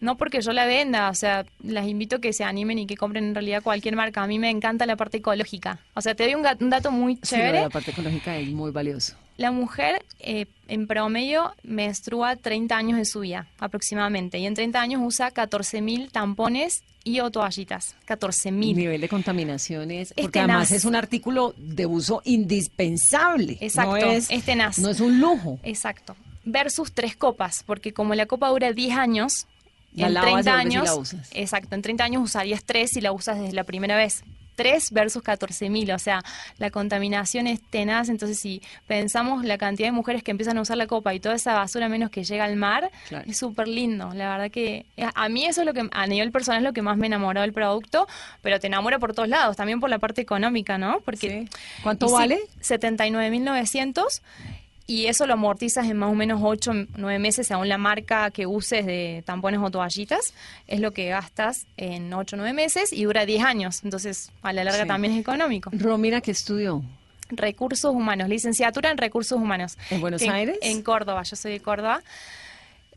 no 0.00 0.16
porque 0.16 0.40
yo 0.40 0.52
la 0.54 0.64
venda, 0.64 1.10
o 1.10 1.14
sea, 1.14 1.44
las 1.62 1.86
invito 1.86 2.16
a 2.16 2.20
que 2.22 2.32
se 2.32 2.42
animen 2.42 2.78
y 2.78 2.86
que 2.86 2.96
compren 2.96 3.22
en 3.24 3.34
realidad 3.34 3.62
cualquier 3.62 3.96
marca. 3.96 4.22
A 4.22 4.26
mí 4.26 4.38
me 4.38 4.48
encanta 4.48 4.86
la 4.86 4.96
parte 4.96 5.18
ecológica. 5.18 5.78
O 5.92 6.00
sea, 6.00 6.14
te 6.14 6.24
doy 6.24 6.34
un, 6.34 6.42
dato 6.70 6.90
muy 6.90 7.16
Sí, 7.16 7.20
chévere. 7.36 7.60
la 7.60 7.68
parte 7.68 7.90
ecológica 7.90 8.34
es 8.38 8.48
muy 8.48 8.70
valioso. 8.70 9.14
La 9.36 9.50
mujer 9.50 10.02
eh, 10.20 10.46
en 10.68 10.86
promedio 10.86 11.54
menstrua 11.64 12.36
30 12.36 12.74
años 12.78 12.96
de 12.96 13.04
su 13.04 13.20
vida 13.20 13.46
aproximadamente 13.58 14.38
y 14.38 14.46
en 14.46 14.54
30 14.54 14.80
años 14.80 15.02
usa 15.04 15.32
14.000 15.34 16.10
tampones 16.10 16.82
y 17.04 17.20
o 17.20 17.30
toallitas. 17.30 17.94
14.000. 18.06 18.70
El 18.70 18.76
nivel 18.76 19.00
de 19.00 19.08
contaminaciones, 19.08 20.12
Es 20.16 20.22
porque 20.22 20.38
además 20.40 20.68
tenaz. 20.68 20.78
es 20.78 20.84
un 20.84 20.94
artículo 20.96 21.54
de 21.56 21.86
uso 21.86 22.22
indispensable. 22.24 23.58
Exacto, 23.60 23.90
no 23.92 23.96
es, 23.96 24.30
es 24.30 24.44
tenaz. 24.44 24.78
No 24.78 24.90
es 24.90 25.00
un 25.00 25.20
lujo. 25.20 25.58
Exacto. 25.62 26.16
Versus 26.44 26.92
tres 26.92 27.16
copas, 27.16 27.62
porque 27.66 27.92
como 27.92 28.14
la 28.14 28.26
copa 28.26 28.48
dura 28.48 28.72
10 28.72 28.96
años, 28.96 29.46
La 29.94 30.06
en 30.08 30.14
lavas 30.14 30.30
y 30.30 30.32
30 30.34 30.52
vuelves 30.52 30.72
y 30.72 30.76
años, 30.76 30.84
la 30.88 30.94
usas. 30.94 31.28
exacto, 31.32 31.74
en 31.74 31.82
30 31.82 32.04
años 32.04 32.22
usarías 32.22 32.64
tres 32.64 32.90
si 32.92 33.00
la 33.00 33.12
usas 33.12 33.38
desde 33.40 33.52
la 33.54 33.64
primera 33.64 33.96
vez. 33.96 34.22
3 34.62 34.90
versus 34.92 35.22
14.000, 35.22 35.94
o 35.94 35.98
sea, 35.98 36.22
la 36.58 36.70
contaminación 36.70 37.46
es 37.46 37.60
tenaz, 37.70 38.08
entonces 38.10 38.38
si 38.38 38.60
pensamos 38.86 39.44
la 39.44 39.56
cantidad 39.56 39.88
de 39.88 39.92
mujeres 39.92 40.22
que 40.22 40.30
empiezan 40.32 40.58
a 40.58 40.60
usar 40.60 40.76
la 40.76 40.86
copa 40.86 41.14
y 41.14 41.20
toda 41.20 41.34
esa 41.34 41.54
basura 41.54 41.88
menos 41.88 42.10
que 42.10 42.24
llega 42.24 42.44
al 42.44 42.56
mar, 42.56 42.90
Claro. 43.08 43.24
es 43.26 43.38
súper 43.38 43.68
lindo, 43.68 44.12
la 44.12 44.28
verdad 44.32 44.50
que 44.50 44.84
eh, 44.96 45.06
a 45.14 45.28
mí 45.30 45.46
eso 45.46 45.62
es 45.62 45.66
lo 45.66 45.72
que 45.72 45.88
a 45.90 46.06
nivel 46.06 46.30
personal 46.30 46.58
es 46.60 46.64
lo 46.64 46.72
que 46.74 46.82
más 46.82 46.96
me 46.98 47.06
enamoró 47.06 47.40
del 47.40 47.52
producto, 47.54 48.06
pero 48.42 48.60
te 48.60 48.66
enamora 48.66 48.98
por 48.98 49.14
todos 49.14 49.28
lados, 49.28 49.56
también 49.56 49.80
por 49.80 49.88
la 49.88 49.98
parte 49.98 50.20
económica, 50.20 50.76
¿no? 50.76 51.00
Porque 51.04 51.20
Sí. 51.30 51.48
¿Cuánto 51.82 52.10
vale? 52.10 52.38
79.900 52.60 54.20
y 54.90 55.06
eso 55.06 55.24
lo 55.26 55.34
amortizas 55.34 55.86
en 55.88 55.96
más 55.98 56.10
o 56.10 56.14
menos 56.14 56.40
8, 56.42 56.72
9 56.96 57.18
meses 57.20 57.46
según 57.46 57.68
la 57.68 57.78
marca 57.78 58.30
que 58.32 58.44
uses 58.46 58.84
de 58.84 59.22
tampones 59.24 59.60
o 59.62 59.70
toallitas. 59.70 60.34
Es 60.66 60.80
lo 60.80 60.90
que 60.90 61.06
gastas 61.08 61.66
en 61.76 62.12
8, 62.12 62.36
9 62.36 62.52
meses 62.52 62.92
y 62.92 63.04
dura 63.04 63.24
10 63.24 63.44
años. 63.44 63.84
Entonces, 63.84 64.32
a 64.42 64.52
la 64.52 64.64
larga 64.64 64.82
Sí. 64.82 64.88
también 64.88 65.14
es 65.14 65.20
económico. 65.20 65.70
Romina, 65.72 66.20
¿qué 66.20 66.32
estudió? 66.32 66.82
Recursos 67.28 67.94
humanos, 67.94 68.28
licenciatura 68.28 68.90
en 68.90 68.98
recursos 68.98 69.38
humanos. 69.38 69.78
¿En 69.90 70.00
Buenos 70.00 70.22
Aires? 70.22 70.58
En 70.62 70.82
Córdoba, 70.82 71.22
yo 71.22 71.36
soy 71.36 71.52
de 71.52 71.60
Córdoba. 71.60 72.02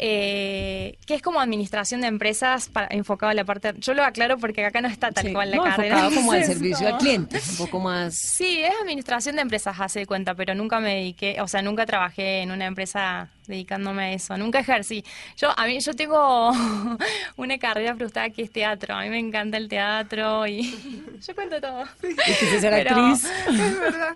Eh, 0.06 0.98
que 1.08 1.16
es 1.16 1.22
como 1.22 1.40
administración 1.40 2.02
de 2.02 2.08
empresas 2.08 2.68
para, 2.68 2.88
enfocado 2.90 3.30
a 3.30 3.34
la 3.34 3.46
parte. 3.46 3.74
Yo 3.78 3.94
lo 3.94 4.04
aclaro 4.04 4.38
porque 4.38 4.66
acá 4.66 4.82
no 4.82 4.90
está 4.90 5.12
tal 5.14 5.28
Sí. 5.28 5.32
cual 5.34 5.52
la 5.52 5.56
no, 5.58 5.64
carrera. 5.64 5.96
enfocado 6.00 6.16
como 6.16 6.32
al 6.34 6.44
servicio 6.46 6.88
al 6.90 6.98
cliente, 6.98 7.40
un 7.52 7.56
poco 7.58 7.80
más... 7.80 8.14
Sí, 8.14 8.62
es 8.64 8.74
administración 8.82 9.38
de 9.38 9.44
empresas, 9.44 9.78
hace 9.80 10.00
de 10.00 10.06
cuenta, 10.06 10.36
pero 10.36 10.56
nunca 10.56 10.82
me 10.82 10.96
dediqué, 10.96 11.38
o 11.40 11.48
sea, 11.48 11.62
nunca 11.62 11.86
trabajé 11.86 12.42
en 12.42 12.52
una 12.52 12.66
empresa 12.66 13.30
dedicándome 13.48 14.04
a 14.04 14.12
eso, 14.14 14.38
nunca 14.38 14.60
ejercí. 14.60 15.06
Yo, 15.38 15.58
a 15.58 15.66
mí, 15.68 15.80
yo 15.80 15.94
tengo 15.94 16.52
una 17.38 17.58
carrera 17.58 17.96
frustrada 17.96 18.30
que 18.30 18.42
es 18.42 18.52
teatro, 18.52 18.96
a 18.96 19.04
mí 19.04 19.10
me 19.10 19.20
encanta 19.20 19.56
el 19.56 19.70
teatro 19.70 20.46
y 20.48 20.64
yo 21.26 21.34
cuento 21.34 21.62
todo. 21.62 21.86
¿Y 22.04 22.14
quise 22.16 22.60
ser 22.60 22.74
Pero- 22.84 22.96
actriz? 23.06 23.24
Es 23.48 23.80
verdad. 23.80 24.10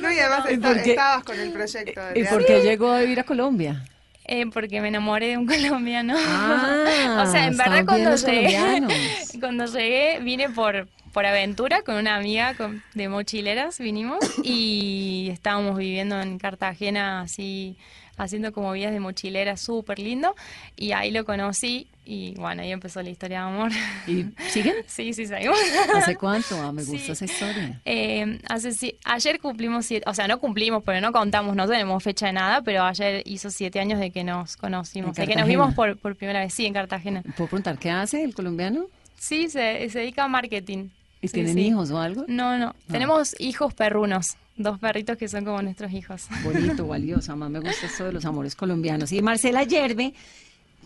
No, 0.00 0.10
y 0.12 0.18
además 0.18 0.46
estabas 0.86 1.24
con 1.24 1.38
el 1.38 1.52
proyecto. 1.52 2.00
de 2.06 2.20
¿Y 2.20 2.24
por 2.24 2.46
qué 2.46 2.62
llegó 2.62 2.90
a 2.90 3.00
vivir 3.00 3.20
a 3.20 3.24
Colombia? 3.24 3.84
Eh, 4.28 4.46
porque 4.52 4.80
me 4.80 4.88
enamoré 4.88 5.28
de 5.28 5.38
un 5.38 5.46
colombiano. 5.46 6.14
Ah, 6.18 7.22
o 7.26 7.30
sea, 7.30 7.46
en 7.46 7.56
verdad 7.56 7.84
cuando 7.86 8.16
llegué, 8.16 8.82
cuando 9.40 9.66
llegué 9.66 10.18
vine 10.20 10.48
por, 10.50 10.88
por 11.12 11.26
aventura 11.26 11.82
con 11.82 11.94
una 11.96 12.16
amiga 12.16 12.54
con- 12.54 12.82
de 12.94 13.08
mochileras, 13.08 13.78
vinimos 13.78 14.18
y 14.42 15.28
estábamos 15.32 15.76
viviendo 15.78 16.20
en 16.20 16.38
Cartagena 16.38 17.20
así, 17.20 17.76
haciendo 18.16 18.52
como 18.52 18.72
vidas 18.72 18.92
de 18.92 19.00
mochilera 19.00 19.56
súper 19.56 19.98
lindo 19.98 20.34
y 20.76 20.92
ahí 20.92 21.10
lo 21.10 21.24
conocí 21.24 21.88
y 22.04 22.34
bueno, 22.36 22.62
ahí 22.62 22.70
empezó 22.70 23.02
la 23.02 23.10
historia 23.10 23.40
de 23.40 23.44
amor. 23.46 23.70
¿Y 24.06 24.26
siguen? 24.50 24.74
Sí, 24.86 25.12
sí, 25.12 25.26
seguimos. 25.26 25.58
¿Hace 25.94 26.14
cuánto? 26.16 26.60
Ah, 26.62 26.70
me 26.72 26.82
gusta 26.84 26.98
Sí. 27.04 27.12
esa 27.12 27.24
historia. 27.24 27.80
Eh, 27.84 28.38
hace 28.48 28.72
si- 28.72 28.96
ayer 29.04 29.40
cumplimos 29.40 29.86
siete, 29.86 30.08
o 30.08 30.14
sea, 30.14 30.28
no 30.28 30.38
cumplimos, 30.38 30.82
pero 30.84 31.00
no 31.00 31.12
contamos, 31.12 31.56
no 31.56 31.66
tenemos 31.66 32.02
fecha 32.02 32.26
de 32.26 32.32
nada, 32.34 32.62
pero 32.62 32.84
ayer 32.84 33.22
hizo 33.26 33.50
siete 33.50 33.80
años 33.80 33.98
de 33.98 34.10
que 34.12 34.22
nos 34.24 34.56
conocimos, 34.56 35.16
de 35.16 35.26
que 35.26 35.34
nos 35.34 35.48
vimos 35.48 35.74
por, 35.74 35.96
por 35.98 36.14
primera 36.16 36.40
vez, 36.40 36.54
sí, 36.54 36.64
en 36.66 36.72
Cartagena. 36.74 37.22
¿Puedo 37.36 37.48
preguntar 37.48 37.76
qué 37.78 37.90
hace 37.90 38.22
el 38.22 38.34
colombiano? 38.34 38.86
Sí, 39.18 39.48
se, 39.48 39.88
se 39.90 39.98
dedica 39.98 40.24
a 40.24 40.28
marketing. 40.28 40.88
¿Y 41.22 41.28
Sí, 41.28 41.34
tienen 41.34 41.54
sí. 41.54 41.60
hijos 41.66 41.90
o 41.90 41.98
algo? 41.98 42.24
No, 42.28 42.56
no, 42.58 42.76
tenemos 42.88 43.34
hijos 43.40 43.74
perrunos, 43.74 44.36
dos 44.56 44.78
perritos 44.78 45.16
que 45.16 45.28
son 45.28 45.44
como 45.44 45.60
nuestros 45.62 45.92
hijos. 45.92 46.24
Bonito, 46.44 46.86
valioso. 46.86 47.32
Además 47.32 47.50
me 47.50 47.60
gusta 47.60 47.86
esto 47.86 48.04
de 48.04 48.12
los 48.12 48.24
amores 48.24 48.54
colombianos. 48.54 49.12
Y 49.12 49.22
Marcela 49.22 49.62
Yerbe 49.64 50.14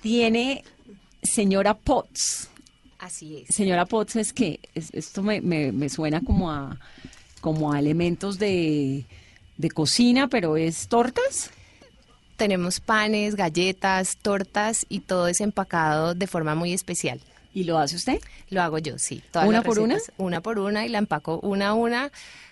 tiene 0.03 0.65
señora 1.23 1.75
Potts. 1.75 2.49
Así 2.99 3.45
es. 3.49 3.55
Señora 3.55 3.87
Potts 3.87 4.17
es 4.17 4.33
que 4.33 4.61
es- 4.75 4.91
esto 4.93 5.23
me, 5.23 5.41
me- 5.41 5.73
me 5.73 5.89
suena 5.89 6.21
como 6.21 6.51
a 6.51 6.79
como 7.41 7.73
a 7.73 7.79
elementos 7.79 8.39
de, 8.39 9.07
de 9.57 9.71
cocina, 9.71 10.29
pero 10.29 10.59
es 10.59 10.89
tortas. 10.89 11.51
Tenemos 12.37 12.81
panes, 12.81 13.35
galletas, 13.35 14.17
tortas 14.19 14.85
y 14.91 15.01
todo 15.01 15.27
es 15.29 15.41
empacado 15.41 16.15
de 16.15 16.27
forma 16.27 16.55
muy 16.55 16.73
especial. 16.75 17.21
¿Y 17.55 17.65
lo 17.65 17.79
hace 17.79 17.97
usted? 17.97 18.21
Lo 18.51 18.61
hago 18.63 18.79
yo, 18.79 18.99
sí. 18.99 19.23
todas 19.31 19.49
¿Una 19.49 19.59
las 19.59 19.67
por 19.67 19.79
una? 19.81 19.97
Una 20.19 20.41
por 20.43 20.59
una 20.59 20.85
y 20.85 20.89
la 20.91 20.99
empaco 20.99 21.41
una 21.41 21.69
a 21.69 21.75
una, 21.75 22.11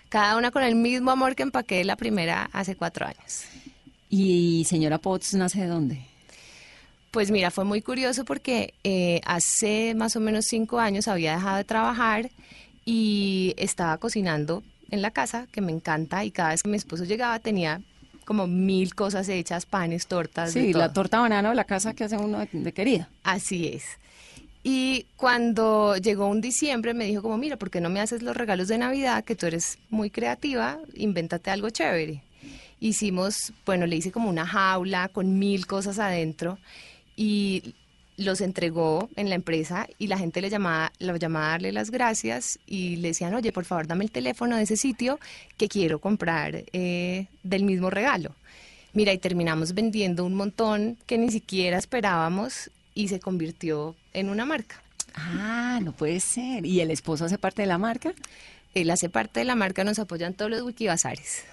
cada 0.09 0.37
una 0.37 0.51
con 0.51 0.63
el 0.63 0.75
mismo 0.75 1.11
amor 1.11 1.35
que 1.35 1.43
empaqué 1.43 1.83
la 1.83 1.95
primera 1.95 2.49
hace 2.51 2.75
cuatro 2.75 3.05
años. 3.05 3.43
¿Y 4.09 4.65
señora 4.67 4.97
Potts 4.97 5.35
nace 5.35 5.61
de 5.61 5.67
dónde? 5.67 6.01
Pues 7.11 7.31
mira, 7.31 7.51
fue 7.51 7.63
muy 7.63 7.81
curioso 7.81 8.25
porque 8.25 8.73
eh, 8.83 9.21
hace 9.25 9.95
más 9.95 10.15
o 10.15 10.19
menos 10.19 10.45
cinco 10.45 10.79
años 10.79 11.07
había 11.07 11.35
dejado 11.35 11.57
de 11.57 11.63
trabajar 11.63 12.29
y 12.85 13.53
estaba 13.57 13.97
cocinando 13.97 14.63
en 14.91 15.01
la 15.01 15.11
casa, 15.11 15.47
que 15.51 15.61
me 15.61 15.71
encanta, 15.71 16.23
y 16.25 16.31
cada 16.31 16.49
vez 16.49 16.63
que 16.63 16.69
mi 16.69 16.77
esposo 16.77 17.03
llegaba 17.03 17.39
tenía 17.39 17.81
como 18.25 18.47
mil 18.47 18.93
cosas 18.95 19.27
hechas, 19.29 19.65
panes, 19.65 20.07
tortas. 20.07 20.53
de 20.53 20.61
Sí, 20.61 20.73
la 20.73 20.93
torta 20.93 21.19
banana 21.19 21.49
de 21.49 21.55
la 21.55 21.63
casa 21.63 21.93
que 21.93 22.03
hace 22.03 22.17
uno 22.17 22.39
de, 22.39 22.49
de 22.51 22.73
querida. 22.73 23.09
Así 23.23 23.67
es. 23.67 23.83
Y 24.63 25.05
cuando 25.15 25.95
llegó 25.97 26.27
un 26.27 26.41
diciembre 26.41 26.93
me 26.93 27.05
dijo 27.05 27.21
como, 27.21 27.37
mira, 27.37 27.57
¿por 27.57 27.69
qué 27.69 27.79
no 27.79 27.89
me 27.89 28.01
haces 28.01 28.21
los 28.21 28.35
regalos 28.35 28.67
de 28.67 28.77
Navidad? 28.77 29.23
Que 29.23 29.35
tú 29.35 29.45
eres 29.45 29.79
muy 29.89 30.09
creativa, 30.09 30.79
invéntate 30.95 31.49
algo 31.49 31.69
chévere. 31.69 32.23
Hicimos, 32.81 33.53
bueno, 33.65 33.85
le 33.85 33.95
hice 33.95 34.11
como 34.11 34.29
una 34.29 34.45
jaula 34.45 35.09
con 35.09 35.39
mil 35.39 35.65
cosas 35.65 35.99
adentro 35.99 36.57
y 37.15 37.75
los 38.17 38.41
entregó 38.41 39.09
en 39.15 39.29
la 39.29 39.35
empresa 39.35 39.87
y 39.97 40.07
la 40.07 40.17
gente 40.17 40.41
le 40.41 40.49
llamaba, 40.49 40.91
lo 40.99 41.15
llamaba 41.15 41.47
a 41.47 41.51
darle 41.51 41.71
las 41.71 41.89
gracias 41.89 42.59
y 42.67 42.97
le 42.97 43.09
decían, 43.09 43.33
oye, 43.33 43.53
por 43.53 43.63
favor, 43.65 43.87
dame 43.87 44.03
el 44.03 44.11
teléfono 44.11 44.57
de 44.57 44.63
ese 44.63 44.75
sitio 44.75 45.19
que 45.57 45.69
quiero 45.69 45.99
comprar 45.99 46.63
eh, 46.73 47.27
del 47.43 47.63
mismo 47.63 47.89
regalo. 47.89 48.35
Mira, 48.93 49.13
y 49.13 49.19
terminamos 49.19 49.73
vendiendo 49.73 50.25
un 50.25 50.35
montón 50.35 50.97
que 51.05 51.17
ni 51.17 51.31
siquiera 51.31 51.77
esperábamos 51.77 52.71
y 52.93 53.07
se 53.07 53.19
convirtió 53.19 53.95
en 54.13 54.29
una 54.29 54.45
marca. 54.45 54.81
Ah, 55.15 55.79
no 55.81 55.91
puede 55.91 56.19
ser. 56.19 56.65
¿Y 56.65 56.81
el 56.81 56.91
esposo 56.91 57.25
hace 57.25 57.37
parte 57.37 57.61
de 57.61 57.67
la 57.67 57.77
marca? 57.77 58.13
Él 58.75 58.91
hace 58.91 59.09
parte 59.09 59.39
de 59.39 59.45
la 59.45 59.55
marca, 59.55 59.83
nos 59.83 59.97
apoyan 59.97 60.35
todos 60.35 60.51
los 60.51 60.61
wikibazares. 60.61 61.43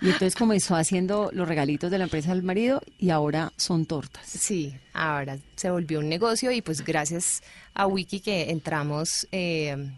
Y 0.00 0.06
entonces 0.06 0.36
comenzó 0.36 0.76
haciendo 0.76 1.30
los 1.32 1.48
regalitos 1.48 1.90
de 1.90 1.98
la 1.98 2.04
empresa 2.04 2.32
del 2.32 2.44
marido 2.44 2.80
y 2.98 3.10
ahora 3.10 3.52
son 3.56 3.86
tortas. 3.86 4.24
Sí, 4.26 4.72
ahora 4.92 5.38
se 5.56 5.70
volvió 5.70 5.98
un 5.98 6.08
negocio 6.08 6.52
y 6.52 6.62
pues 6.62 6.84
gracias 6.84 7.42
a 7.74 7.86
Wiki 7.86 8.20
que 8.20 8.50
entramos 8.50 9.26
eh, 9.32 9.90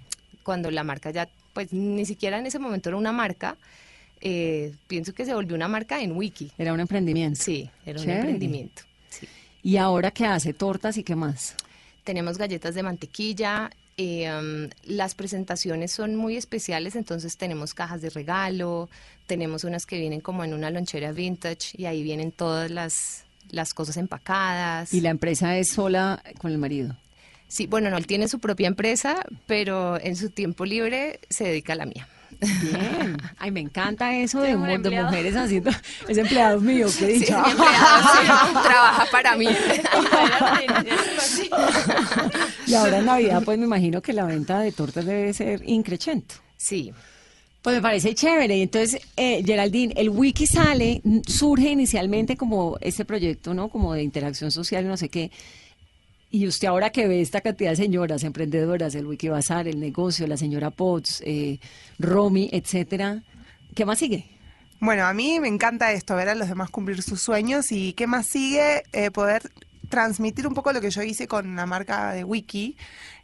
cuando 0.43 0.71
la 0.71 0.83
marca 0.83 1.11
ya, 1.11 1.29
pues 1.53 1.73
ni 1.73 2.07
siquiera 2.07 2.39
en 2.39 2.47
ese 2.47 2.59
momento 2.59 2.89
era 2.89 2.97
una 2.97 3.13
marca, 3.13 3.59
eh, 4.23 4.73
pienso 4.87 5.13
que 5.13 5.27
se 5.27 5.35
volvió 5.35 5.55
una 5.55 5.69
marca 5.69 6.01
en 6.01 6.13
Wiki. 6.13 6.53
Era 6.57 6.73
un 6.73 6.81
emprendimiento. 6.81 7.43
Sí, 7.43 7.71
era 7.85 8.01
un 8.01 8.09
emprendimiento. 8.09 8.83
¿Y 9.63 9.77
ahora 9.77 10.11
qué 10.11 10.27
hace? 10.27 10.53
¿Tortas 10.53 10.97
y 10.97 11.05
qué 11.05 11.15
más? 11.15 11.55
Tenemos 12.05 12.37
galletas 12.39 12.75
de 12.75 12.83
mantequilla. 12.83 13.71
eh, 13.97 14.31
um, 14.33 14.71
las 14.85 15.15
presentaciones 15.15 15.93
son 15.93 16.17
muy 16.17 16.37
especiales, 16.37 16.97
entonces 16.97 17.37
tenemos 17.37 17.75
cajas 17.75 18.01
de 18.01 18.11
regalo, 18.11 18.89
tenemos 19.27 19.65
unas 19.65 19.87
que 19.87 19.99
vienen 19.99 20.21
como 20.21 20.45
en 20.45 20.55
una 20.55 20.71
lonchera 20.71 21.13
vintage 21.13 21.75
y 21.77 21.85
ahí 21.85 22.03
vienen 22.03 22.33
todas 22.33 22.71
las, 22.71 23.25
las 23.51 23.75
cosas 23.75 23.97
empacadas. 23.99 24.93
¿Y 24.95 25.01
la 25.01 25.11
empresa 25.11 25.57
es 25.59 25.69
sola 25.69 26.23
con 26.39 26.51
el 26.51 26.59
marido? 26.59 26.97
Sí, 27.49 27.67
bueno, 27.67 27.91
no, 27.91 27.99
él 27.99 28.07
tiene 28.07 28.29
su 28.29 28.39
propia 28.39 28.67
empresa, 28.67 29.23
pero 29.47 30.01
en 30.01 30.17
su 30.17 30.31
tiempo 30.31 30.65
libre 30.65 31.21
se 31.29 31.45
dedica 31.45 31.75
a 31.75 31.77
la 31.77 31.85
mía. 31.87 32.09
Bien. 32.63 33.17
Ay, 33.39 33.51
me 33.51 33.61
encanta 33.61 34.15
eso 34.17 34.41
de, 34.41 34.57
de 34.57 34.91
mujeres 35.03 35.37
haciendo... 35.37 35.71
Es 36.09 36.19
empleado 36.19 36.61
mío, 36.61 36.87
qué 36.99 37.07
Sí, 37.07 37.13
dicha. 37.21 37.43
mi 37.43 37.51
empleado, 37.51 38.03
sí, 38.03 38.27
trabaja 38.63 39.07
para 39.11 39.37
mí. 39.37 39.49
y 42.67 42.75
ahora 42.75 42.99
en 42.99 43.07
Navidad, 43.07 43.43
pues 43.45 43.59
me 43.59 43.65
imagino 43.65 44.01
que 44.03 44.13
la 44.13 44.25
venta 44.25 44.61
de 44.61 44.73
tortas 44.73 45.05
debe 45.05 45.33
ser 45.33 45.63
increchento. 45.69 46.35
Sí, 46.57 46.93
Pues 47.63 47.77
me 47.77 47.83
parece 47.83 48.15
chévere. 48.15 48.57
Y 48.57 48.63
Entonces, 48.63 49.01
eh, 49.17 49.43
Geraldine, 49.45 49.95
el 49.97 50.11
wiki 50.11 50.47
sale, 50.47 51.01
surge 51.27 51.71
inicialmente 51.71 52.37
como 52.37 52.77
este 52.81 53.05
proyecto, 53.05 53.55
¿no? 53.55 53.69
Como 53.69 53.95
de 53.95 54.03
interacción 54.03 54.51
social 54.51 54.85
y 54.85 54.89
no 54.89 54.97
sé 54.97 55.09
qué. 55.09 55.31
Y 56.35 56.49
usted 56.49 56.67
ahora 56.67 56.89
que 56.89 57.07
ve 57.07 57.21
esta 57.21 57.43
cantidad 57.43 57.73
de 57.73 57.77
señoras 57.77 58.25
emprendedoras, 58.25 58.95
el 58.95 59.07
Wiki 59.07 59.29
Bazar, 59.29 59.69
el 59.69 59.79
negocio, 59.79 60.27
la 60.27 60.39
señora 60.39 60.71
Potts, 60.71 61.23
eh, 61.27 61.59
Romy, 61.99 62.49
etcétera, 62.51 63.23
¿qué 63.75 63.85
más 63.85 63.99
sigue? 63.99 64.25
Bueno, 64.81 65.05
a 65.05 65.13
mí 65.13 65.41
me 65.41 65.49
encanta 65.49 65.93
esto, 65.93 66.17
ver 66.17 66.31
a 66.31 66.35
los 66.35 66.49
demás 66.49 66.71
cumplir 66.71 67.03
sus 67.03 67.21
sueños 67.21 67.71
y 67.71 67.93
qué 67.93 68.07
más 68.07 68.27
sigue, 68.29 68.83
Eh, 68.95 69.11
poder 69.11 69.53
transmitir 69.91 70.47
un 70.47 70.55
poco 70.55 70.73
lo 70.73 70.81
que 70.81 70.91
yo 70.91 71.03
hice 71.03 71.29
con 71.29 71.55
la 71.55 71.67
marca 71.67 72.13
de 72.15 72.25
Wiki 72.25 72.79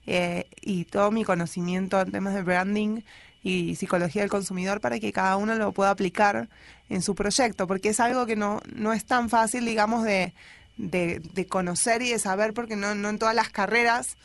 eh, 0.06 0.44
y 0.60 0.84
todo 0.84 1.10
mi 1.10 1.24
conocimiento 1.24 1.98
en 2.02 2.12
temas 2.12 2.34
de 2.34 2.42
branding 2.42 3.00
y 3.42 3.74
psicología 3.76 4.20
del 4.20 4.30
consumidor 4.30 4.82
para 4.82 5.00
que 5.00 5.12
cada 5.12 5.38
uno 5.38 5.54
lo 5.54 5.72
pueda 5.72 5.88
aplicar 5.88 6.50
en 6.90 7.00
su 7.00 7.14
proyecto, 7.14 7.66
porque 7.66 7.88
es 7.88 8.00
algo 8.00 8.26
que 8.26 8.36
no, 8.36 8.60
no 8.74 8.92
es 8.92 9.06
tan 9.06 9.30
fácil, 9.30 9.64
digamos, 9.64 10.04
de, 10.04 10.34
de, 10.78 11.20
de 11.34 11.46
conocer 11.46 12.00
y 12.02 12.10
de 12.10 12.18
saber, 12.18 12.54
porque 12.54 12.76
no, 12.76 12.94
no 12.94 13.10
en 13.10 13.18
todas 13.18 13.34
las 13.34 13.50
carreras 13.50 14.16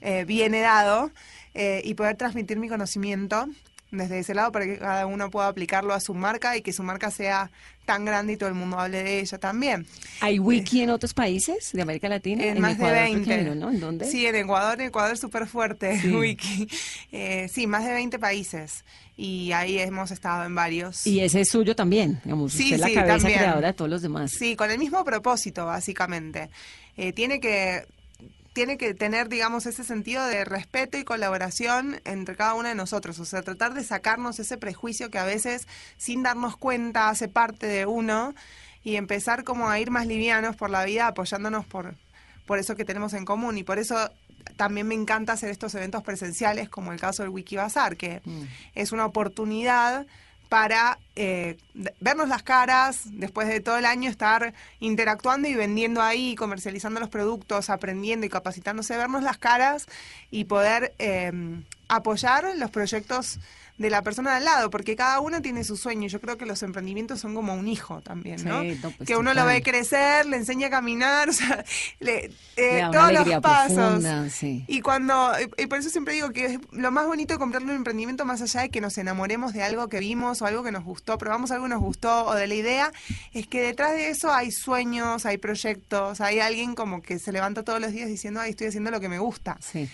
eh, 0.00 0.24
viene 0.26 0.60
dado. 0.60 1.10
eh, 1.54 1.80
y 1.84 1.94
poder 1.94 2.16
transmitir 2.16 2.58
mi 2.58 2.68
conocimiento 2.68 3.46
desde 3.92 4.18
ese 4.18 4.34
lado 4.34 4.50
para 4.50 4.64
que 4.64 4.78
cada 4.78 5.06
uno 5.06 5.30
pueda 5.30 5.46
aplicarlo 5.48 5.94
a 5.94 6.00
su 6.00 6.14
marca 6.14 6.56
y 6.56 6.62
que 6.62 6.72
su 6.72 6.82
marca 6.82 7.10
sea 7.10 7.50
tan 7.84 8.04
grande 8.04 8.32
y 8.32 8.36
todo 8.36 8.48
el 8.48 8.54
mundo 8.54 8.78
hable 8.78 9.02
de 9.02 9.20
ella 9.20 9.38
también. 9.38 9.86
¿Hay 10.20 10.38
wiki 10.38 10.80
en 10.82 10.90
otros 10.90 11.14
países 11.14 11.70
de 11.72 11.82
América 11.82 12.08
Latina? 12.08 12.44
En, 12.44 12.60
más 12.60 12.74
Ecuador, 12.74 12.94
de 12.96 13.00
creo 13.02 13.10
que 13.10 13.16
20. 13.16 13.36
vieron, 13.36 13.58
¿no? 13.60 13.70
¿En 13.70 13.80
dónde? 13.80 14.06
Sí, 14.06 14.26
en 14.26 14.34
Ecuador, 14.36 14.80
en 14.80 14.88
Ecuador 14.88 15.12
es 15.14 15.20
súper 15.20 15.46
fuerte 15.46 16.00
Sí. 16.00 16.08
Wiki. 16.16 16.68
Eh, 17.12 17.48
sí, 17.52 17.66
más 17.66 17.84
de 17.84 17.92
20 17.92 18.18
países. 18.18 18.84
Y 19.16 19.52
ahí 19.52 19.78
hemos 19.78 20.10
estado 20.10 20.44
en 20.44 20.54
varios. 20.54 21.06
Y 21.06 21.20
ese 21.20 21.42
es 21.42 21.50
suyo 21.50 21.76
también, 21.76 22.20
digamos, 22.24 22.52
Sí, 22.52 22.64
usted 22.64 22.74
es 22.76 22.80
la 22.80 22.86
sí, 22.88 22.94
cabeza 22.94 23.16
también. 23.18 23.38
creadora 23.40 23.66
de 23.68 23.74
todos 23.74 23.90
los 23.90 24.00
demás. 24.02 24.30
Sí, 24.32 24.56
con 24.56 24.70
el 24.70 24.78
mismo 24.78 25.04
propósito, 25.04 25.66
básicamente. 25.66 26.48
Eh, 26.96 27.12
tiene 27.12 27.38
que 27.40 27.84
tiene 28.52 28.76
que 28.76 28.94
tener, 28.94 29.28
digamos, 29.28 29.66
ese 29.66 29.84
sentido 29.84 30.24
de 30.26 30.44
respeto 30.44 30.98
y 30.98 31.04
colaboración 31.04 32.00
entre 32.04 32.36
cada 32.36 32.54
uno 32.54 32.68
de 32.68 32.74
nosotros. 32.74 33.18
O 33.18 33.24
sea, 33.24 33.42
tratar 33.42 33.74
de 33.74 33.84
sacarnos 33.84 34.38
ese 34.38 34.58
prejuicio 34.58 35.10
que 35.10 35.18
a 35.18 35.24
veces, 35.24 35.66
sin 35.96 36.22
darnos 36.22 36.56
cuenta, 36.56 37.08
hace 37.08 37.28
parte 37.28 37.66
de 37.66 37.86
uno 37.86 38.34
y 38.84 38.96
empezar 38.96 39.44
como 39.44 39.70
a 39.70 39.78
ir 39.78 39.90
más 39.90 40.06
livianos 40.06 40.56
por 40.56 40.70
la 40.70 40.84
vida 40.84 41.06
apoyándonos 41.06 41.64
por, 41.66 41.94
por 42.46 42.58
eso 42.58 42.76
que 42.76 42.84
tenemos 42.84 43.14
en 43.14 43.24
común. 43.24 43.56
Y 43.56 43.64
por 43.64 43.78
eso 43.78 44.10
también 44.56 44.86
me 44.86 44.94
encanta 44.94 45.32
hacer 45.32 45.50
estos 45.50 45.74
eventos 45.74 46.02
presenciales, 46.02 46.68
como 46.68 46.92
el 46.92 47.00
caso 47.00 47.22
del 47.22 47.30
Wikibazar, 47.30 47.96
que 47.96 48.20
es 48.74 48.92
una 48.92 49.06
oportunidad 49.06 50.06
para 50.52 50.98
eh, 51.16 51.56
vernos 52.00 52.28
las 52.28 52.42
caras, 52.42 53.04
después 53.06 53.48
de 53.48 53.60
todo 53.60 53.78
el 53.78 53.86
año 53.86 54.10
estar 54.10 54.52
interactuando 54.80 55.48
y 55.48 55.54
vendiendo 55.54 56.02
ahí, 56.02 56.34
comercializando 56.34 57.00
los 57.00 57.08
productos, 57.08 57.70
aprendiendo 57.70 58.26
y 58.26 58.28
capacitándose, 58.28 58.98
vernos 58.98 59.22
las 59.22 59.38
caras 59.38 59.86
y 60.30 60.44
poder 60.44 60.92
eh, 60.98 61.32
apoyar 61.88 62.54
los 62.58 62.70
proyectos 62.70 63.40
de 63.78 63.90
la 63.90 64.02
persona 64.02 64.30
de 64.30 64.36
al 64.38 64.44
lado, 64.44 64.70
porque 64.70 64.96
cada 64.96 65.20
uno 65.20 65.42
tiene 65.42 65.64
su 65.64 65.76
sueño. 65.76 66.06
y 66.06 66.08
Yo 66.08 66.20
creo 66.20 66.36
que 66.36 66.46
los 66.46 66.62
emprendimientos 66.62 67.20
son 67.20 67.34
como 67.34 67.54
un 67.54 67.68
hijo 67.68 68.00
también, 68.02 68.44
¿no? 68.44 68.62
Sí, 68.62 68.78
no, 68.82 68.90
pues 68.90 69.06
que 69.06 69.16
uno 69.16 69.34
lo 69.34 69.44
ve 69.44 69.62
crecer, 69.62 70.26
le 70.26 70.36
enseña 70.36 70.68
a 70.68 70.70
caminar, 70.70 71.28
o 71.30 71.32
sea, 71.32 71.64
le, 72.00 72.30
eh, 72.56 72.82
todos 72.92 73.12
los 73.12 73.40
pasos. 73.40 73.76
profunda, 73.76 74.30
sí. 74.30 74.64
Y 74.68 74.80
cuando, 74.80 75.32
y, 75.40 75.62
y 75.62 75.66
por 75.66 75.78
eso 75.78 75.90
siempre 75.90 76.14
digo 76.14 76.30
que 76.30 76.44
es 76.46 76.58
lo 76.72 76.90
más 76.90 77.06
bonito 77.06 77.34
de 77.34 77.38
comprarle 77.38 77.70
un 77.70 77.76
emprendimiento, 77.76 78.24
más 78.24 78.42
allá 78.42 78.62
de 78.62 78.70
que 78.70 78.80
nos 78.80 78.96
enamoremos 78.98 79.52
de 79.52 79.62
algo 79.62 79.88
que 79.88 80.00
vimos 80.00 80.42
o 80.42 80.46
algo 80.46 80.62
que 80.62 80.72
nos 80.72 80.84
gustó, 80.84 81.18
probamos 81.18 81.50
algo 81.50 81.64
que 81.64 81.70
nos 81.70 81.80
gustó 81.80 82.26
o 82.26 82.34
de 82.34 82.46
la 82.46 82.54
idea, 82.54 82.92
es 83.32 83.46
que 83.46 83.62
detrás 83.62 83.92
de 83.92 84.10
eso 84.10 84.32
hay 84.32 84.50
sueños, 84.50 85.26
hay 85.26 85.38
proyectos, 85.38 86.20
hay 86.20 86.40
alguien 86.40 86.74
como 86.74 87.02
que 87.02 87.18
se 87.18 87.32
levanta 87.32 87.62
todos 87.62 87.80
los 87.80 87.92
días 87.92 88.08
diciendo, 88.08 88.40
ay, 88.40 88.50
estoy 88.50 88.68
haciendo 88.68 88.90
lo 88.90 89.00
que 89.00 89.08
me 89.08 89.18
gusta. 89.18 89.58
Sí. 89.60 89.88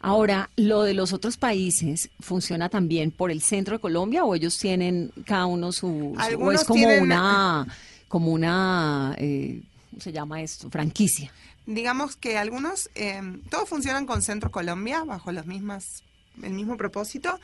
Ahora, 0.00 0.50
lo 0.56 0.82
de 0.82 0.94
los 0.94 1.12
otros 1.12 1.36
países 1.36 2.10
funciona 2.20 2.68
también 2.68 3.10
por 3.10 3.23
el 3.30 3.42
centro 3.42 3.76
de 3.76 3.80
Colombia 3.80 4.24
o 4.24 4.34
ellos 4.34 4.58
tienen 4.58 5.10
cada 5.26 5.46
uno 5.46 5.72
su, 5.72 6.16
su- 6.30 6.42
o 6.42 6.52
es 6.52 6.64
como 6.64 6.74
tienen- 6.80 7.02
una 7.02 7.66
como 8.08 8.30
una 8.32 9.14
eh, 9.18 9.60
¿cómo 9.90 10.00
se 10.02 10.12
llama 10.12 10.40
esto? 10.42 10.70
franquicia. 10.70 11.32
Digamos 11.66 12.16
que 12.16 12.36
algunos, 12.36 12.90
eh, 12.94 13.20
todos 13.50 13.68
funcionan 13.68 14.04
con 14.06 14.22
Centro 14.22 14.50
Colombia, 14.50 15.02
bajo 15.04 15.32
los 15.32 15.46
mismas, 15.46 16.02
el 16.42 16.52
mismo 16.52 16.76
propósito. 16.76 17.40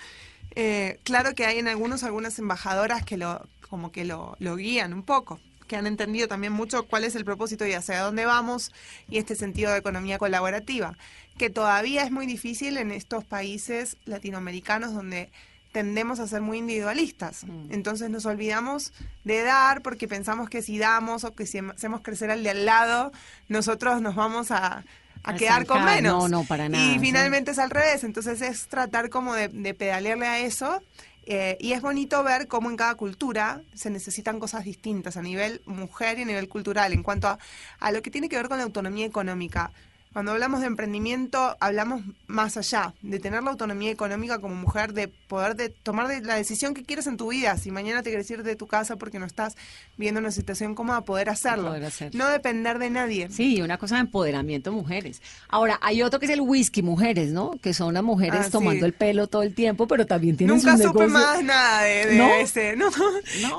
Eh, 0.55 0.99
claro 1.05 1.35
que 1.35 1.47
hay 1.47 1.59
en 1.59 1.69
algunos 1.69 2.03
algunas 2.03 2.39
embajadoras 2.39 3.05
que 3.05 3.17
lo, 3.17 3.47
como 3.69 3.93
que 3.93 4.05
lo, 4.05 4.37
lo 4.39 4.57
guían 4.57 4.93
un 4.93 5.03
poco, 5.05 5.41
que 5.69 5.77
han 5.77 5.87
entendido 5.87 6.29
también 6.29 6.53
mucho 6.53 6.83
cuál 6.87 7.05
es 7.05 7.15
el 7.15 7.25
propósito 7.25 7.67
y 7.67 7.73
hacia 7.73 8.01
dónde 8.03 8.27
vamos 8.27 8.73
y 9.09 9.19
este 9.19 9.37
sentido 9.37 9.71
de 9.73 9.79
economía 9.79 10.19
colaborativa, 10.19 10.97
que 11.39 11.49
todavía 11.51 12.03
es 12.05 12.11
muy 12.11 12.27
difícil 12.27 12.77
en 12.77 12.91
estos 12.91 13.25
países 13.25 13.97
latinoamericanos 14.05 14.93
donde 14.93 15.31
tendemos 15.73 16.21
a 16.21 16.27
ser 16.27 16.41
muy 16.43 16.59
individualistas. 16.59 17.47
Entonces 17.69 18.11
nos 18.11 18.27
olvidamos 18.27 18.93
de 19.25 19.43
dar 19.43 19.83
porque 19.83 20.09
pensamos 20.09 20.49
que 20.51 20.63
si 20.63 20.79
damos 20.79 21.25
o 21.25 21.35
que 21.35 21.47
si 21.47 21.59
hacemos 21.59 22.01
crecer 22.03 22.31
al 22.31 22.43
de 22.43 22.51
al 22.51 22.65
lado, 22.67 23.13
nosotros 23.49 24.01
nos 24.03 24.15
vamos 24.17 24.51
a, 24.51 24.85
a 25.23 25.33
A 25.33 25.35
quedar 25.35 25.67
con 25.67 25.85
menos. 25.85 26.15
No, 26.15 26.29
no, 26.29 26.45
para 26.45 26.69
nada, 26.69 26.95
Y 26.95 26.99
sí. 26.99 26.99
finalmente 26.99 27.53
es 27.53 27.59
al 27.59 27.71
revés. 27.71 28.05
Entonces 28.05 28.41
es 28.43 28.69
tratar 28.69 29.11
como 29.11 29.35
de, 29.35 29.49
de 29.49 29.75
pedalearle 29.75 30.27
a 30.27 30.39
eso. 30.41 30.83
eh, 31.27 31.57
y 31.61 31.73
es 31.73 31.83
bonito 31.83 32.23
ver 32.25 32.49
cómo 32.49 32.71
en 32.71 32.77
cada 32.77 32.95
cultura 32.97 33.63
se 33.75 33.91
necesitan 33.91 34.41
cosas 34.41 34.65
distintas 34.65 35.17
a 35.17 35.23
nivel 35.23 35.63
mujer 35.67 36.19
y 36.19 36.23
a 36.23 36.25
nivel 36.25 36.49
cultural 36.49 36.93
en 36.93 37.03
cuanto 37.03 37.29
a, 37.29 37.39
a 37.79 37.93
lo 37.93 38.03
que 38.03 38.11
tiene 38.11 38.29
que 38.29 38.37
ver 38.37 38.49
con 38.49 38.59
la 38.59 38.65
autonomía 38.65 39.07
económica. 39.07 39.73
Cuando 40.13 40.33
hablamos 40.33 40.61
de 40.61 40.67
emprendimiento, 40.67 41.57
hablamos 41.61 42.03
más 42.27 42.57
allá, 42.57 42.95
de 43.01 43.21
tener 43.21 43.45
la 43.45 43.51
autonomía 43.53 43.93
económica 43.93 44.41
como 44.41 44.57
mujer, 44.57 44.93
de 44.93 45.07
poder 45.07 45.55
de 45.55 45.69
tomar 45.69 46.09
de- 46.09 46.21
la 46.23 46.35
decisión 46.35 46.75
que 46.75 46.83
quieres 46.83 47.07
en 47.07 47.17
tu 47.17 47.29
vida. 47.31 47.57
Si 47.57 47.71
mañana 47.71 48.03
te 48.03 48.11
quieres 48.11 48.29
ir 48.31 48.43
de 48.43 48.57
tu 48.57 48.67
casa 48.67 48.97
porque 48.97 49.21
no 49.21 49.27
estás 49.27 49.57
viendo 49.97 50.19
una 50.19 50.33
situación 50.33 50.75
cómoda, 50.75 51.03
poder 51.03 51.29
hacerlo. 51.31 51.69
Poder 51.69 51.85
hacerlo. 51.85 52.19
No 52.19 52.29
depender 52.29 52.81
de 52.81 52.91
nadie. 52.91 53.29
Sí, 53.31 53.63
una 53.63 53.79
cosa 53.79 53.95
de 53.97 54.01
empoderamiento 54.01 54.71
de 54.71 54.77
mujeres. 54.77 55.23
Ahora, 55.49 55.79
hay 55.81 56.03
otro 56.03 56.19
que 56.19 56.27
es 56.27 56.33
el 56.33 56.41
whisky 56.41 56.83
mujeres, 56.83 57.31
¿no? 57.31 57.53
Que 57.63 57.73
son 57.73 57.95
las 57.95 58.03
mujeres 58.03 58.47
Ah, 58.47 58.51
tomando 58.51 58.81
sí. 58.81 58.87
el 58.87 58.93
pelo 58.95 59.29
todo 59.29 59.45
el 59.45 59.55
tiempo, 59.55 59.87
pero 59.87 60.07
también 60.07 60.37
tienen 60.37 60.57
Nunca 60.57 60.73
sus 60.73 60.87
supe 60.87 61.07
negocios. 61.07 61.13
más 61.13 61.45
nada 61.45 61.83
de, 61.83 62.07
de 62.07 62.17
¿No? 62.17 62.35
ese. 62.35 62.75
No, 62.77 62.91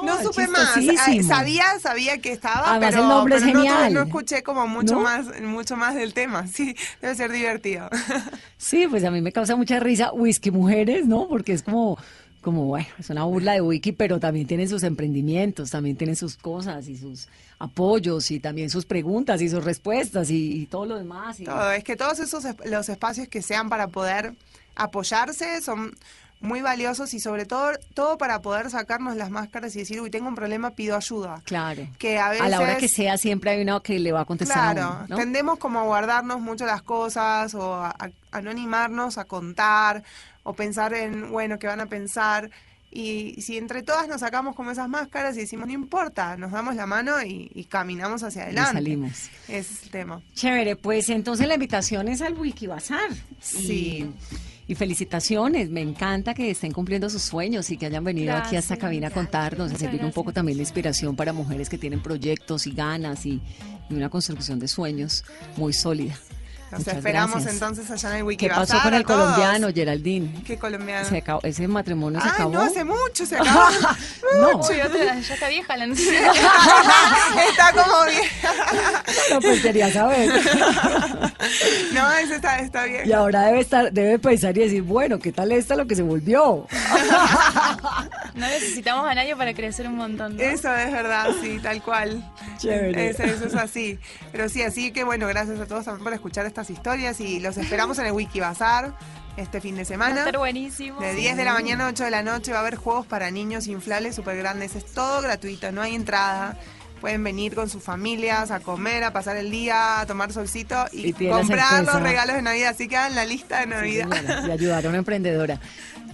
No, 0.03 0.21
supe 0.21 0.47
más. 0.49 0.75
Ah, 0.75 1.21
Sabía, 1.25 1.79
sabía 1.79 2.17
que 2.17 2.33
estaba, 2.33 2.71
Además, 2.71 2.89
pero, 2.91 3.03
el 3.03 3.07
nombre 3.09 3.35
es 3.37 3.41
pero 3.43 3.53
no- 3.53 3.59
genial. 3.61 3.93
No, 3.93 4.01
escuché 4.01 4.43
como 4.43 4.67
mucho 4.67 4.99
más, 4.99 5.27
mucho 5.41 5.77
más 5.77 5.95
del 5.95 6.13
tema. 6.13 6.40
Sí, 6.53 6.75
debe 7.01 7.15
ser 7.15 7.31
divertido. 7.31 7.89
Sí, 8.57 8.85
pues 8.89 9.03
a 9.03 9.11
mí 9.11 9.21
me 9.21 9.31
causa 9.31 9.55
mucha 9.55 9.79
risa 9.79 10.11
whisky 10.13 10.51
mujeres, 10.51 11.07
¿no? 11.07 11.27
Porque 11.27 11.53
es 11.53 11.63
como, 11.63 11.97
como 12.41 12.65
bueno, 12.65 12.87
es 12.99 13.09
una 13.09 13.23
burla 13.23 13.53
de 13.53 13.61
wiki, 13.61 13.91
pero 13.91 14.19
también 14.19 14.45
tienen 14.47 14.69
sus 14.69 14.83
emprendimientos, 14.83 15.71
también 15.71 15.95
tienen 15.97 16.15
sus 16.15 16.37
cosas 16.37 16.87
y 16.87 16.95
sus 16.95 17.27
apoyos 17.57 18.29
y 18.31 18.39
también 18.39 18.69
sus 18.69 18.85
preguntas 18.85 19.41
y 19.41 19.49
sus 19.49 19.63
respuestas 19.63 20.29
y, 20.29 20.61
y 20.61 20.65
todo 20.67 20.85
lo 20.85 20.97
demás. 20.97 21.39
y- 21.39 21.43
Todo, 21.45 21.71
es 21.71 21.83
que 21.83 21.95
todos 21.95 22.19
esos 22.19 22.45
es- 22.45 22.55
los 22.65 22.87
espacios 22.89 23.27
que 23.27 23.41
sean 23.41 23.67
para 23.69 23.87
poder 23.87 24.33
apoyarse 24.75 25.61
son 25.61 25.95
muy 26.41 26.61
valiosos 26.61 27.13
y 27.13 27.19
sobre 27.19 27.45
todo 27.45 27.71
todo 27.93 28.17
para 28.17 28.41
poder 28.41 28.69
sacarnos 28.69 29.15
las 29.15 29.29
máscaras 29.29 29.75
y 29.75 29.79
decir, 29.79 30.01
uy, 30.01 30.09
tengo 30.09 30.27
un 30.27 30.35
problema, 30.35 30.71
pido 30.71 30.95
ayuda. 30.97 31.41
Claro. 31.45 31.87
Que 31.99 32.17
a 32.19 32.29
veces 32.29 32.49
la 32.49 32.59
hora 32.59 32.77
que 32.77 32.89
sea 32.89 33.17
siempre 33.17 33.51
hay 33.51 33.61
una 33.61 33.79
que 33.79 33.99
le 33.99 34.11
va 34.11 34.21
a 34.21 34.25
contestar 34.25 34.73
Claro, 34.75 34.81
a 34.87 34.95
uno, 34.97 35.05
¿no? 35.09 35.15
tendemos 35.17 35.59
como 35.59 35.79
a 35.79 35.83
guardarnos 35.83 36.41
mucho 36.41 36.65
las 36.65 36.81
cosas 36.81 37.53
o 37.53 37.75
a, 37.75 37.89
a- 37.91 38.09
a 38.31 38.41
no 38.41 38.49
animarnos 38.49 39.17
a 39.17 39.25
contar 39.25 40.03
o 40.43 40.53
pensar 40.53 40.93
en, 40.93 41.31
bueno, 41.31 41.59
qué 41.59 41.67
van 41.67 41.79
a 41.81 41.85
pensar. 41.85 42.49
Y 42.93 43.41
si 43.41 43.57
entre 43.57 43.83
todas 43.83 44.07
nos 44.09 44.19
sacamos 44.19 44.53
como 44.55 44.71
esas 44.71 44.89
máscaras 44.89 45.37
y 45.37 45.41
decimos, 45.41 45.67
no 45.67 45.73
importa, 45.73 46.35
nos 46.37 46.51
damos 46.51 46.75
la 46.75 46.85
mano 46.85 47.21
y, 47.23 47.49
y 47.53 47.63
caminamos 47.65 48.21
hacia 48.23 48.43
adelante. 48.43 48.73
salimos. 48.73 49.11
Ese 49.47 49.59
es 49.59 49.83
el 49.83 49.89
tema. 49.91 50.21
Chévere, 50.33 50.75
pues 50.75 51.07
entonces 51.09 51.47
la 51.47 51.53
invitación 51.53 52.07
es 52.09 52.21
al 52.21 52.33
Wikibazar. 52.33 53.09
Sí. 53.39 54.11
Y, 54.11 54.11
y 54.67 54.75
felicitaciones, 54.75 55.69
me 55.69 55.81
encanta 55.81 56.33
que 56.33 56.51
estén 56.51 56.71
cumpliendo 56.71 57.09
sus 57.09 57.21
sueños 57.21 57.69
y 57.71 57.77
que 57.77 57.87
hayan 57.87 58.03
venido 58.03 58.33
aquí 58.33 58.55
a 58.55 58.59
esta 58.59 58.75
Gracias. 58.75 58.79
cabina 58.79 59.07
a 59.07 59.11
contarnos, 59.11 59.71
a 59.71 59.77
servir 59.77 60.03
un 60.05 60.11
poco 60.11 60.31
también 60.31 60.57
de 60.57 60.63
inspiración 60.63 61.15
para 61.15 61.33
mujeres 61.33 61.69
que 61.69 61.77
tienen 61.77 62.01
proyectos 62.01 62.67
y 62.67 62.71
ganas 62.71 63.25
y, 63.25 63.41
y 63.89 63.93
una 63.93 64.09
construcción 64.09 64.59
de 64.59 64.67
sueños 64.67 65.23
muy 65.57 65.73
sólida. 65.73 66.15
Nos 66.71 66.79
Muchas 66.79 66.95
esperamos 66.97 67.31
gracias. 67.31 67.53
entonces 67.53 67.91
allá 67.91 68.09
en 68.11 68.15
el 68.15 68.21
¿Qué 68.21 68.23
Wikibazar. 68.27 68.65
pasó 68.67 68.81
con 68.83 68.93
el 68.93 69.03
colombiano, 69.03 69.67
Geraldine? 69.73 70.41
¿Qué 70.45 70.57
colombiano? 70.57 71.07
Se 71.07 71.17
acabó- 71.17 71.41
ese 71.43 71.67
matrimonio 71.67 72.21
se 72.21 72.27
Ay, 72.27 72.33
acabó. 72.33 72.51
no, 72.53 72.61
hace 72.61 72.83
mucho 72.85 73.25
se 73.25 73.35
acabó. 73.35 73.65
No. 74.41 74.59
Otra, 74.59 75.19
ya 75.19 75.33
está 75.33 75.49
vieja 75.49 75.75
la 75.75 75.87
noticia. 75.87 76.31
está 77.49 77.73
como 77.73 78.05
bien. 78.05 78.21
No, 79.33 79.41
pues 79.41 79.61
quería 79.61 79.91
saber. 79.91 80.31
No, 81.93 82.11
ese 82.13 82.35
está, 82.35 82.59
está 82.59 82.83
bien. 82.85 83.01
Y 83.07 83.11
ahora 83.11 83.41
debe 83.47 83.59
estar, 83.59 83.91
debe 83.91 84.17
pensar 84.19 84.55
y 84.57 84.61
decir, 84.61 84.83
bueno, 84.83 85.19
¿qué 85.19 85.31
tal 85.31 85.51
está 85.51 85.75
lo 85.75 85.85
que 85.87 85.95
se 85.95 86.03
volvió? 86.03 86.67
No 88.35 88.47
necesitamos 88.47 89.07
a 89.09 89.13
nadie 89.15 89.35
para 89.35 89.53
crecer 89.53 89.87
un 89.87 89.95
montón. 89.97 90.37
¿no? 90.37 90.41
Eso 90.43 90.73
es 90.75 90.91
verdad, 90.91 91.27
sí, 91.41 91.59
tal 91.61 91.81
cual. 91.81 92.23
Chévere. 92.57 93.09
Eso, 93.09 93.23
eso 93.23 93.45
es 93.47 93.55
así. 93.55 93.99
Pero 94.31 94.47
sí, 94.49 94.61
así 94.63 94.91
que 94.91 95.03
bueno, 95.03 95.27
gracias 95.27 95.59
a 95.59 95.65
todos 95.65 95.85
también 95.85 96.03
por 96.03 96.13
escuchar 96.13 96.45
estas 96.45 96.69
historias 96.69 97.19
y 97.19 97.39
los 97.39 97.57
esperamos 97.57 97.99
en 97.99 98.05
el 98.07 98.11
Wikibazar 98.13 98.93
este 99.37 99.61
fin 99.61 99.75
de 99.75 99.81
Va 99.81 99.83
a 99.83 99.85
semana. 99.85 100.19
estar 100.19 100.37
buenísimo. 100.37 100.99
De 100.99 101.13
10 101.13 101.37
de 101.37 101.45
la 101.45 101.53
mañana 101.53 101.85
a 101.85 101.89
8 101.89 102.03
de 102.05 102.11
la 102.11 102.23
noche 102.23 102.51
va 102.51 102.57
a 102.59 102.61
haber 102.61 102.75
juegos 102.75 103.05
para 103.05 103.31
niños 103.31 103.67
inflables 103.67 104.15
súper 104.15 104.37
grandes. 104.37 104.75
Es 104.75 104.85
todo 104.85 105.21
gratuito, 105.21 105.71
no 105.71 105.81
hay 105.81 105.95
entrada. 105.95 106.57
Pueden 106.99 107.23
venir 107.23 107.55
con 107.55 107.67
sus 107.67 107.81
familias 107.81 108.51
a 108.51 108.59
comer, 108.59 109.03
a 109.03 109.11
pasar 109.11 109.35
el 109.35 109.49
día, 109.49 110.01
a 110.01 110.05
tomar 110.05 110.31
solcito 110.31 110.85
y, 110.91 111.13
comprar 111.13 111.83
los 111.83 111.99
regalos 111.99 112.35
de 112.35 112.43
Navidad. 112.43 112.69
Así 112.69 112.87
que 112.87 112.95
hagan 112.95 113.15
la 113.15 113.25
lista 113.25 113.57
de 113.57 113.63
Sí, 113.63 113.69
Navidad. 113.69 114.09
señora, 114.11 114.47
y 114.47 114.51
ayudar 114.51 114.85
a 114.85 114.89
una 114.89 114.97
emprendedora. 114.99 115.59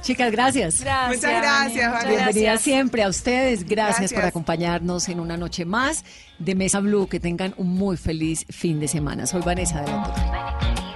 Chicas, 0.01 0.31
gracias. 0.31 0.81
Gracias. 0.81 1.21
Muchas 1.21 1.41
gracias, 1.41 1.91
Vani. 1.91 2.09
Bienvenida 2.09 2.51
gracias. 2.51 2.61
siempre 2.61 3.03
a 3.03 3.09
ustedes. 3.09 3.67
Gracias, 3.67 4.13
por 4.13 4.23
acompañarnos 4.23 5.09
en 5.09 5.19
una 5.19 5.37
noche 5.37 5.65
más 5.65 6.03
de 6.39 6.55
Mesa 6.55 6.79
Blue. 6.79 7.07
Que 7.07 7.19
tengan 7.19 7.53
un 7.57 7.69
muy 7.69 7.97
feliz 7.97 8.45
fin 8.49 8.79
de 8.79 8.87
semana. 8.87 9.25
Soy 9.25 9.41
Vanessa 9.41 9.81
de 9.81 9.91
la 9.91 10.03
Torre. 10.03 10.86